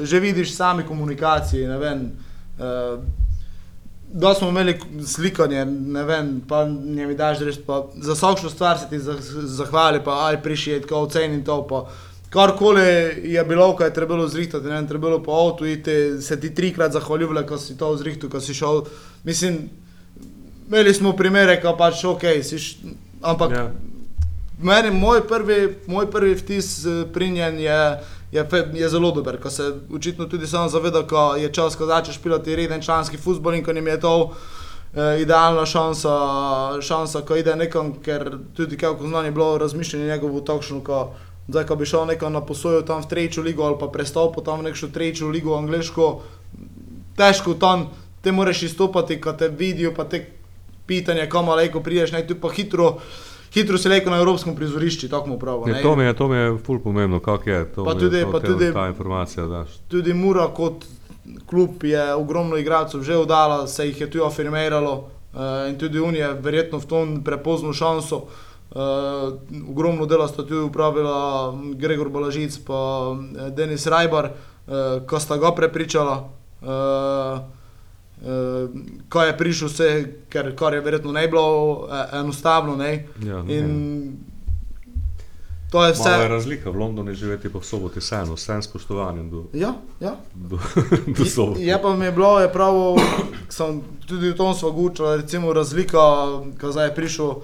že 0.01 0.19
vidiš 0.19 0.55
sami 0.55 0.83
komunikacije. 0.83 1.69
Uh, 1.77 2.99
da 4.13 4.33
smo 4.33 4.49
imeli 4.49 4.79
slikanje, 5.05 5.65
ne 5.65 6.03
vem, 6.03 6.41
pa 6.47 6.65
ne 6.65 7.07
mi 7.07 7.15
daš 7.15 7.39
reči, 7.39 7.61
za 7.95 8.13
vsakšno 8.13 8.49
stvar 8.49 8.77
se 8.79 8.89
ti 8.89 8.99
zah- 8.99 9.21
zahvali, 9.45 9.99
pa 10.05 10.25
aj 10.27 10.41
prišli, 10.43 10.81
tako 10.81 10.95
ocenim 10.95 11.45
to, 11.45 11.67
pa 11.67 11.85
karkoli 12.35 12.83
je 13.31 13.43
bilo, 13.47 13.69
kaj 13.75 13.87
je 13.87 13.93
trebalo 13.93 14.27
zrihtati, 14.27 14.67
ne 14.67 14.75
vem, 14.75 14.87
trebalo 14.87 15.21
po 15.23 15.31
avtu 15.31 15.65
iti, 15.65 16.21
se 16.21 16.39
ti 16.39 16.51
trikrat 16.55 16.91
zahvaljivali, 16.91 17.45
ko 17.47 17.57
si 17.57 17.77
to 17.79 17.95
zrihtal, 17.97 18.29
ko 18.29 18.43
si 18.43 18.53
šel, 18.53 18.83
mislim, 19.23 19.69
imeli 20.67 20.93
smo 20.93 21.15
primere, 21.15 21.55
ko 21.63 21.77
pač 21.79 22.03
ok, 22.03 22.27
si 22.43 22.59
š, 22.59 22.93
ampak 23.23 23.51
Ja. 23.55 23.69
Meni, 24.55 24.91
moj 24.91 25.27
prvi, 25.27 25.75
moj 25.87 26.11
prvi 26.11 26.35
vtis 26.39 26.85
pri 27.13 27.29
njem 27.29 27.57
je, 27.59 27.79
je, 28.31 28.45
je 28.73 28.89
zelo 28.89 29.11
dober, 29.11 29.35
ko 29.41 29.49
se 29.49 29.63
očitno 29.93 30.25
tudi 30.25 30.47
sam 30.47 30.69
zaveda, 30.69 31.03
ko 31.07 31.35
je 31.35 31.51
čas, 31.53 31.75
ko 31.75 31.85
začneš 31.85 32.21
piloti 32.23 32.55
reden 32.55 32.81
članski 32.81 33.17
futbol 33.17 33.55
in 33.55 33.63
ko 33.63 33.71
jim 33.71 33.87
je 33.87 33.99
to 33.99 34.13
eh, 34.95 35.21
idealna 35.21 35.65
šansa, 35.65 36.15
šansa, 36.81 37.21
ko 37.27 37.35
ide 37.35 37.55
nekam, 37.55 37.93
ker 37.99 38.37
tudi 38.55 38.77
kako 38.77 39.07
znanje 39.07 39.31
bilo 39.31 39.57
razmišljanje 39.57 40.07
njegovo 40.07 40.41
takšno, 40.41 40.79
ko, 40.83 41.13
zdaj, 41.47 41.65
ko 41.65 41.75
bi 41.75 41.85
šel 41.85 42.05
nekam 42.05 42.33
na 42.33 42.41
posojo 42.41 42.81
tam 42.81 43.01
v 43.01 43.07
trečjo 43.07 43.43
ligo 43.43 43.63
ali 43.63 43.77
pa 43.79 43.87
prestopil 43.87 44.43
tam 44.43 44.59
v 44.59 44.63
neko 44.63 44.87
tretjo 44.87 45.29
ligo 45.29 45.57
angliško, 45.57 46.21
težko 47.17 47.53
tam, 47.53 47.89
te 48.21 48.31
moraš 48.31 48.63
izstopati, 48.63 49.21
ko 49.21 49.33
te 49.33 49.47
vidijo, 49.49 49.93
pa 49.93 50.03
te 50.03 50.25
pitanje, 50.85 51.29
kam 51.29 51.49
lejko 51.49 51.79
prideš, 51.79 52.11
naj 52.11 52.27
tu 52.27 52.35
pa 52.35 52.49
hitro, 52.49 52.97
hitro 53.53 53.77
si 53.77 53.89
lejko 53.89 54.09
na 54.09 54.17
evropskem 54.17 54.55
prizorišču, 54.55 55.09
tako 55.09 55.29
mu 55.29 55.39
pravi. 55.39 55.71
Ne, 55.71 55.77
ne. 55.77 55.81
to 55.81 55.95
mi 55.95 56.03
je, 56.03 56.13
to 56.13 56.27
mi 56.27 56.37
je 56.37 56.57
ful 56.65 56.79
pomembno, 56.79 57.19
kako 57.19 57.49
je. 57.49 57.65
To 57.73 57.85
Pa 57.85 57.93
tudi- 57.93 58.17
je, 58.17 58.25
to, 58.25 58.31
pa 58.31 58.39
te- 58.39 58.47
tudi- 58.47 58.73
ta 58.73 58.87
informacija 58.87 59.45
daš. 59.45 59.69
Tudi 59.87 60.13
Mura 60.13 60.47
kot 60.47 60.85
klub 61.45 61.83
je 61.83 62.13
ogromno 62.13 62.57
igralcev 62.57 63.01
že 63.01 63.17
oddala, 63.17 63.67
se 63.67 63.87
jih 63.87 64.01
je 64.01 64.09
tu 64.11 64.25
afirmiralo 64.25 64.93
uh, 65.33 65.69
in 65.69 65.77
tudi 65.77 65.99
on 65.99 66.15
je 66.15 66.33
verjetno 66.33 66.77
v 66.77 66.85
tom 66.85 67.23
prepoznal 67.23 67.73
šanso. 67.73 68.15
Uh, 68.15 68.29
ogromno 69.69 70.05
dela 70.05 70.27
sta 70.27 70.43
tudi 70.43 70.59
upravila 70.59 71.53
Gregor 71.75 72.09
Balažic 72.09 72.57
in 72.57 73.37
Denis 73.55 73.87
Rajbar, 73.87 74.25
uh, 74.25 75.07
ko 75.07 75.19
sta 75.19 75.37
ga 75.37 75.51
prepričala. 75.51 76.29
Uh, 76.61 77.55
Uh, 78.15 78.71
ko 79.09 79.21
je 79.21 79.37
prišel, 79.37 79.67
vse, 79.67 79.87
ker 80.31 80.55
kar 80.55 80.73
je 80.73 80.79
verjetno 80.81 81.11
ne 81.11 81.27
bilo 81.27 81.83
eh, 81.91 82.15
enostavno. 82.19 82.75
Ne? 82.75 83.07
Ja, 83.19 83.43
In 83.47 84.15
to 85.71 85.85
je 85.85 85.93
Vse. 85.93 86.09
Malo 86.09 86.23
je 86.23 86.29
razlika, 86.29 86.69
v 86.69 86.75
Londonu 86.75 87.11
je 87.11 87.15
živeti 87.15 87.49
pa 87.49 87.59
v 87.59 87.65
soboti 87.65 87.99
vseeno, 87.99 88.33
vsem 88.33 88.61
spoštovanjem 88.63 89.29
do, 89.29 89.43
Ja, 89.53 89.75
ja. 89.99 90.15
do, 90.33 90.57
do 91.17 91.25
sobote. 91.25 91.61
Je 91.61 91.81
pa 91.81 91.95
mi 91.95 92.05
je 92.05 92.11
bilo, 92.11 92.39
je 92.39 92.51
prav, 92.53 92.73
sem 93.49 93.81
tudi 94.07 94.31
v 94.31 94.35
tom 94.35 94.55
smo 94.55 94.71
gučali, 94.71 95.21
recimo 95.21 95.53
razlika, 95.53 95.99
ko 96.61 96.71
zdaj 96.71 96.87
je 96.87 96.95
prišel, 96.95 97.35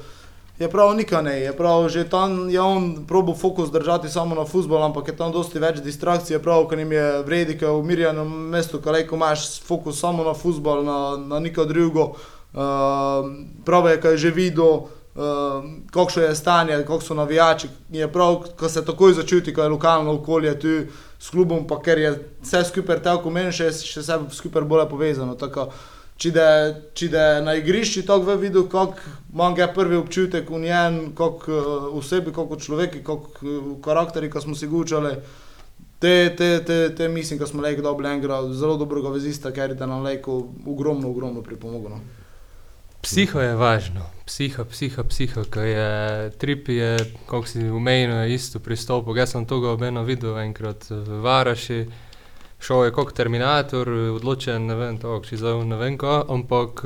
je 0.61 0.69
prav 0.69 0.95
nika 0.95 1.21
ne, 1.21 1.39
je 1.41 1.53
prav, 1.57 1.89
že 1.89 2.03
tam 2.09 2.49
je 2.49 2.61
on 2.61 3.05
probo 3.07 3.33
fokus 3.35 3.71
držati 3.71 4.09
samo 4.09 4.35
na 4.35 4.45
futbol, 4.45 4.83
ampak 4.83 5.07
je 5.07 5.15
tam 5.17 5.31
dosti 5.31 5.59
več 5.59 5.79
distrakcij, 5.81 6.35
je 6.35 6.41
prav, 6.43 6.67
ker 6.69 6.79
jim 6.79 6.91
je 6.93 7.05
vredi, 7.25 7.57
ker 7.57 7.73
v 7.73 7.81
umirjenem 7.81 8.29
mestu, 8.53 8.77
ko 8.81 8.93
lejko 8.93 9.17
imaš 9.17 9.47
fokus 9.65 9.99
samo 9.99 10.23
na 10.23 10.33
futbol, 10.37 10.83
na, 10.85 10.97
na 11.17 11.39
niko 11.39 11.65
drugo, 11.65 12.11
uh, 12.13 13.29
prav 13.65 13.89
je, 13.89 14.01
ko 14.01 14.13
je 14.13 14.17
že 14.17 14.31
videl, 14.37 14.83
uh, 14.85 15.65
kakšno 15.91 16.27
je 16.27 16.35
stanje, 16.35 16.77
kako 16.83 17.01
so 17.01 17.17
navijači, 17.17 17.69
je 17.89 18.11
prav, 18.11 18.43
ko 18.59 18.69
se 18.69 18.85
takoj 18.85 19.17
začuti, 19.17 19.53
ko 19.53 19.65
je 19.65 19.73
lokalno 19.73 20.13
okolje 20.19 20.59
tu 20.59 20.75
s 21.19 21.29
klubom, 21.29 21.65
pa 21.67 21.81
ker 21.81 21.97
je 21.97 22.13
vse 22.43 22.63
skupaj 22.69 23.01
tako 23.01 23.33
meni, 23.33 23.49
še, 23.49 23.73
vse 23.73 24.19
skupaj 24.37 24.61
bolje 24.61 24.85
povezano. 24.89 25.33
Tako, 25.35 25.71
če 26.21 26.31
da, 26.35 26.47
če 26.93 27.07
da 27.09 27.23
je 27.25 27.41
na 27.45 27.55
igrišču 27.57 28.03
tako 28.05 28.29
v 28.29 28.37
vidu, 28.43 28.65
kako 28.69 29.13
imam 29.33 29.55
ga 29.57 29.67
prvi 29.73 29.97
občutek 29.97 30.49
v 30.49 30.59
njem, 30.65 30.99
kako 31.17 31.61
osebi, 31.97 32.33
kako 32.35 32.59
človeki, 32.61 33.01
kako 33.05 33.31
uh, 33.41 33.71
karakteri, 33.81 34.29
ko 34.29 34.41
smo 34.41 34.55
si 34.55 34.69
gučali. 34.69 35.15
Te, 36.01 36.33
te, 36.37 36.49
te, 36.65 36.77
te 36.97 37.07
mislim, 37.09 37.39
da 37.39 37.47
smo 37.47 37.61
lejko 37.61 37.85
dobili 37.85 38.09
enega 38.09 38.41
zelo 38.57 38.77
dobrega 38.77 39.09
vezista, 39.13 39.51
ker 39.53 39.73
je 39.73 39.87
nam 39.87 40.01
lejko 40.05 40.37
ogromno, 40.65 41.09
ogromno 41.09 41.43
pripomoglo. 41.45 41.97
No. 41.97 42.21
Psiho 43.01 43.41
je 43.41 43.55
važno, 43.57 44.05
psiho, 44.29 44.65
psiho, 44.69 45.03
psiho, 45.09 45.43
ki 45.49 45.65
je 45.65 46.31
trip, 46.37 46.69
je, 46.69 46.91
kako 47.25 47.47
si 47.49 47.65
umejno, 47.65 48.25
isto 48.29 48.59
pristopil. 48.61 49.17
Jaz 49.17 49.33
sem 49.33 49.45
to 49.49 49.57
obeno 49.71 50.03
videl 50.05 50.37
enkrat 50.37 50.85
v 50.89 51.21
Varaši, 51.21 51.85
šel 52.61 52.85
je 52.85 52.93
kot 52.93 53.13
Terminator, 53.17 53.89
odločen, 54.15 54.67
ne 54.69 54.77
vem, 54.77 54.99
to, 55.01 55.17
če 55.25 55.39
zdaj 55.41 55.63
ne 55.65 55.79
vem, 55.81 55.97
ko, 55.97 56.21
ampak 56.29 56.83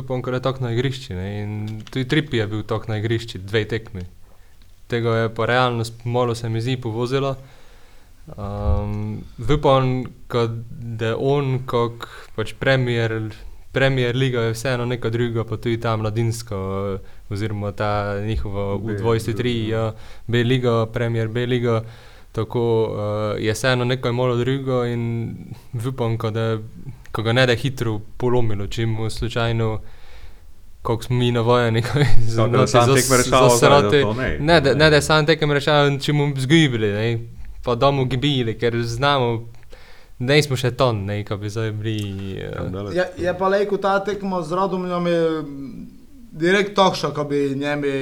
upam, 0.00 0.24
ker 0.24 0.38
je 0.38 0.42
tako 0.46 0.64
na 0.64 0.72
igrišču. 0.72 1.14
ne, 1.14 1.28
In 1.42 1.82
tudi 1.90 2.08
trip 2.08 2.34
je 2.34 2.46
bil 2.48 2.64
tako 2.64 2.92
na 2.92 3.00
igrišču, 3.02 3.42
dve 3.44 3.66
tekmi. 3.68 4.06
Tega 4.90 5.16
je 5.16 5.34
pa 5.34 5.46
realnost, 5.46 6.04
malo 6.04 6.34
se 6.34 6.48
mi 6.48 6.60
zdi, 6.60 6.80
povozila. 6.80 7.36
Um, 8.36 9.24
upam, 9.38 10.04
ka, 10.28 10.46
da 10.70 11.16
on 11.16 11.60
kot 11.66 12.06
pač 12.36 12.54
premier, 12.58 13.32
premier 13.72 14.16
liga 14.16 14.48
je 14.48 14.54
vseeno 14.54 14.86
neka 14.86 15.10
druga, 15.10 15.44
pa 15.44 15.56
tudi 15.56 15.80
ta 15.80 15.96
mladinska, 15.96 16.56
oziroma 17.30 17.72
ta 17.72 18.20
njihova 18.24 18.78
B, 18.78 18.96
U23, 18.98 19.68
ja, 19.68 19.92
B-liga, 20.26 20.86
premier 20.92 21.28
B-liga. 21.28 21.82
Tako 22.32 22.82
uh, 22.82 23.42
je 23.42 23.52
vseeno 23.52 23.84
nekaj 23.84 24.12
malo 24.12 24.36
drugega 24.36 24.86
in 24.86 25.34
upam, 25.88 26.16
da, 26.16 26.58
ka 27.12 27.22
ga 27.22 27.32
ne 27.32 27.46
da 27.46 27.54
hitro 27.54 27.98
polomilo, 28.16 28.66
če 28.66 28.86
mu 28.86 29.10
slučajno, 29.10 29.80
kako 30.82 31.02
smo 31.02 31.16
mi 31.16 31.32
navajeni, 31.32 31.82
samo 32.34 32.66
tekme 32.66 33.16
rešava, 33.16 33.26
zdaj, 33.26 33.30
da 33.30 33.48
zasrati. 33.48 34.02
to 34.02 34.14
ne. 34.14 34.60
Da, 34.60 34.74
ne, 34.74 34.90
da 34.90 35.00
samo 35.00 35.26
tekem 35.26 35.52
rešavam, 35.52 35.98
če 36.00 36.12
mu 36.12 36.30
zgibili, 36.36 36.92
ne, 36.92 37.18
pa 37.64 37.74
da 37.74 37.90
mu 37.90 38.04
gibili, 38.04 38.54
ker 38.58 38.78
znamo, 38.82 39.48
ne 40.18 40.42
smo 40.42 40.56
še 40.56 40.70
ton, 40.70 41.02
ne, 41.10 41.24
ko 41.26 41.36
bi 41.36 41.50
zdaj 41.50 41.72
bili. 41.72 42.38
Uh, 42.46 42.70
daleč. 42.70 42.94
Je, 42.94 43.08
je 43.26 43.38
pa 43.38 43.48
lejko 43.48 43.82
ta 43.82 43.98
tekma 44.06 44.42
z 44.46 44.54
Radomljom 44.54 45.06
je 45.06 45.22
direkt 46.30 46.76
takšna, 46.78 47.10
kot 47.10 47.28
bi 47.28 47.48
njemi 47.58 47.96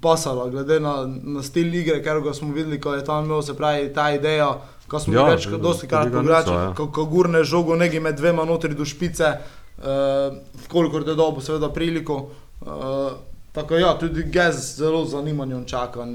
pasala, 0.00 0.48
glede 0.50 0.80
na, 0.80 1.04
na 1.06 1.42
stil 1.42 1.74
igre, 1.74 2.02
ker 2.02 2.20
ga 2.24 2.34
smo 2.34 2.52
videli, 2.54 2.80
ko 2.80 2.94
je 2.94 3.04
tam 3.04 3.24
imel, 3.24 3.42
se 3.42 3.54
pravi, 3.56 3.92
ta 3.94 4.10
ideja, 4.14 4.50
ko 4.88 4.98
smo 5.00 5.14
Ja, 5.14 5.24
več, 5.28 5.46
dosti 5.46 5.86
krat 5.88 6.12
niso, 6.12 6.54
ja. 6.54 6.70
ko, 6.76 6.88
ko 6.92 7.04
gurne 7.04 7.44
žogo 7.44 7.76
neki 7.76 8.00
med 8.00 8.16
dvema 8.18 8.44
notri 8.44 8.74
do 8.74 8.84
špice, 8.84 9.32
uh, 9.78 10.38
kolikor 10.68 11.04
te 11.04 11.14
dobo 11.14 11.40
seveda 11.40 11.68
priliko. 11.72 12.30
Uh, 12.60 13.12
tako 13.52 13.78
ja, 13.80 13.94
tudi 13.98 14.22
Gez 14.32 14.76
zelo 14.76 15.04
z 15.04 15.10
zanimanjem 15.10 15.64
čaka 15.66 16.00
uh, 16.00 16.06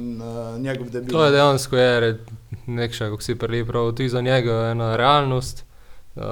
njegov 0.60 0.89
debut. 0.89 1.12
to 1.12 1.26
je 1.26 1.32
dejansko 1.32 1.78
je 1.78 2.19
nekša, 2.65 3.10
kako 3.10 3.21
si 3.21 3.36
prav, 3.36 3.91
tudi 3.91 4.10
za 4.10 4.21
njega 4.21 4.71
ena 4.71 4.95
realnost. 4.95 5.65
Uh, 6.15 6.24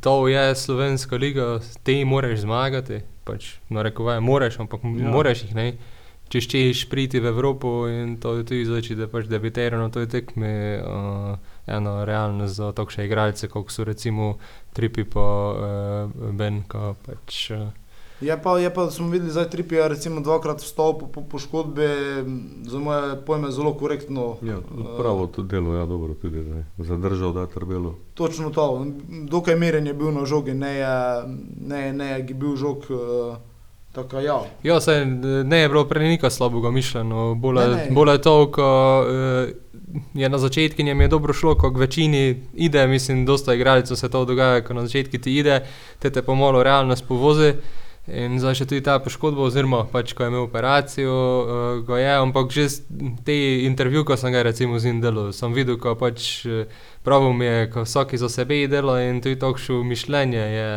to 0.00 0.28
je 0.28 0.54
slovenska 0.54 1.16
liga, 1.16 1.60
ti 1.82 2.04
moraš 2.04 2.38
zmagati, 2.38 3.00
pač, 3.24 3.54
no 3.68 3.82
rekovaj, 3.82 4.20
moraš, 4.20 4.58
ampak 4.58 4.80
Ja. 4.84 4.90
moraš 5.10 5.42
jih 5.42 5.54
ne. 5.54 5.72
Če 6.32 6.40
ščeš 6.40 6.86
priti 6.88 7.20
v 7.20 7.28
Evropo 7.28 7.84
in 7.92 8.14
to 8.16 8.38
je 8.38 8.46
tudi 8.48 8.64
zdaj, 8.64 8.86
če 8.86 8.94
da 9.02 9.08
pač 9.12 9.26
debitera 9.28 9.76
na 9.76 9.90
toj 9.92 10.06
tekmi, 10.08 10.52
uh, 10.80 11.34
eno 11.68 11.92
realnost 12.08 12.56
za 12.56 12.70
takšne 12.72 13.04
igralce, 13.04 13.50
kot 13.52 13.68
so 13.68 13.84
recimo 13.84 14.38
Tripi 14.72 15.04
pa 15.04 15.28
uh, 15.52 16.32
Ben, 16.32 16.62
ko 16.64 16.94
pač. 17.04 17.50
Uh, 17.52 17.68
Je 18.22 18.42
pa, 18.42 18.58
je 18.58 18.70
pa, 18.74 18.84
da 18.84 18.90
smo 18.90 19.08
videli, 19.10 19.32
da 19.34 19.40
je 19.76 19.88
recimo 19.88 20.20
dvakrat 20.20 20.62
vstal 20.62 20.94
po, 20.98 21.06
po 21.06 21.22
poškodbi, 21.26 21.88
za 22.62 22.78
moje 22.78 23.16
pojme 23.26 23.50
zelo 23.50 23.74
korektno. 23.74 24.36
Ja, 24.42 24.60
pravo 24.96 25.26
to 25.26 25.42
delo, 25.42 25.74
ja, 25.74 25.86
dobro 25.86 26.14
tudi, 26.14 26.44
da 26.44 26.56
je 26.56 26.64
zadržal, 26.78 27.32
da 27.32 27.40
je 27.40 27.50
trbelo. 27.50 27.94
Točno 28.14 28.50
to, 28.50 28.86
dokaj 29.28 29.56
miren 29.56 29.86
je 29.86 29.94
bil 29.94 30.12
na 30.14 30.24
žogi, 30.24 30.54
ne 30.54 30.74
je, 30.74 30.96
ne 31.66 31.86
je, 31.86 31.92
ne 31.92 32.10
je 32.12 32.34
bil 32.34 32.56
žog. 32.56 32.86
Uh, 32.88 33.36
tako 33.92 34.18
ja. 34.18 34.42
Ja, 34.62 34.80
saj 34.80 35.06
ne 35.44 35.58
je 35.58 35.68
bilo 35.68 35.84
prej 35.84 36.08
nikaj 36.08 36.30
slabega 36.30 36.70
mišljeno, 36.70 37.34
bolj 37.34 37.54
Ne, 37.56 37.62
je- 37.62 37.90
to, 38.18 38.50
ko 38.50 38.66
eh, 39.04 39.52
je 40.14 40.28
na 40.28 40.38
začetku 40.38 40.82
njim 40.82 41.00
je 41.00 41.08
dobro 41.08 41.32
šlo, 41.32 41.54
ko 41.54 41.70
k 41.70 41.78
večini 41.78 42.22
ide, 42.54 42.86
mislim, 42.86 43.26
dosta 43.26 43.54
igralcev 43.54 43.96
se 43.96 44.10
to 44.10 44.24
dogaja, 44.24 44.60
ko 44.60 44.74
na 44.74 44.82
začetku 44.82 45.18
ti 45.18 45.36
ide, 45.36 45.60
te 45.98 46.10
te 46.10 46.22
pa 46.22 46.34
malo 46.34 46.62
realnost 46.62 47.04
povozi. 47.08 47.52
In 48.10 48.34
zdaj 48.42 48.56
še 48.58 48.64
tudi 48.66 48.82
ta 48.82 48.96
poškodba, 48.98 49.44
oziroma 49.46 49.84
pač, 49.86 50.10
ko 50.18 50.24
je 50.24 50.30
imel 50.32 50.48
operacijo, 50.48 51.12
uh, 51.14 51.82
ga 51.86 52.00
je, 52.00 52.14
ampak 52.18 52.50
že 52.50 52.64
te 53.22 53.36
intervju, 53.62 54.02
ko 54.02 54.16
sem 54.18 54.34
ga 54.34 54.42
recimo 54.42 54.74
z 54.82 54.90
njim 54.90 54.98
delal, 55.04 55.28
sem 55.30 55.54
videl, 55.54 55.78
ko 55.78 55.94
pač 55.94 56.42
eh, 56.50 56.66
pravi 57.06 57.30
mi 57.30 57.46
je, 57.46 57.70
ko 57.70 57.86
vsak 57.86 58.16
za 58.18 58.26
sebe 58.26 58.58
dela 58.66 58.98
in 59.06 59.22
tudi 59.22 59.38
takšno 59.38 59.84
mišljenje 59.86 60.42
je, 60.42 60.72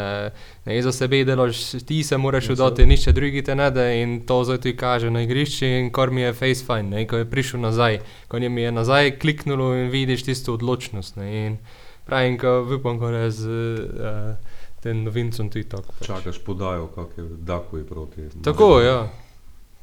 ne 0.70 0.78
za 0.86 0.94
sebe 0.94 1.24
delaš, 1.26 1.82
ti 1.90 2.04
se 2.06 2.14
moraš 2.14 2.54
Ja, 2.54 2.54
udati, 2.54 2.86
nišče 2.86 3.18
drugi 3.18 3.42
te 3.42 3.58
ne 3.58 3.72
da 3.74 3.90
in 3.90 4.20
to 4.30 4.44
zdaj 4.46 4.62
ti 4.62 4.78
kaže 4.78 5.10
na 5.10 5.26
igrišču 5.26 5.66
in 5.66 5.90
kar 5.90 6.14
mi 6.14 6.22
je 6.22 6.34
face 6.38 6.62
fine, 6.62 6.94
ne, 6.94 7.08
ko 7.10 7.18
je 7.18 7.26
prišel 7.26 7.58
nazaj, 7.66 8.04
ko 8.30 8.38
njim 8.38 8.62
je 8.62 8.72
nazaj 8.72 9.18
kliknulo 9.18 9.74
in 9.74 9.90
vidiš 9.90 10.30
tisto 10.30 10.54
odločnost. 10.54 11.18
Ne, 11.18 11.32
in 11.34 11.58
pravim, 12.06 12.38
ko 12.38 12.62
upam, 12.70 13.02
ko 13.02 13.10
je 13.10 13.32
z 13.34 13.50
uh, 13.50 14.55
tem 14.86 15.04
novincem 15.04 15.50
tudi 15.50 15.66
tako. 15.66 15.94
pač. 15.98 16.08
Čakaš 16.08 16.38
podajo, 16.46 16.88
kak 16.94 17.18
je 17.18 17.24
Dakovi 17.42 17.84
proti. 17.84 18.30
Tako, 18.44 18.82
ja. 18.82 19.02
Mislim, 19.02 19.22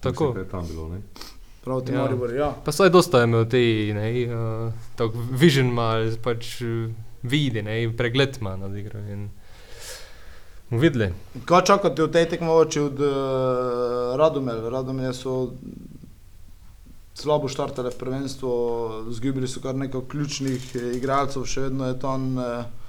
Tako. 0.00 0.32
da 0.34 0.40
je 0.40 0.48
tam 0.48 0.66
bilo, 0.66 0.88
ne? 0.88 1.00
Proti 1.64 1.92
Ja. 1.92 1.98
ja. 1.98 2.02
Mariboru, 2.02 2.34
ja. 2.34 2.54
Pa 2.64 2.72
saj 2.72 2.90
dosta 2.90 3.18
je 3.18 3.24
imel 3.24 3.44
te, 3.50 3.58
ne, 3.94 4.06
uh, 4.26 4.72
tako 4.96 5.18
vision 5.30 5.66
ima, 5.66 5.94
pač 6.22 6.60
uh, 6.62 6.90
vidi, 7.22 7.62
ne, 7.62 7.76
pregled 7.96 8.38
ima 8.40 8.56
nad 8.56 8.76
igro 8.76 8.98
in 8.98 9.28
videli. 10.70 11.12
Kaj 11.44 11.64
čakate 11.64 12.02
od 12.02 12.12
tej 12.12 12.28
tekmovoči 12.28 12.80
od 12.80 13.00
uh, 13.00 13.10
Radomelj? 14.18 14.70
Radomelj 14.70 15.14
so 15.14 15.52
slabo 17.14 17.50
štartale 17.50 17.90
v 17.90 17.98
prvenstvo, 17.98 18.52
izgubili 19.10 19.48
so 19.48 19.62
kar 19.62 19.74
nekaj 19.74 20.06
ključnih 20.10 20.76
igralcev, 20.94 21.46
še 21.46 21.68
vedno 21.68 21.90
je 21.90 21.98
tam 21.98 22.38
uh, 22.38 22.81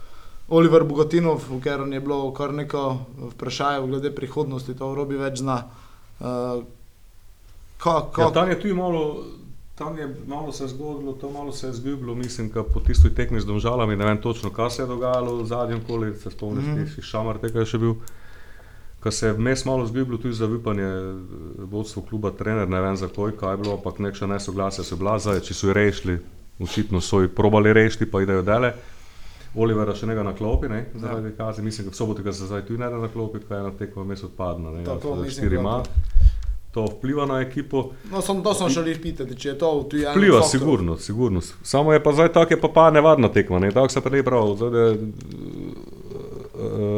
Oliver 0.49 0.83
Bogatinov, 0.83 1.39
v 1.49 1.59
katerem 1.63 1.93
je 1.93 1.99
bilo 2.03 2.31
kar 2.35 2.53
nekaj 2.53 2.97
vprašanj 3.31 3.87
glede 3.87 4.11
prihodnosti, 4.11 4.75
to 4.75 4.95
Robi 4.95 5.15
več 5.15 5.39
zna. 5.39 5.63
Uh, 6.19 6.63
ka, 7.79 8.11
ka, 8.11 8.27
Ja, 8.27 8.31
tam 8.31 8.49
je 8.51 8.59
tudi 8.59 8.73
malo, 8.75 9.23
tam 9.75 9.97
je 9.97 10.07
malo 10.27 10.51
se 10.51 10.67
zgodilo, 10.67 11.13
to 11.13 11.31
malo 11.31 11.51
se 11.51 11.67
je 11.67 11.73
zgubilo, 11.73 12.15
mislim, 12.15 12.51
ka 12.51 12.63
po 12.63 12.79
tisti 12.79 13.09
tekmi 13.15 13.39
z 13.39 13.45
domžalami, 13.45 13.95
ne 13.95 14.05
vem 14.05 14.21
točno, 14.21 14.51
kaj 14.51 14.69
se 14.69 14.81
je 14.83 14.87
dogajalo 14.87 15.35
v 15.35 15.45
zadnjem 15.45 15.81
koli, 15.87 16.15
se 16.15 16.31
spomniš, 16.31 16.65
mm 16.65 16.75
-hmm. 16.75 17.01
šamar 17.01 17.37
tega 17.37 17.59
je 17.59 17.65
še 17.65 17.77
bil. 17.77 17.95
Ko 19.03 19.11
se 19.11 19.27
je 19.27 19.33
vmes 19.33 19.65
malo 19.65 19.85
zgubilo 19.85 20.17
tudi 20.17 20.33
zaupanje 20.33 20.83
eh, 20.83 21.15
vodstvu 21.57 22.01
kluba, 22.01 22.31
trener, 22.31 22.69
ne 22.69 22.81
vem 22.81 22.95
zakaj, 22.95 23.31
kaj 23.39 23.53
je 23.53 23.57
bilo, 23.57 23.73
ampak 23.73 23.99
nekša 23.99 24.27
nesoglasja 24.27 24.83
so 24.83 24.95
bila, 24.95 25.19
zdaj, 25.19 25.39
če 25.39 25.53
so 25.53 25.67
jih 25.67 25.75
rešili, 25.75 26.19
očitno 26.59 27.01
so 27.01 27.21
jih 27.21 27.31
probali 27.35 27.73
rešiti, 27.73 28.11
pa 28.11 28.21
idejo 28.21 28.41
dele. 28.41 28.73
Olivera 29.55 29.93
še 29.93 30.05
nekaj 30.05 30.23
na 30.23 30.33
klopi, 30.33 30.67
ne, 30.67 30.85
zaradi 30.95 31.27
ja. 31.27 31.35
kazni, 31.35 31.63
mislim, 31.63 31.85
da 31.85 31.91
v 31.91 31.95
soboto 31.95 32.21
ga 32.21 32.33
se 32.33 32.45
zdaj 32.45 32.61
tudi 32.63 32.79
ne 32.79 32.89
da 32.89 32.97
na 32.97 33.07
klopi, 33.07 33.39
kaj 33.39 33.57
je 33.57 33.63
na 33.63 33.71
tekmo 33.73 34.03
vmes 34.03 34.23
odpadna, 34.23 34.71
ne, 34.71 34.83
To- 34.83 34.95
to 34.97 35.09
od 35.09 35.19
mislim, 35.19 35.31
štiri 35.39 35.55
ima. 35.57 35.83
To 36.71 36.85
vpliva 36.87 37.25
na 37.25 37.39
ekipo. 37.39 37.91
no, 38.11 38.21
sem, 38.21 38.41
to 38.41 38.53
sem 38.53 38.69
želel 38.69 38.95
pitati, 38.97 39.35
če 39.35 39.49
je 39.49 39.57
to 39.57 39.83
tu 39.83 39.97
je. 39.97 40.05
en 40.05 40.11
Vpliva, 40.11 40.39
faktor. 40.39 40.49
sigurno, 40.51 40.97
sigurno. 40.97 41.41
Samo 41.63 41.93
je 41.93 42.03
pa 42.03 42.13
zdaj 42.13 42.31
tako, 42.31 42.53
je 42.53 42.61
pa 42.61 42.67
pa 42.69 42.91
nevarna 42.91 43.29
tekma. 43.29 43.59
Ne? 43.59 43.71
Tako 43.71 43.89
se 43.89 44.01
prej 44.01 44.23
pravi, 44.23 44.55
zdaj 44.57 44.69
da 44.69 44.79
je 44.79 44.93
eh, 44.93 44.99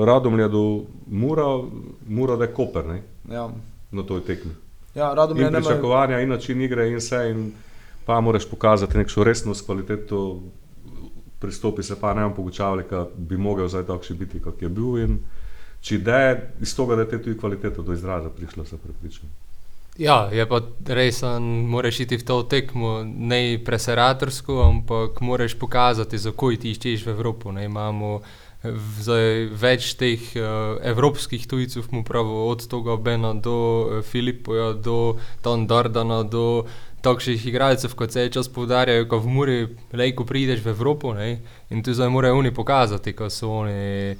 Radomlje 0.05 0.47
do 0.47 0.63
Mura, 1.07 1.63
Mura 2.07 2.35
da 2.35 2.43
je 2.43 2.53
Koper 2.53 2.85
ne? 2.85 3.01
Ja, 3.29 3.49
na 3.91 4.03
toj 4.03 4.21
tekmi. 4.21 4.51
ja 4.95 5.13
Radomlje 5.13 5.43
nema. 5.43 5.59
pričakovanja, 5.59 6.19
in 6.19 6.29
način 6.29 6.61
igre, 6.61 6.87
in 6.87 6.95
vse. 6.95 7.29
In 7.29 7.51
pa 8.05 8.21
moraš 8.21 8.45
pokazati 8.45 8.97
neko 8.97 9.23
resnost, 9.23 9.65
kvaliteto, 9.65 10.39
pristopi 11.45 11.83
se 11.83 11.99
pa 12.01 12.13
ne 12.13 12.25
omogočavali, 12.25 12.83
da 12.89 13.05
bi 13.15 13.37
mogel 13.37 13.69
zdaj 13.69 13.85
takšen 13.93 14.17
biti, 14.17 14.41
kot 14.41 14.61
je 14.61 14.69
bil. 14.69 14.99
In 15.05 15.17
če 15.85 16.01
je 16.01 16.21
iz 16.65 16.75
tega, 16.75 16.97
da 16.97 17.05
je 17.05 17.13
te 17.13 17.23
tudi 17.23 17.39
kvaliteta 17.39 17.85
do 17.85 17.93
izraza 17.93 18.33
prišla, 18.33 18.65
se 18.65 18.81
prepričam. 18.81 19.29
Ja, 19.97 20.25
je 20.27 20.43
pa 20.43 20.59
res, 20.91 21.21
da 21.23 21.37
moraš 21.39 22.01
iti 22.03 22.17
v 22.19 22.25
to 22.27 22.41
tekmo 22.51 22.97
ne 23.05 23.61
preseratorsko, 23.63 24.57
ampak 24.65 25.21
moraš 25.23 25.55
pokazati, 25.55 26.19
zakaj 26.19 26.59
ti 26.59 26.73
iščeš 26.75 27.05
v 27.05 27.13
Evropo. 27.15 27.53
Ne. 27.55 27.69
Imamo 27.69 28.19
zdaj 28.73 29.45
več 29.55 29.93
teh 29.99 30.21
uh, 30.35 30.81
evropskih 30.83 31.45
tujcev, 31.47 31.87
mu 31.93 32.03
pravijo, 32.03 32.47
od 32.51 32.65
tega 32.67 32.97
Bena 32.97 33.33
do 33.33 33.55
uh, 33.55 34.01
Filipoja, 34.03 34.73
do 34.73 35.15
Don 35.43 35.67
Dardana, 35.69 36.23
do 36.23 36.65
takšnih 37.05 37.45
igralcev, 37.45 37.93
kot 37.93 38.11
se 38.11 38.29
čas 38.29 38.49
poudarjajo, 38.49 39.05
ko 39.05 39.19
v 39.19 39.27
Muri, 39.29 39.57
lej, 39.93 40.13
ko 40.13 40.25
prideš 40.25 40.59
v 40.59 40.69
Evropo 40.69 41.13
ne, 41.13 41.37
in 41.69 41.81
tu 41.81 41.93
zdaj 41.93 42.09
morajo 42.09 42.37
oni 42.37 42.51
pokazati, 42.51 43.13
ko 43.13 43.29
so 43.29 43.51
oni 43.59 44.15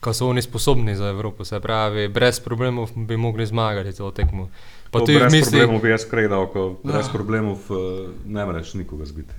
ko 0.00 0.10
so 0.10 0.26
oni 0.26 0.42
sposobni 0.42 0.96
za 0.96 1.06
Evropo, 1.06 1.44
se 1.44 1.60
pravi, 1.60 2.08
brez 2.08 2.40
problemov 2.40 2.90
bi 2.96 3.16
mogli 3.16 3.46
zmagati 3.46 3.92
to 3.92 4.10
tekmo. 4.10 4.48
Pa 4.90 4.98
To 4.98 5.06
v 5.06 5.14
brez 5.14 5.30
misli, 5.30 5.50
problemov 5.52 5.78
bi 5.78 5.88
jaz 5.88 6.04
kredal, 6.04 6.46
ko 6.48 6.64
brez 6.82 7.06
Ja. 7.06 7.12
problemov 7.12 7.58
eh, 7.70 7.76
ne 8.26 8.42
moreš 8.44 8.74
nikoga 8.74 9.04
zbiti. 9.04 9.30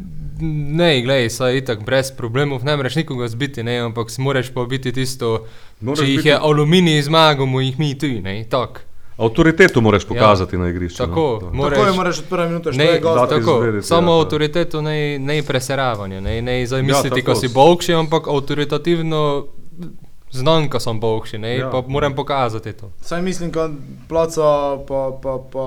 ne, 0.72 1.02
glej, 1.02 1.28
saj 1.30 1.58
itak, 1.58 1.84
brez 1.84 2.12
problemov 2.12 2.64
ne 2.64 2.78
moreš 2.78 2.96
nikoga 2.96 3.28
zbiti, 3.28 3.60
ne, 3.62 3.80
ampak 3.82 4.08
si 4.08 4.22
moraš 4.22 4.48
pa 4.50 4.64
biti 4.66 4.94
tisto, 4.94 5.44
Moraš 5.82 6.00
če 6.00 6.06
jih 6.06 6.18
biti- 6.18 6.30
je 6.30 6.38
aluminij 6.38 7.02
zmagal, 7.02 7.46
mu 7.46 7.60
jih 7.60 7.76
mi 7.78 7.92
tu, 7.94 8.08
ne, 8.22 8.46
tako. 8.46 8.88
Avtoriteto 9.22 9.82
moraš 9.82 10.06
pokazati 10.06 10.58
na 10.58 10.70
igrišču. 10.70 11.04
Ja, 11.04 11.08
Tako, 11.08 11.40
no. 11.44 11.50
moraš- 11.54 11.76
Tako 11.76 11.88
je, 11.88 11.94
moraš 11.94 12.20
od 12.20 12.26
prve 12.26 12.48
minute, 12.48 12.72
što 12.72 12.78
Ne, 12.78 12.86
je 12.86 13.00
gazda. 13.00 13.16
dati 13.18 13.30
tako, 13.32 13.58
izvedeti, 13.58 13.88
samo 13.88 14.12
ja, 14.12 14.16
to. 14.16 14.22
avtoriteto, 14.22 14.82
ne, 14.82 14.96
ne 15.20 15.44
preseravanje, 15.44 16.22
ne, 16.22 16.42
ne 16.42 16.66
zdaj 16.66 16.80
Ja, 16.82 17.24
ko 17.24 17.36
si 17.36 17.48
bogši, 17.50 17.94
ampak 17.96 18.28
avtoritativno 18.30 19.46
znam, 20.32 20.70
ko 20.70 20.80
sem 20.80 21.00
bogši, 21.00 21.38
ne, 21.38 21.56
Ja. 21.56 21.70
pa 21.70 21.84
moram 21.84 22.16
pokazati 22.16 22.74
to. 22.74 22.92
Saj 23.02 23.22
mislim, 23.22 23.52
da 23.52 23.70
placa 24.10 24.42
pa, 24.80 25.20
pa, 25.24 25.40
pa 25.52 25.66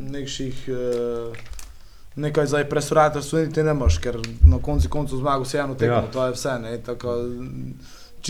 nekših 0.00 0.68
eh, 0.68 1.38
nekaj 2.16 2.46
za 2.46 2.64
presuratorstvo 2.64 3.38
niti 3.38 3.62
ne 3.62 3.70
imaš, 3.70 3.98
ker 3.98 4.16
na 4.42 4.58
koncu 4.58 4.88
koncu 4.88 5.16
zmaga 5.16 5.42
vseeno 5.42 5.74
tekmo, 5.74 5.94
Ja. 5.94 6.00
ja. 6.00 6.06
to 6.08 6.26
je 6.26 6.32
vse. 6.32 6.58
Ne, 6.60 6.78
tako, 6.78 7.14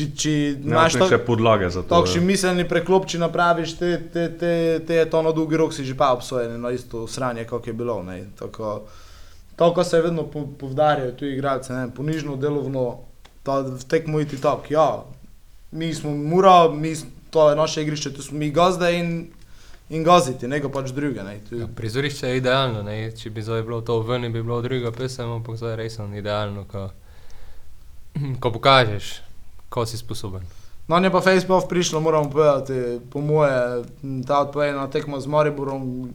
či 0.06 0.32
Nemaš 0.58 0.94
imaš 0.94 1.02
neke 1.02 1.18
podlage 1.20 1.70
za 1.70 1.82
to. 1.82 1.88
takšni 1.90 2.20
ja. 2.20 2.26
miselni 2.26 2.64
preklop, 2.64 3.06
če 3.06 3.18
napraviš, 3.18 3.76
te, 3.78 3.90
te, 4.08 4.28
te, 4.30 4.52
te 4.80 4.94
je 4.94 5.10
to 5.10 5.22
na 5.22 5.32
dolgi 5.32 5.56
rok 5.56 5.74
si 5.74 5.84
že 5.84 5.94
pa 5.94 6.12
obsojen 6.12 6.60
na 6.60 6.70
isto 6.70 7.06
sranje, 7.06 7.44
kot 7.44 7.66
je 7.66 7.72
bilo. 7.72 8.02
Ne, 8.02 8.24
tako, 8.38 8.86
to, 9.56 9.74
kar 9.74 9.84
se 9.84 10.00
vedno 10.00 10.22
po- 10.24 10.46
povdarjajo 10.58 11.12
tu 11.12 11.26
igralci, 11.26 11.72
ne, 11.72 11.88
ponižno 11.90 12.36
delovno, 12.36 12.98
v 13.44 13.84
tekmo 13.84 14.20
iti 14.20 14.36
tako, 14.36 14.64
ja, 14.70 14.88
mi 15.70 15.94
smo 15.94 16.10
mura, 16.10 16.68
mi, 16.68 16.94
to 17.30 17.50
je 17.50 17.56
naše 17.56 17.82
igrišče, 17.82 18.12
tu 18.12 18.22
smo 18.22 18.38
mi 18.38 18.50
gazde 18.50 18.92
in, 18.98 19.10
in 19.90 20.04
gaziti, 20.04 20.48
ne 20.48 20.60
ga 20.60 20.68
pač 20.68 20.90
druge. 20.90 21.22
Ne, 21.22 21.38
tu, 21.48 21.56
Ja, 21.56 21.66
prizorišče 21.66 22.28
je 22.28 22.36
idealno, 22.36 22.82
ne? 22.82 23.12
če 23.12 23.30
bi 23.30 23.42
zdaj 23.42 23.62
bilo 23.62 23.80
to 23.80 24.00
ven, 24.00 24.32
bi 24.32 24.42
bilo 24.42 24.62
druga 24.62 24.92
pesem, 24.92 25.30
ampak 25.30 25.56
zdaj 25.56 25.76
res 25.76 25.98
je 25.98 26.18
idealno, 26.18 26.64
ko, 26.64 26.90
ko 28.42 28.52
pokažeš, 28.52 29.27
ko 29.68 29.86
si 29.86 29.98
sposoben. 29.98 30.42
No, 30.88 30.96
je 30.96 31.10
pa 31.10 31.20
Facebook 31.20 31.68
prišlo, 31.68 32.00
moramo 32.00 32.30
povedati, 32.30 33.00
po 33.10 33.20
moje, 33.20 33.84
ta 34.26 34.40
odpovedna 34.40 34.88
tekma 34.88 35.20
z 35.20 35.26
Mariborom. 35.26 36.10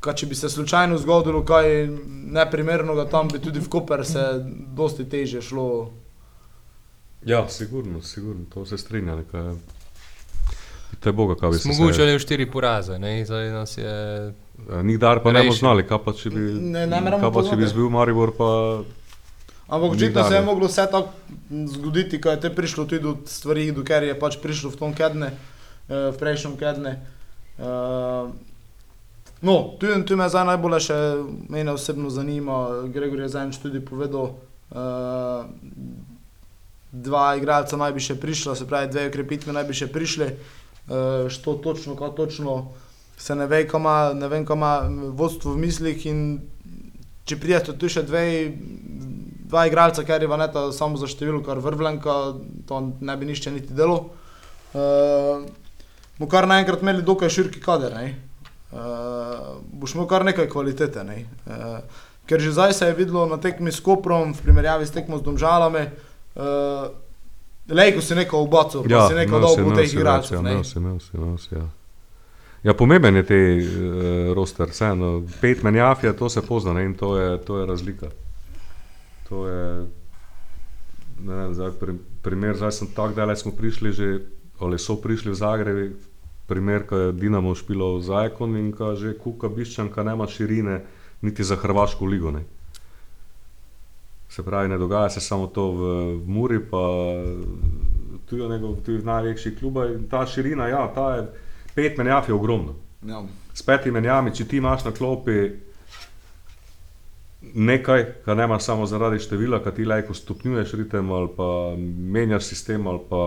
Kaj, 0.00 0.14
če 0.14 0.26
bi 0.26 0.34
se 0.34 0.48
slučajno 0.48 0.98
zgodilo 0.98 1.44
kaj 1.44 1.86
neprimernega, 2.32 3.04
tam 3.04 3.28
bi 3.28 3.38
tudi 3.38 3.60
v 3.60 3.68
Koper 3.68 4.06
se 4.06 4.24
dosti 4.72 5.04
teže 5.04 5.42
šlo. 5.42 5.90
Ja, 7.24 7.48
sigurno, 7.48 8.02
sigurno, 8.02 8.44
to 8.54 8.66
se 8.66 8.78
strinja. 8.78 9.16
Nekaj. 9.16 9.54
Te 11.00 11.12
boga, 11.12 11.34
kaj 11.34 11.50
bi 11.50 11.58
se 11.58 11.68
Smogočali 11.68 12.14
v 12.16 12.18
štiri 12.18 12.50
poraze, 12.50 12.98
ne? 12.98 13.24
zdaj 13.24 13.50
nas 13.50 13.78
je. 13.78 13.92
Eh, 14.70 14.82
Nikdar 14.82 15.22
pa 15.22 15.32
ne 15.32 15.42
bomo 15.42 15.52
znali, 15.52 15.86
kaj 15.86 15.98
pa 16.04 16.12
če 16.12 16.30
bi, 16.30 16.40
Ne, 16.40 16.86
ne 16.86 16.98
pa, 17.02 17.10
če 17.12 17.20
bi 17.20 17.32
poznati. 17.32 17.66
zbil 17.66 17.88
Maribor, 17.88 18.32
pa 18.36 18.48
Ampak 19.70 19.94
očitno 19.94 20.24
se 20.26 20.34
je 20.34 20.42
moglo 20.42 20.66
vse 20.66 20.86
tako 20.90 21.12
zgoditi, 21.66 22.20
ko 22.20 22.30
je 22.30 22.40
te 22.40 22.50
prišlo 22.50 22.84
tudi 22.84 23.02
do 23.02 23.16
stvari, 23.26 23.70
dokler 23.72 24.10
je 24.10 24.18
pač 24.18 24.40
prišlo 24.42 24.70
v 24.74 24.76
tom 24.76 24.94
kedne, 24.94 25.30
eh, 25.30 26.10
v 26.10 26.16
prejšnjem 26.18 26.56
kedne. 26.58 26.98
Eh, 27.58 28.50
No, 29.40 29.76
tu, 29.80 29.86
tu 30.04 30.16
me 30.20 30.28
zdaj 30.28 30.44
najbolj 30.44 30.76
še 30.84 30.96
mene 31.48 31.72
osebno 31.72 32.10
zanima, 32.12 32.84
Gregor 32.92 33.22
je 33.24 33.28
zadnjič 33.32 33.56
tudi 33.62 33.80
povedal, 33.80 34.34
uh, 34.36 35.48
dva 36.92 37.22
igralca 37.40 37.78
naj 37.80 37.94
bi 37.96 38.04
še 38.04 38.18
prišla, 38.20 38.52
se 38.52 38.68
pravi 38.68 38.90
dve 38.92 39.06
okrepitve 39.08 39.54
naj 39.56 39.64
bi 39.64 39.78
še 39.80 39.88
prišli, 39.88 40.28
uh, 40.28 41.32
što 41.32 41.56
točno, 41.64 41.96
kaj 41.96 42.12
točno 42.20 42.58
se 43.16 43.32
ne 43.34 43.48
ve, 43.48 43.64
kaj 43.64 43.80
ima, 43.80 43.96
ne 44.12 44.28
vem, 44.28 44.44
kaj 44.44 44.60
ima 44.60 44.74
vodstvo 45.16 45.56
v 45.56 45.64
mislih 45.64 46.04
in 46.12 46.20
če 47.24 47.40
pridete 47.40 47.78
tu 47.80 47.88
še 47.88 48.04
dve, 48.04 48.52
dva 49.50 49.66
igralca, 49.66 50.04
ker 50.06 50.22
je 50.22 50.30
vaneta 50.30 50.68
samo 50.72 51.00
za 51.00 51.10
število, 51.10 51.42
kar 51.42 51.58
vrvlenka, 51.58 52.16
to 52.68 52.80
ne 53.00 53.16
bi 53.16 53.26
nišče 53.26 53.50
niti 53.58 53.74
delo. 53.74 54.06
Uh, 54.72 55.42
Mu 56.20 56.28
kar 56.28 56.44
naenkrat 56.44 56.82
imeli 56.84 57.00
dokaj 57.02 57.30
širki 57.32 57.62
kader, 57.64 57.94
ne? 57.96 58.10
Uh, 58.70 59.56
boš 59.72 59.94
imel 59.96 60.06
kar 60.06 60.24
nekaj 60.28 60.50
kvalitete. 60.52 61.04
Ne? 61.04 61.22
Uh, 61.48 61.78
ker 62.28 62.42
že 62.44 62.52
zdaj 62.52 62.74
se 62.76 62.90
je 62.90 62.94
videlo 62.98 63.24
na 63.26 63.40
tekmi 63.40 63.72
s 63.72 63.80
Koprom, 63.80 64.34
v 64.36 64.44
primerjavi 64.44 64.86
s 64.86 64.92
tekmo 64.92 65.18
z 65.18 65.24
Domžalami, 65.24 65.86
uh, 66.36 66.92
lejko 67.72 68.04
si 68.04 68.14
neko 68.14 68.44
obaco, 68.44 68.84
pa 68.84 69.08
si 69.08 69.16
neko 69.16 69.40
dolgo 69.40 69.72
teh 69.74 69.88
igralcev. 69.88 70.44
ja, 70.44 70.64
si, 70.64 70.76
si, 70.76 71.16
si, 71.48 71.54
ja. 71.56 71.66
Ja, 72.62 72.76
pomemben 72.76 73.16
je 73.16 73.24
te 73.24 73.40
uh, 73.56 74.32
roster, 74.36 74.68
vseeno. 74.68 75.22
Pet 75.40 75.64
menjav 75.64 76.04
je, 76.04 76.12
to 76.12 76.28
se 76.28 76.44
pozna 76.44 76.76
ne, 76.76 76.84
in 76.84 76.94
to 76.94 77.16
je, 77.16 77.38
to 77.40 77.58
je 77.58 77.66
razlika. 77.66 78.12
To 79.30 79.46
je, 79.46 79.86
ne 81.22 81.34
vem, 81.34 81.54
zdaj, 81.54 81.72
pri, 81.78 81.94
primer, 82.22 82.58
zdaj 82.58 82.72
sem 82.72 82.88
tako 82.94 83.14
daleč 83.14 83.46
smo 83.46 83.54
prišli 83.54 83.92
že, 83.94 84.08
ali 84.58 84.78
so 84.78 84.98
prišli 84.98 85.30
v 85.30 85.38
Zagrebi, 85.38 85.86
primer, 86.50 86.82
ko 86.82 86.98
je 86.98 87.12
Dinamo 87.14 87.54
špilo 87.54 87.94
v 87.98 88.02
Zajkon 88.02 88.58
in 88.58 88.74
ko 88.74 88.98
že 88.98 89.14
Kuka 89.14 89.48
Biščanka 89.48 90.02
nema 90.02 90.26
širine 90.26 90.82
niti 91.22 91.46
za 91.46 91.54
Hrvaško 91.56 92.06
ligo. 92.10 92.34
Ne. 92.34 92.42
Se 94.28 94.42
pravi, 94.42 94.68
ne 94.68 94.78
dogaja 94.78 95.10
se 95.10 95.20
samo 95.20 95.46
to 95.46 95.70
v, 95.70 95.80
v 96.18 96.26
Muri, 96.26 96.58
pa 96.58 96.82
tu 98.26 98.36
je 98.36 98.48
njegov 98.48 98.82
tu 98.82 98.92
je 98.92 99.02
največji 99.02 99.56
klub 99.58 99.78
in 99.94 100.08
ta 100.10 100.26
širina, 100.26 100.68
ja, 100.68 100.90
ta 100.94 101.14
je 101.14 101.22
pet 101.74 101.98
menjav 101.98 102.26
je 102.28 102.34
ogromno. 102.34 102.74
Ja. 103.06 103.22
S 103.54 103.62
petimi 103.62 104.00
menjavami, 104.00 104.34
če 104.34 104.44
ti 104.44 104.58
imaš 104.58 104.84
na 104.84 104.92
klopi 104.92 105.69
nekaj, 107.54 108.04
kar 108.24 108.36
ne 108.36 108.44
imaš 108.44 108.62
samo 108.64 108.86
zaradi 108.86 109.18
števila, 109.18 109.62
ki 109.64 109.74
ti 109.76 109.84
lajko 109.84 110.14
stopnjuješ 110.14 110.72
ritem 110.72 111.10
ali 111.10 111.28
pa 111.36 111.74
menjaš 111.76 112.44
sistem 112.44 112.86
ali 112.86 113.00
pa 113.10 113.24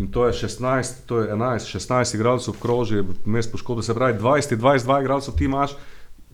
In 0.00 0.08
to 0.08 0.26
je 0.26 0.32
16, 0.32 1.04
to 1.06 1.20
je 1.20 1.32
11, 1.32 1.76
16 1.76 2.14
igralcev 2.14 2.54
kroži, 2.62 3.02
mes 3.24 3.50
poškodov, 3.52 3.82
se 3.82 3.94
pravi 3.94 4.18
20, 4.18 4.56
22 4.56 5.00
igralcev 5.00 5.34
ti 5.36 5.44
imaš, 5.44 5.74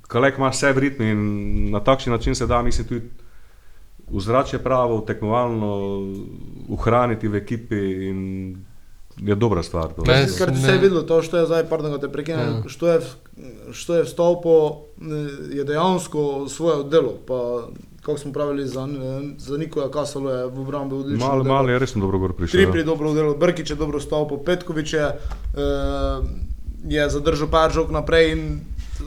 kalek 0.07 0.39
imaš 0.39 0.55
vse 0.55 0.73
v 0.73 0.79
ritmu 0.79 1.05
in 1.05 1.71
na 1.71 1.81
takšen 1.81 2.13
način 2.13 2.35
se 2.35 2.47
da, 2.47 2.63
mislim, 2.63 2.87
tudi 2.87 3.11
vzračje 4.11 4.59
pravo, 4.63 5.01
tekmovalno 5.01 5.73
ohraniti 6.69 7.29
v 7.29 7.37
ekipi 7.37 7.81
in 8.11 8.21
je 9.17 9.35
dobra 9.35 9.63
stvar. 9.63 9.93
To. 9.97 10.03
Ne, 10.07 10.27
Ker 10.39 10.53
ne. 10.53 10.61
se 10.61 10.73
je 10.73 10.79
videlo, 10.79 11.03
to, 11.03 11.23
što 11.23 11.37
je 11.39 11.47
zdaj, 11.47 11.65
pardon, 11.69 11.91
da 11.93 11.99
te 11.99 12.09
prekinem, 12.09 12.49
Ja. 12.49 12.63
što 12.69 12.89
je, 12.89 13.01
što 13.73 13.95
je 13.95 14.03
vstopil, 14.03 14.71
je 15.53 15.65
dejansko 15.65 16.49
svoje 16.49 16.85
delo. 16.85 17.15
Pa, 17.27 17.69
kako 18.03 18.19
smo 18.19 18.33
pravili 18.33 18.67
za, 18.67 18.89
za 19.39 19.57
Nikoja 19.57 19.91
Kasalo, 19.91 20.31
je 20.31 20.47
v 20.47 20.61
obrambi 20.61 20.95
odlično. 20.95 21.27
Malo, 21.27 21.45
malo 21.45 21.69
je 21.69 21.79
resno 21.79 22.01
dobro 22.01 22.19
gor 22.19 22.33
prišel. 22.33 22.61
Tripri 22.61 22.81
ja. 22.81 22.85
dobro 22.85 23.15
delo, 23.15 23.35
Brkič 23.35 23.71
je 23.71 23.77
dobro 23.77 23.99
vstopil, 23.99 24.39
Petkovič 24.39 24.93
je, 24.93 25.07
uh, 25.07 26.25
je 26.89 27.11
zadržal 27.11 27.49
par 27.51 27.73
žog 27.73 27.91
naprej 27.91 28.33
in 28.33 28.61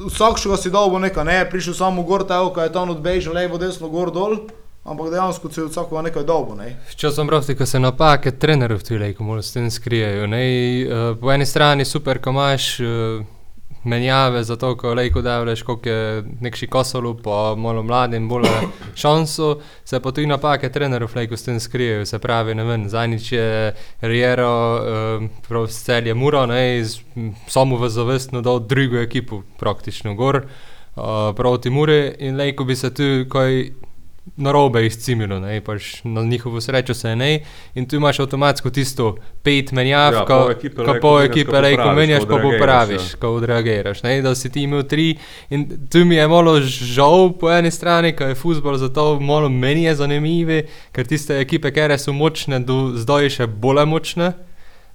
vsak, 0.09 0.37
še 0.37 0.49
ga 0.49 0.57
si 0.57 0.71
dal, 0.71 0.89
bo 0.91 0.99
nekaj, 0.99 1.25
ne 1.25 1.37
je 1.39 1.49
prišel 1.49 1.73
samo 1.73 2.03
gor, 2.03 2.27
ta 2.27 2.41
oko 2.43 2.61
je 2.61 2.73
tam 2.73 2.89
odbežal, 2.89 3.33
levo, 3.33 3.57
desno, 3.57 3.87
gor, 3.89 4.11
dol, 4.11 4.37
ampak 4.83 5.09
dejansko 5.09 5.51
si 5.51 5.61
od 5.61 5.71
vsakega 5.71 6.01
nekaj 6.01 6.23
dolgo. 6.23 6.55
Ne. 6.55 6.75
Včasih 6.91 7.27
pravi, 7.27 7.55
ko 7.55 7.65
se 7.65 7.79
napake 7.79 8.31
trenerjev 8.31 8.83
tu 8.83 8.97
lejko 8.97 9.23
malo 9.23 9.41
s 9.41 9.53
tem 9.53 9.71
skrijejo. 9.71 10.27
Ne? 10.27 10.43
Eh, 10.81 11.15
Po 11.21 11.31
eni 11.31 11.45
strani 11.45 11.85
super, 11.85 12.21
ko 12.21 12.29
imaš 12.29 12.79
eh, 12.79 12.85
menjave 13.83 14.43
za 14.43 14.55
to, 14.55 14.75
ko 14.77 14.93
lejko 14.93 15.21
davljaš, 15.21 15.61
koliko 15.61 15.89
je 15.89 16.23
nekši 16.41 16.67
kosolu, 16.67 17.17
pa 17.23 17.55
malo 17.57 17.83
mladim 17.83 18.29
bolj 18.29 18.47
šanso, 19.01 19.59
se 19.85 19.99
pa 19.99 20.11
tudi 20.11 20.27
napake 20.27 20.71
trenerjev 20.71 21.15
lejko 21.15 21.37
s 21.37 21.43
tem 21.43 21.59
skrijejo. 21.59 22.05
Se 22.05 22.19
pravi, 22.19 22.55
ne 22.55 22.63
vem, 22.63 22.89
zadnjič 22.89 23.31
je 23.31 23.75
Riero, 24.01 24.79
eh, 24.79 25.27
prav 25.47 25.67
s 25.67 25.83
celje 25.83 26.13
Muro, 26.13 26.47
samo 27.47 27.77
v 27.77 27.89
zavestno 27.89 28.41
dal 28.41 28.59
drugo 28.59 28.97
ekipo 28.97 29.43
praktično 29.59 30.15
gor. 30.15 30.45
Proti 31.35 31.69
Muri 31.69 32.15
in 32.19 32.35
lejko 32.35 32.63
bi 32.63 32.75
se 32.75 32.93
tu 32.93 33.03
kaj 33.29 33.69
narobe 34.37 34.85
izcimilo, 34.85 35.39
ne, 35.39 35.61
pač 35.61 36.03
na 36.03 36.21
njihovo 36.21 36.61
srečo 36.61 36.93
se 36.93 37.09
je 37.09 37.15
ne. 37.15 37.29
In 37.75 37.87
tu 37.89 37.95
imaš 37.95 38.19
avtomatsko 38.19 38.69
tisto 38.69 39.15
pet 39.43 39.71
menjav, 39.71 40.13
Ja, 40.13 40.25
ko, 40.25 40.51
ekipe 40.51 40.83
ko 40.83 40.91
lejko 41.61 41.83
pol 41.83 41.95
menjaš, 41.95 42.21
ekipe 42.21 42.33
ko 42.33 42.37
ko 42.37 42.41
pa 42.41 42.49
popraviš, 42.49 43.13
ja. 43.13 43.19
ko 43.19 43.33
odreagiraš. 43.39 44.03
Ne, 44.03 44.21
da 44.21 44.35
si 44.35 44.51
ti 44.51 44.63
imel 44.63 44.83
tri 44.83 45.17
in 45.49 45.65
tu 45.91 46.05
mi 46.05 46.15
je 46.15 46.27
malo 46.27 46.59
žal 46.61 47.33
po 47.39 47.51
eni 47.51 47.71
strani, 47.71 48.13
ker 48.15 48.33
je 48.33 48.39
futbol 48.39 48.77
zato 48.77 49.19
malo 49.19 49.49
meni 49.49 49.83
je 49.83 49.95
zanimiv, 49.95 50.53
ker 50.91 51.07
tiste 51.07 51.39
ekipe, 51.39 51.71
kere 51.71 51.97
so 51.97 52.13
močne, 52.13 52.59
do 52.59 52.93
zdaj 52.95 53.29
še 53.39 53.47
bolj 53.47 53.85
močne. 53.89 54.33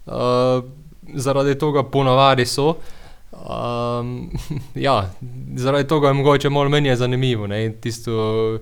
Uh, 0.05 0.65
zaradi 1.15 1.55
tega 1.59 1.83
ponavadi 1.83 2.47
so. 2.47 2.75
Um, 3.33 4.31
ja, 4.75 5.11
zaradi 5.57 5.89
tega 5.89 6.09
je 6.09 6.13
mogoče 6.13 6.51
malo 6.51 6.69
meni 6.69 6.89
je 6.89 6.97
zanimivo. 6.97 7.47
Ne? 7.47 7.73
Tisto, 7.73 8.59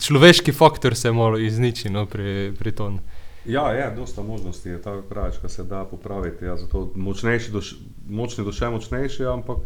človeški 0.00 0.52
faktor 0.52 0.96
se 0.96 1.12
malo 1.12 1.38
izniči 1.38 1.90
no, 1.90 2.06
pri, 2.06 2.52
pri 2.58 2.72
tom. 2.72 3.00
Ja, 3.46 3.70
je, 3.72 3.94
dosta 3.96 4.22
možnosti 4.22 4.68
je, 4.68 4.82
tako 4.82 5.02
praviš, 5.02 5.38
kar 5.40 5.50
se 5.50 5.64
da 5.64 5.84
popraviti. 5.84 6.44
Ja, 6.44 6.56
zato 6.56 6.90
močnejši, 6.94 7.50
duš, 7.50 7.74
močni 8.08 8.44
duše 8.44 8.68
močnejši, 8.68 9.24
ampak 9.24 9.58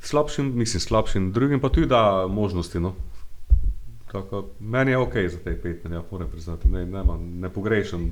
slabšim, 0.00 0.52
mislim, 0.58 0.80
slabšim 0.80 1.32
drugim 1.32 1.60
pa 1.60 1.68
tudi 1.68 1.86
da 1.86 2.26
možnosti. 2.26 2.80
No. 2.80 2.94
Tako, 4.12 4.44
meni 4.60 4.90
je 4.90 4.98
ok 4.98 5.14
za 5.28 5.38
te 5.44 5.62
pet 5.62 5.84
menjav, 5.84 6.02
moram 6.10 6.30
priznati, 6.30 6.68
ne, 6.68 6.86
ne, 6.86 7.02
ne 7.18 7.50
pogrešam 7.50 8.10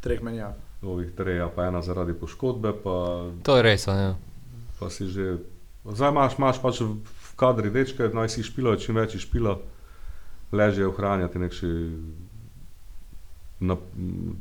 Treh 0.00 0.22
menjav. 0.22 0.52
ovih 0.82 1.10
treja, 1.16 1.48
pa 1.48 1.64
ena 1.64 1.82
zaradi 1.82 2.12
poškodbe, 2.12 2.72
pa, 2.84 3.24
To 3.42 3.56
je 3.56 3.62
res, 3.62 3.86
ja. 3.86 4.16
pa 4.80 4.90
si 4.90 5.06
že. 5.08 5.38
Zdaj 5.84 6.10
imaš, 6.10 6.36
imaš 6.38 6.60
pač 6.62 6.80
kadri 7.36 7.70
dečke, 7.70 8.08
naj 8.08 8.28
si 8.28 8.42
špila, 8.42 8.76
čim 8.76 8.94
več 8.94 9.16
špila, 9.18 9.56
leže 10.52 10.86
ohranjati 10.86 11.38
nekši 11.38 11.70
na, 13.60 13.76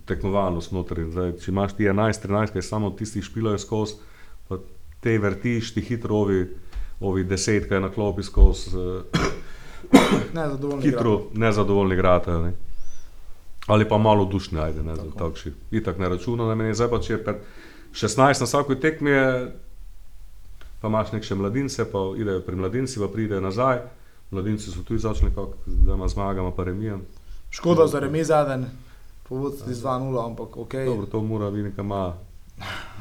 tekmovalnost 0.05 0.71
notri. 0.71 1.05
Zdaj, 1.07 1.37
če 1.37 1.51
imaš 1.51 1.73
ti 1.73 1.85
11-13, 1.85 2.53
ki 2.53 2.61
samo 2.63 2.91
tisti 2.91 3.21
špilajo 3.21 3.57
skozi, 3.57 3.95
pa 4.47 4.57
te 4.99 5.17
vrtiš, 5.17 5.73
ti 5.73 5.81
hitro 5.81 6.15
ovi, 6.17 6.41
ovi 7.01 7.23
deset, 7.23 7.67
ki 7.67 7.73
je 7.73 7.81
na 7.81 7.89
klopi 7.89 8.23
skozi, 8.23 8.73
eh, 8.73 9.31
Ne, 10.33 10.47
zadovoljni. 10.49 10.83
hitro 10.83 11.13
nezadovoljni 11.33 11.95
gratajo. 11.95 12.41
Ne. 12.41 12.53
Ali 13.67 13.87
pa 13.87 13.97
malo 13.97 14.25
dušne, 14.25 14.61
ajde, 14.61 14.83
ne, 14.83 14.95
Tako. 14.95 15.11
takšni. 15.19 15.51
Itak 15.71 15.97
ne 15.97 16.09
računam, 16.09 16.47
da 16.47 16.55
meni 16.55 16.73
zdaj 16.73 16.89
pa 16.89 16.99
če 16.99 17.13
je 17.13 17.23
pet- 17.23 17.43
16 17.93 18.39
na 18.39 18.45
vsakoj 18.45 18.79
tekmi, 18.79 19.09
je, 19.09 19.51
pa 20.83 20.91
imaš 20.91 21.13
nek 21.15 21.23
še 21.23 21.37
mladince, 21.39 21.85
pa 21.87 21.99
idejo 22.19 22.41
pri 22.43 22.57
mladinci, 22.59 22.99
pa 22.99 23.07
pridejo 23.07 23.39
nazaj. 23.39 23.85
Mladinci 24.35 24.67
so 24.67 24.81
tudi 24.83 24.99
začeli, 24.99 25.31
kako 25.31 25.55
zdaj 25.63 25.95
ima 25.95 26.07
zmagama, 26.11 26.51
pa 26.51 26.65
remijem. 26.67 27.05
Škoda 27.55 27.87
za 27.87 28.01
remi 28.03 28.23
zadnji, 28.23 28.67
po 29.23 29.39
vodstvu 29.39 29.71
z 29.71 29.79
2-0, 29.79 30.25
ampak 30.25 30.57
ok. 30.59 30.73
Dobro, 30.85 31.07
to 31.07 31.21
mora 31.23 31.47
biti, 31.51 31.71
ima 31.79 32.17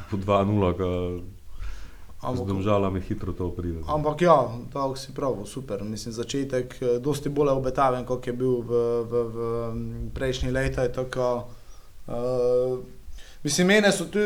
po 0.07 0.15
2-0, 0.15 0.71
ki 0.79 0.91
z 2.23 2.47
domžalami 2.47 3.03
hitro 3.03 3.35
to 3.35 3.51
pride. 3.51 3.83
ampak 3.83 4.21
ja, 4.21 4.47
tako 4.71 4.95
si 4.95 5.11
prav, 5.11 5.43
super. 5.43 5.83
Mislim, 5.83 6.15
začetek 6.15 6.77
eh, 6.79 6.99
dosti 7.03 7.27
bolj 7.27 7.51
obetaven, 7.51 8.07
kot 8.07 8.27
je 8.27 8.33
bil 8.33 8.63
v, 8.63 8.71
v, 9.03 9.13
v 9.27 9.37
prejšnji 10.15 10.55
leta. 10.55 10.87
Tako, 10.87 11.51
uh, 12.07 12.79
mislim, 13.43 13.67
mene 13.67 13.91
so 13.91 14.07
tu, 14.07 14.23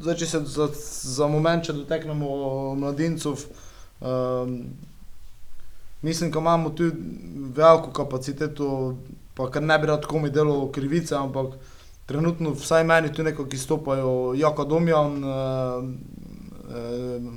zdaj, 0.00 0.16
če 0.16 0.26
se 0.26 0.40
za, 0.48 0.68
za 1.16 1.28
moment, 1.28 1.64
če 1.64 1.76
doteknemo 1.76 2.30
mladincov, 2.80 3.44
um, 4.00 4.54
mislim, 6.02 6.30
da 6.30 6.40
imamo 6.40 6.70
tu 6.70 6.90
veliko 7.56 7.92
kapaciteto, 7.96 8.96
pa 9.36 9.50
kar 9.52 9.62
ne 9.62 9.78
bi 9.78 9.90
rad 9.92 10.08
komi 10.08 10.32
delal 10.32 10.70
krivice, 10.72 11.14
ampak 11.16 11.58
trenutno 12.08 12.54
vsaj 12.56 12.84
meni 12.84 13.12
tu 13.14 13.22
nekako 13.22 13.54
izstopajo 13.54 14.34
Jaka 14.40 14.64
Domjan, 14.64 15.20
uh, 15.24 15.84
uh, 16.70 17.30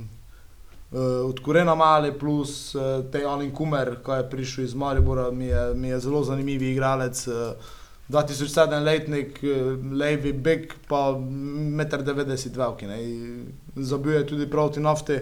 uh, 0.90 1.28
od 1.28 1.40
Kurena 1.44 1.74
Male 1.74 2.12
plus 2.18 2.74
uh, 2.74 3.04
Tejalin 3.12 3.52
Kumer, 3.54 3.96
ki 4.04 4.18
je 4.18 4.28
prišel 4.30 4.64
iz 4.64 4.74
Maribora, 4.74 5.30
mi 5.30 5.52
je, 5.52 5.64
mi 5.74 5.88
je 5.92 6.00
zelo 6.08 6.24
zanimiv 6.24 6.62
igralec. 6.62 7.26
Uh, 7.28 7.72
2007 8.08 8.84
letnik, 8.84 9.44
eh, 9.44 9.48
levi 9.92 10.32
bek, 10.32 10.74
pa 10.88 10.96
1,90 10.96 12.52
m 12.52 12.58
veliki, 12.58 12.86
ne, 12.86 13.02
in 13.04 13.46
zabije 13.76 14.26
tudi 14.26 14.50
proti 14.50 14.80
nafti. 14.80 15.18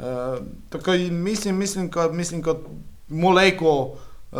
Uh, 0.00 0.46
tako 0.68 0.90
mislim, 1.10 1.56
mislim, 1.56 1.90
ka, 1.90 2.08
mislim, 2.12 2.42
kot 2.42 2.58
moleko, 3.08 3.96
uh, 4.32 4.38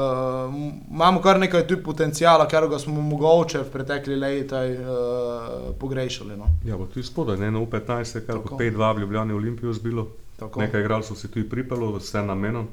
imamo 0.91 1.21
kar 1.21 1.39
nekaj 1.39 1.67
tu 1.67 1.77
potencijala, 1.85 2.47
ga 2.47 2.79
smo 2.79 3.01
mogoče 3.01 3.59
v 3.59 3.71
pretekli 3.71 4.17
leti 4.17 4.55
uh, 4.55 5.77
pogrešali. 5.81 6.37
No. 6.37 6.47
Ja, 6.65 6.79
pa 6.79 6.87
tudi 6.87 7.07
spodaj, 7.07 7.37
ne, 7.37 7.51
na 7.51 7.59
U15 7.59 8.17
je 8.17 8.27
kar 8.27 8.37
po 8.37 8.43
Tako. 8.43 8.57
5-2 8.57 8.97
v 8.97 9.01
Ljubljani 9.01 9.33
Olimpijo 9.33 9.73
zbilo. 9.73 10.09
Tako. 10.39 10.61
Nekaj 10.61 10.81
igralcev 10.81 11.17
si 11.17 11.29
tudi 11.29 11.49
pripelo, 11.49 11.93
vse 11.99 12.23
namenom. 12.23 12.69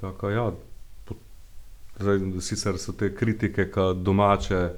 Tako 0.00 0.30
ja, 0.30 0.52
zdaj, 2.00 2.18
sicer 2.40 2.78
so 2.78 2.92
te 2.92 3.14
kritike, 3.14 3.70
ki 3.72 3.86
domače 4.02 4.70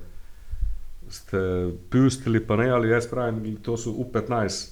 ste 1.11 1.39
pustili, 1.91 2.41
pa 2.47 2.57
ne, 2.57 2.71
ali 2.71 2.91
jaz 2.91 3.07
pravim, 3.11 3.57
to 3.63 3.77
so 3.77 3.91
U15, 3.91 4.69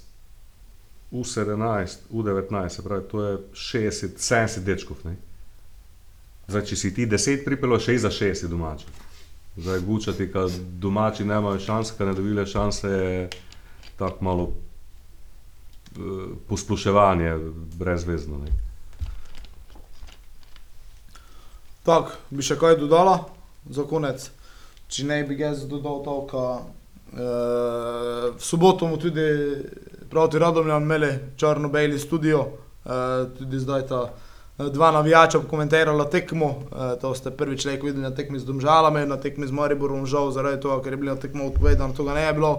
U17, 1.11 1.97
U19, 2.11 2.69
se 2.69 2.83
pravi, 2.85 3.09
to 3.11 3.25
je 3.25 3.39
60, 3.53 4.19
70 4.19 4.65
dečkov. 4.65 4.97
Zdaj, 6.49 6.65
če 6.67 6.77
si 6.77 6.95
ti 6.95 7.07
10 7.07 7.45
pripelo, 7.45 7.79
6 7.79 7.99
za 8.05 8.11
6 8.11 8.45
je 8.45 8.49
domače. 8.49 8.87
Zdaj, 9.57 9.81
gučati, 9.81 10.33
kad 10.33 10.51
domači 10.79 11.25
nemajo 11.25 11.59
šanse, 11.59 11.95
kad 11.99 12.09
ne 12.09 12.15
dobile 12.15 12.47
šanse, 12.47 12.89
je 12.89 13.29
tako 13.97 14.25
malo 14.25 14.53
eh, 14.53 16.01
posploševanje 16.49 17.33
brezvezno. 17.79 18.39
Ne. 18.39 18.66
Tako, 21.87 22.17
bi 22.35 22.43
še 22.43 22.57
kaj 22.59 22.81
dodala 22.81 23.21
za 23.71 23.85
konec? 23.87 24.25
Če 24.91 25.05
ne 25.07 25.21
bi 25.27 25.37
jaz 25.39 25.63
dodal 25.71 26.01
to, 26.03 26.15
da 26.33 26.47
uh, 26.59 28.25
v 28.35 28.43
soboto 28.43 28.89
bomo 28.89 28.99
tudi 28.99 29.27
proti 30.11 30.41
Radomljam 30.43 30.83
imeli 30.83 31.13
črno-beli 31.39 31.99
studio, 31.99 32.41
uh, 32.43 33.29
tudi 33.39 33.59
zdaj 33.63 33.87
ta 33.87 34.01
eh, 34.09 34.67
dva 34.75 34.91
navijača 34.99 35.45
komentirala 35.47 36.09
tekmo. 36.11 36.47
Uh, 36.47 36.95
to 36.99 37.15
ste 37.15 37.31
prvič 37.31 37.69
lahko 37.71 37.87
videli 37.87 38.03
na 38.03 38.11
tekmi 38.11 38.43
z 38.43 38.51
Domžalami, 38.51 39.07
na 39.07 39.21
tekmi 39.23 39.47
z 39.47 39.55
Mariborom, 39.55 40.07
žal 40.11 40.35
zaradi 40.35 40.63
tega, 40.67 40.81
ker 40.83 40.97
je 40.97 41.03
bilo 41.05 41.15
tekmo 41.23 41.47
odpovedano, 41.53 41.95
tega 41.95 42.19
ne 42.19 42.27
je 42.27 42.35
bilo. 42.35 42.53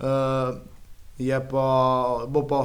Uh, 0.00 0.56
je 1.20 1.40
pa, 1.50 1.68
bo 2.32 2.48
pa 2.48 2.62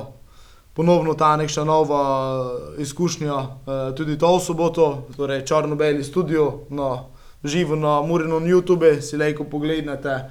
ponovno 0.79 1.13
ta 1.13 1.35
neka 1.37 1.63
nova 1.63 2.51
izkušnja, 2.77 3.35
eh, 3.35 3.95
tudi 3.95 4.17
to 4.17 4.37
v 4.37 4.39
soboto, 4.39 5.07
torej 5.17 5.41
črno-beli 5.45 6.03
studio, 6.03 6.53
no, 6.69 7.09
živo 7.43 7.75
na 7.75 8.01
Murinu 8.01 8.39
na 8.39 8.47
YouTube, 8.47 9.01
si 9.01 9.17
lahko 9.17 9.43
pogledate, 9.43 10.09
eh, 10.09 10.23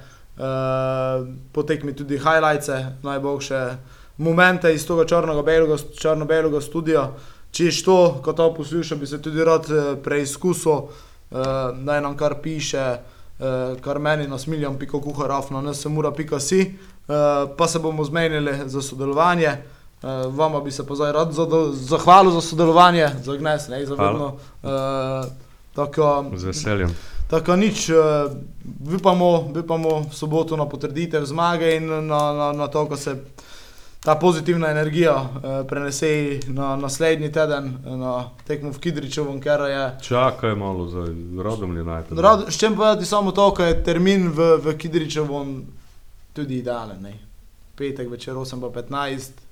potekmi 1.53 1.93
tudi 1.93 2.17
highlights, 2.17 2.69
najboljše 3.03 3.77
momente 4.17 4.73
iz 4.73 4.87
tega 4.87 5.05
črno-belega 5.05 5.77
črno 6.01 6.61
studia. 6.61 7.11
Če 7.51 7.65
je 7.65 7.83
to, 7.85 8.21
ko 8.23 8.33
to 8.33 8.53
posluša, 8.53 8.95
bi 8.95 9.07
se 9.07 9.21
tudi 9.21 9.43
rad 9.45 9.69
eh, 9.69 9.95
preizkusil, 10.03 10.73
eh, 11.31 11.37
naj 11.77 12.01
nam 12.01 12.17
kar 12.17 12.41
piše, 12.41 12.97
eh, 13.39 13.75
kar 13.81 13.99
meni 13.99 14.27
na 14.27 14.37
smiljam, 14.37 14.79
piko 14.79 14.99
kuharaf 15.01 15.51
na 15.51 15.61
nsmura.si, 15.61 16.61
eh, 16.61 16.73
pa 17.57 17.67
se 17.67 17.79
bomo 17.79 18.03
zmenili 18.03 18.53
za 18.65 18.81
sodelovanje. 18.81 19.77
Uh, 20.01 20.35
vama 20.35 20.61
bi 20.61 20.71
se 20.71 20.87
pa 20.87 20.95
zdaj 20.95 21.11
rad 21.11 21.31
zahvalil 21.73 22.31
za 22.31 22.41
sodelovanje, 22.41 23.09
za 23.23 23.35
gnes, 23.35 23.67
ne 23.67 23.85
za 23.85 23.95
vedno. 23.95 24.37
Uh, 24.63 24.69
tako, 25.75 26.25
Z 26.35 26.45
veseljem. 26.45 26.95
tako 27.27 27.55
nič, 27.55 27.89
uh, 27.89 28.31
upamo, 28.95 29.51
upamo 29.63 29.99
v 29.99 30.13
soboto 30.15 30.57
na 30.57 30.65
potrditev 30.65 31.25
zmage 31.25 31.75
in 31.75 31.87
na, 32.07 32.33
na, 32.33 32.51
na 32.53 32.67
to, 32.67 32.85
ko 32.85 32.97
se 32.97 33.15
ta 33.99 34.15
pozitivna 34.15 34.71
energija 34.71 35.15
uh, 35.19 35.67
prenese 35.67 36.39
na 36.47 36.75
naslednji 36.75 37.31
teden 37.31 37.77
na 37.83 38.29
tekmo 38.47 38.71
v 38.71 38.79
Kidričevem, 38.79 39.41
ker 39.43 39.59
je. 39.67 39.97
Čakaj 40.01 40.55
malo 40.55 40.87
za 40.87 41.03
rodom 41.43 41.75
United. 41.75 42.19
Rad, 42.19 42.47
s 42.47 42.55
čem 42.55 42.75
povedati 42.75 43.05
samo 43.05 43.31
to, 43.31 43.51
ker 43.51 43.67
je 43.67 43.83
termin 43.83 44.31
v, 44.31 44.55
v 44.63 44.77
Kidričevem 44.77 45.67
tudi 46.33 46.63
idealen. 46.63 47.03
Ne? 47.03 47.19
Petek 47.75 48.07
večer 48.11 48.33
8 48.39 48.63
pa 48.63 48.81
15. 48.81 49.48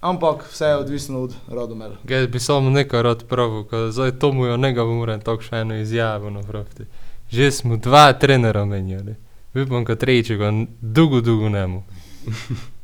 Ampak 0.00 0.44
vse 0.46 0.64
je 0.64 0.76
odvisno 0.76 1.20
od 1.20 1.34
Radomela. 1.48 1.96
Jaz 2.04 2.26
bi 2.26 2.38
samo 2.40 2.70
nekaj 2.70 3.02
rad 3.02 3.24
pravil, 3.24 3.64
ker 3.64 3.90
zdaj 3.90 4.12
tomu 4.12 4.46
jo 4.46 4.56
ne 4.56 4.72
ga 4.72 4.84
moram 4.84 5.20
tako 5.20 5.42
še 5.42 5.56
eno 5.56 5.74
izjavo 5.76 6.30
napraviti. 6.30 6.86
Že 7.28 7.50
smo 7.52 7.76
dva 7.76 8.12
trenera 8.12 8.64
menjali. 8.64 9.14
Upam, 9.56 9.84
da 9.84 9.96
tretjega 9.96 10.52
dolgo, 10.80 11.20
dolgo 11.20 11.48
ne 11.48 11.66
mu. 11.66 11.82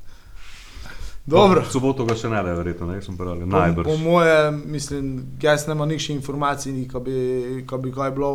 Dobro. 1.26 1.62
V 1.62 1.72
soboto 1.72 2.04
ga 2.04 2.12
še 2.12 2.28
ne 2.28 2.36
da, 2.36 2.52
verjetno, 2.52 2.84
ne, 2.86 2.98
sem 3.00 3.16
pravi, 3.16 3.40
Po, 3.40 3.48
najbrž. 3.48 3.86
po 3.86 3.96
moje, 3.96 4.34
mislim, 4.66 5.06
jaz 5.40 5.64
nema 5.64 5.86
nikši 5.86 6.12
informacij, 6.12 6.74
ki 6.84 7.00
bi, 7.00 7.14
ka 7.64 7.78
bi 7.78 7.88
kaj 7.88 8.10
bilo 8.10 8.32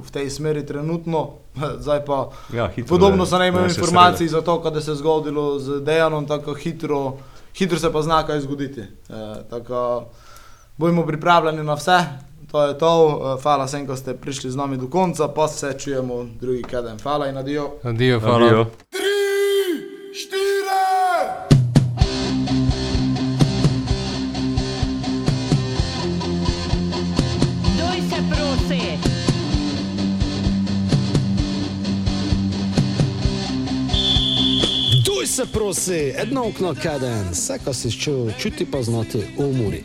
v 0.00 0.10
tej 0.10 0.26
smeri 0.28 0.66
trenutno. 0.66 1.38
Zdaj 1.78 2.02
pa 2.02 2.32
Ja, 2.50 2.66
hitro, 2.66 2.88
podobno 2.88 3.22
da- 3.22 3.26
so 3.26 3.38
najmanj 3.38 3.62
da 3.62 3.68
se 3.68 3.78
informacij 3.78 4.28
za 4.28 4.40
to, 4.40 4.58
kaj 4.58 4.80
se 4.80 4.90
je 4.90 4.96
zgodilo 4.96 5.58
z 5.60 5.78
Dejanom, 5.82 6.26
tako 6.26 6.54
hitro, 6.56 7.22
hitro 7.54 7.78
se 7.78 7.92
pa 7.92 8.02
zna 8.02 8.26
kaj 8.26 8.40
zgoditi. 8.40 8.80
E, 8.80 8.88
tako 9.50 10.04
bojimo 10.76 11.06
pripravljeni 11.06 11.64
na 11.64 11.74
vse. 11.74 11.98
To 12.50 12.66
je 12.66 12.78
to, 12.78 13.20
E, 13.38 13.42
hvala 13.42 13.64
vsem, 13.64 13.86
ko 13.86 13.96
ste 13.96 14.14
prišli 14.14 14.50
z 14.50 14.56
nami 14.56 14.76
do 14.76 14.86
konca, 14.86 15.28
pa 15.28 15.48
se 15.48 15.74
čujemo 15.78 16.26
drugi 16.40 16.62
keden. 16.62 16.98
Hvala 17.02 17.28
in 17.28 17.36
adijo. 17.36 17.70
Adijo, 17.82 18.20
hvala. 18.20 18.46
Adijo. 18.46 18.66
Štiri! 20.14 20.61
Buj 35.22 35.26
se 35.26 35.46
prosi, 35.46 35.92
jedno 35.92 36.48
okno 36.48 36.74
kaden, 36.82 37.28
vse, 37.30 37.58
kar 37.64 37.74
si 37.74 37.90
čutil, 37.90 38.32
čuti 38.38 38.66
pa 38.66 38.82
znati 38.82 39.22
umori. 39.38 39.82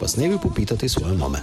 Pa 0.00 0.08
s 0.08 0.16
nebi 0.16 0.38
popitati 0.42 0.88
svoje 0.88 1.16
mame. 1.16 1.38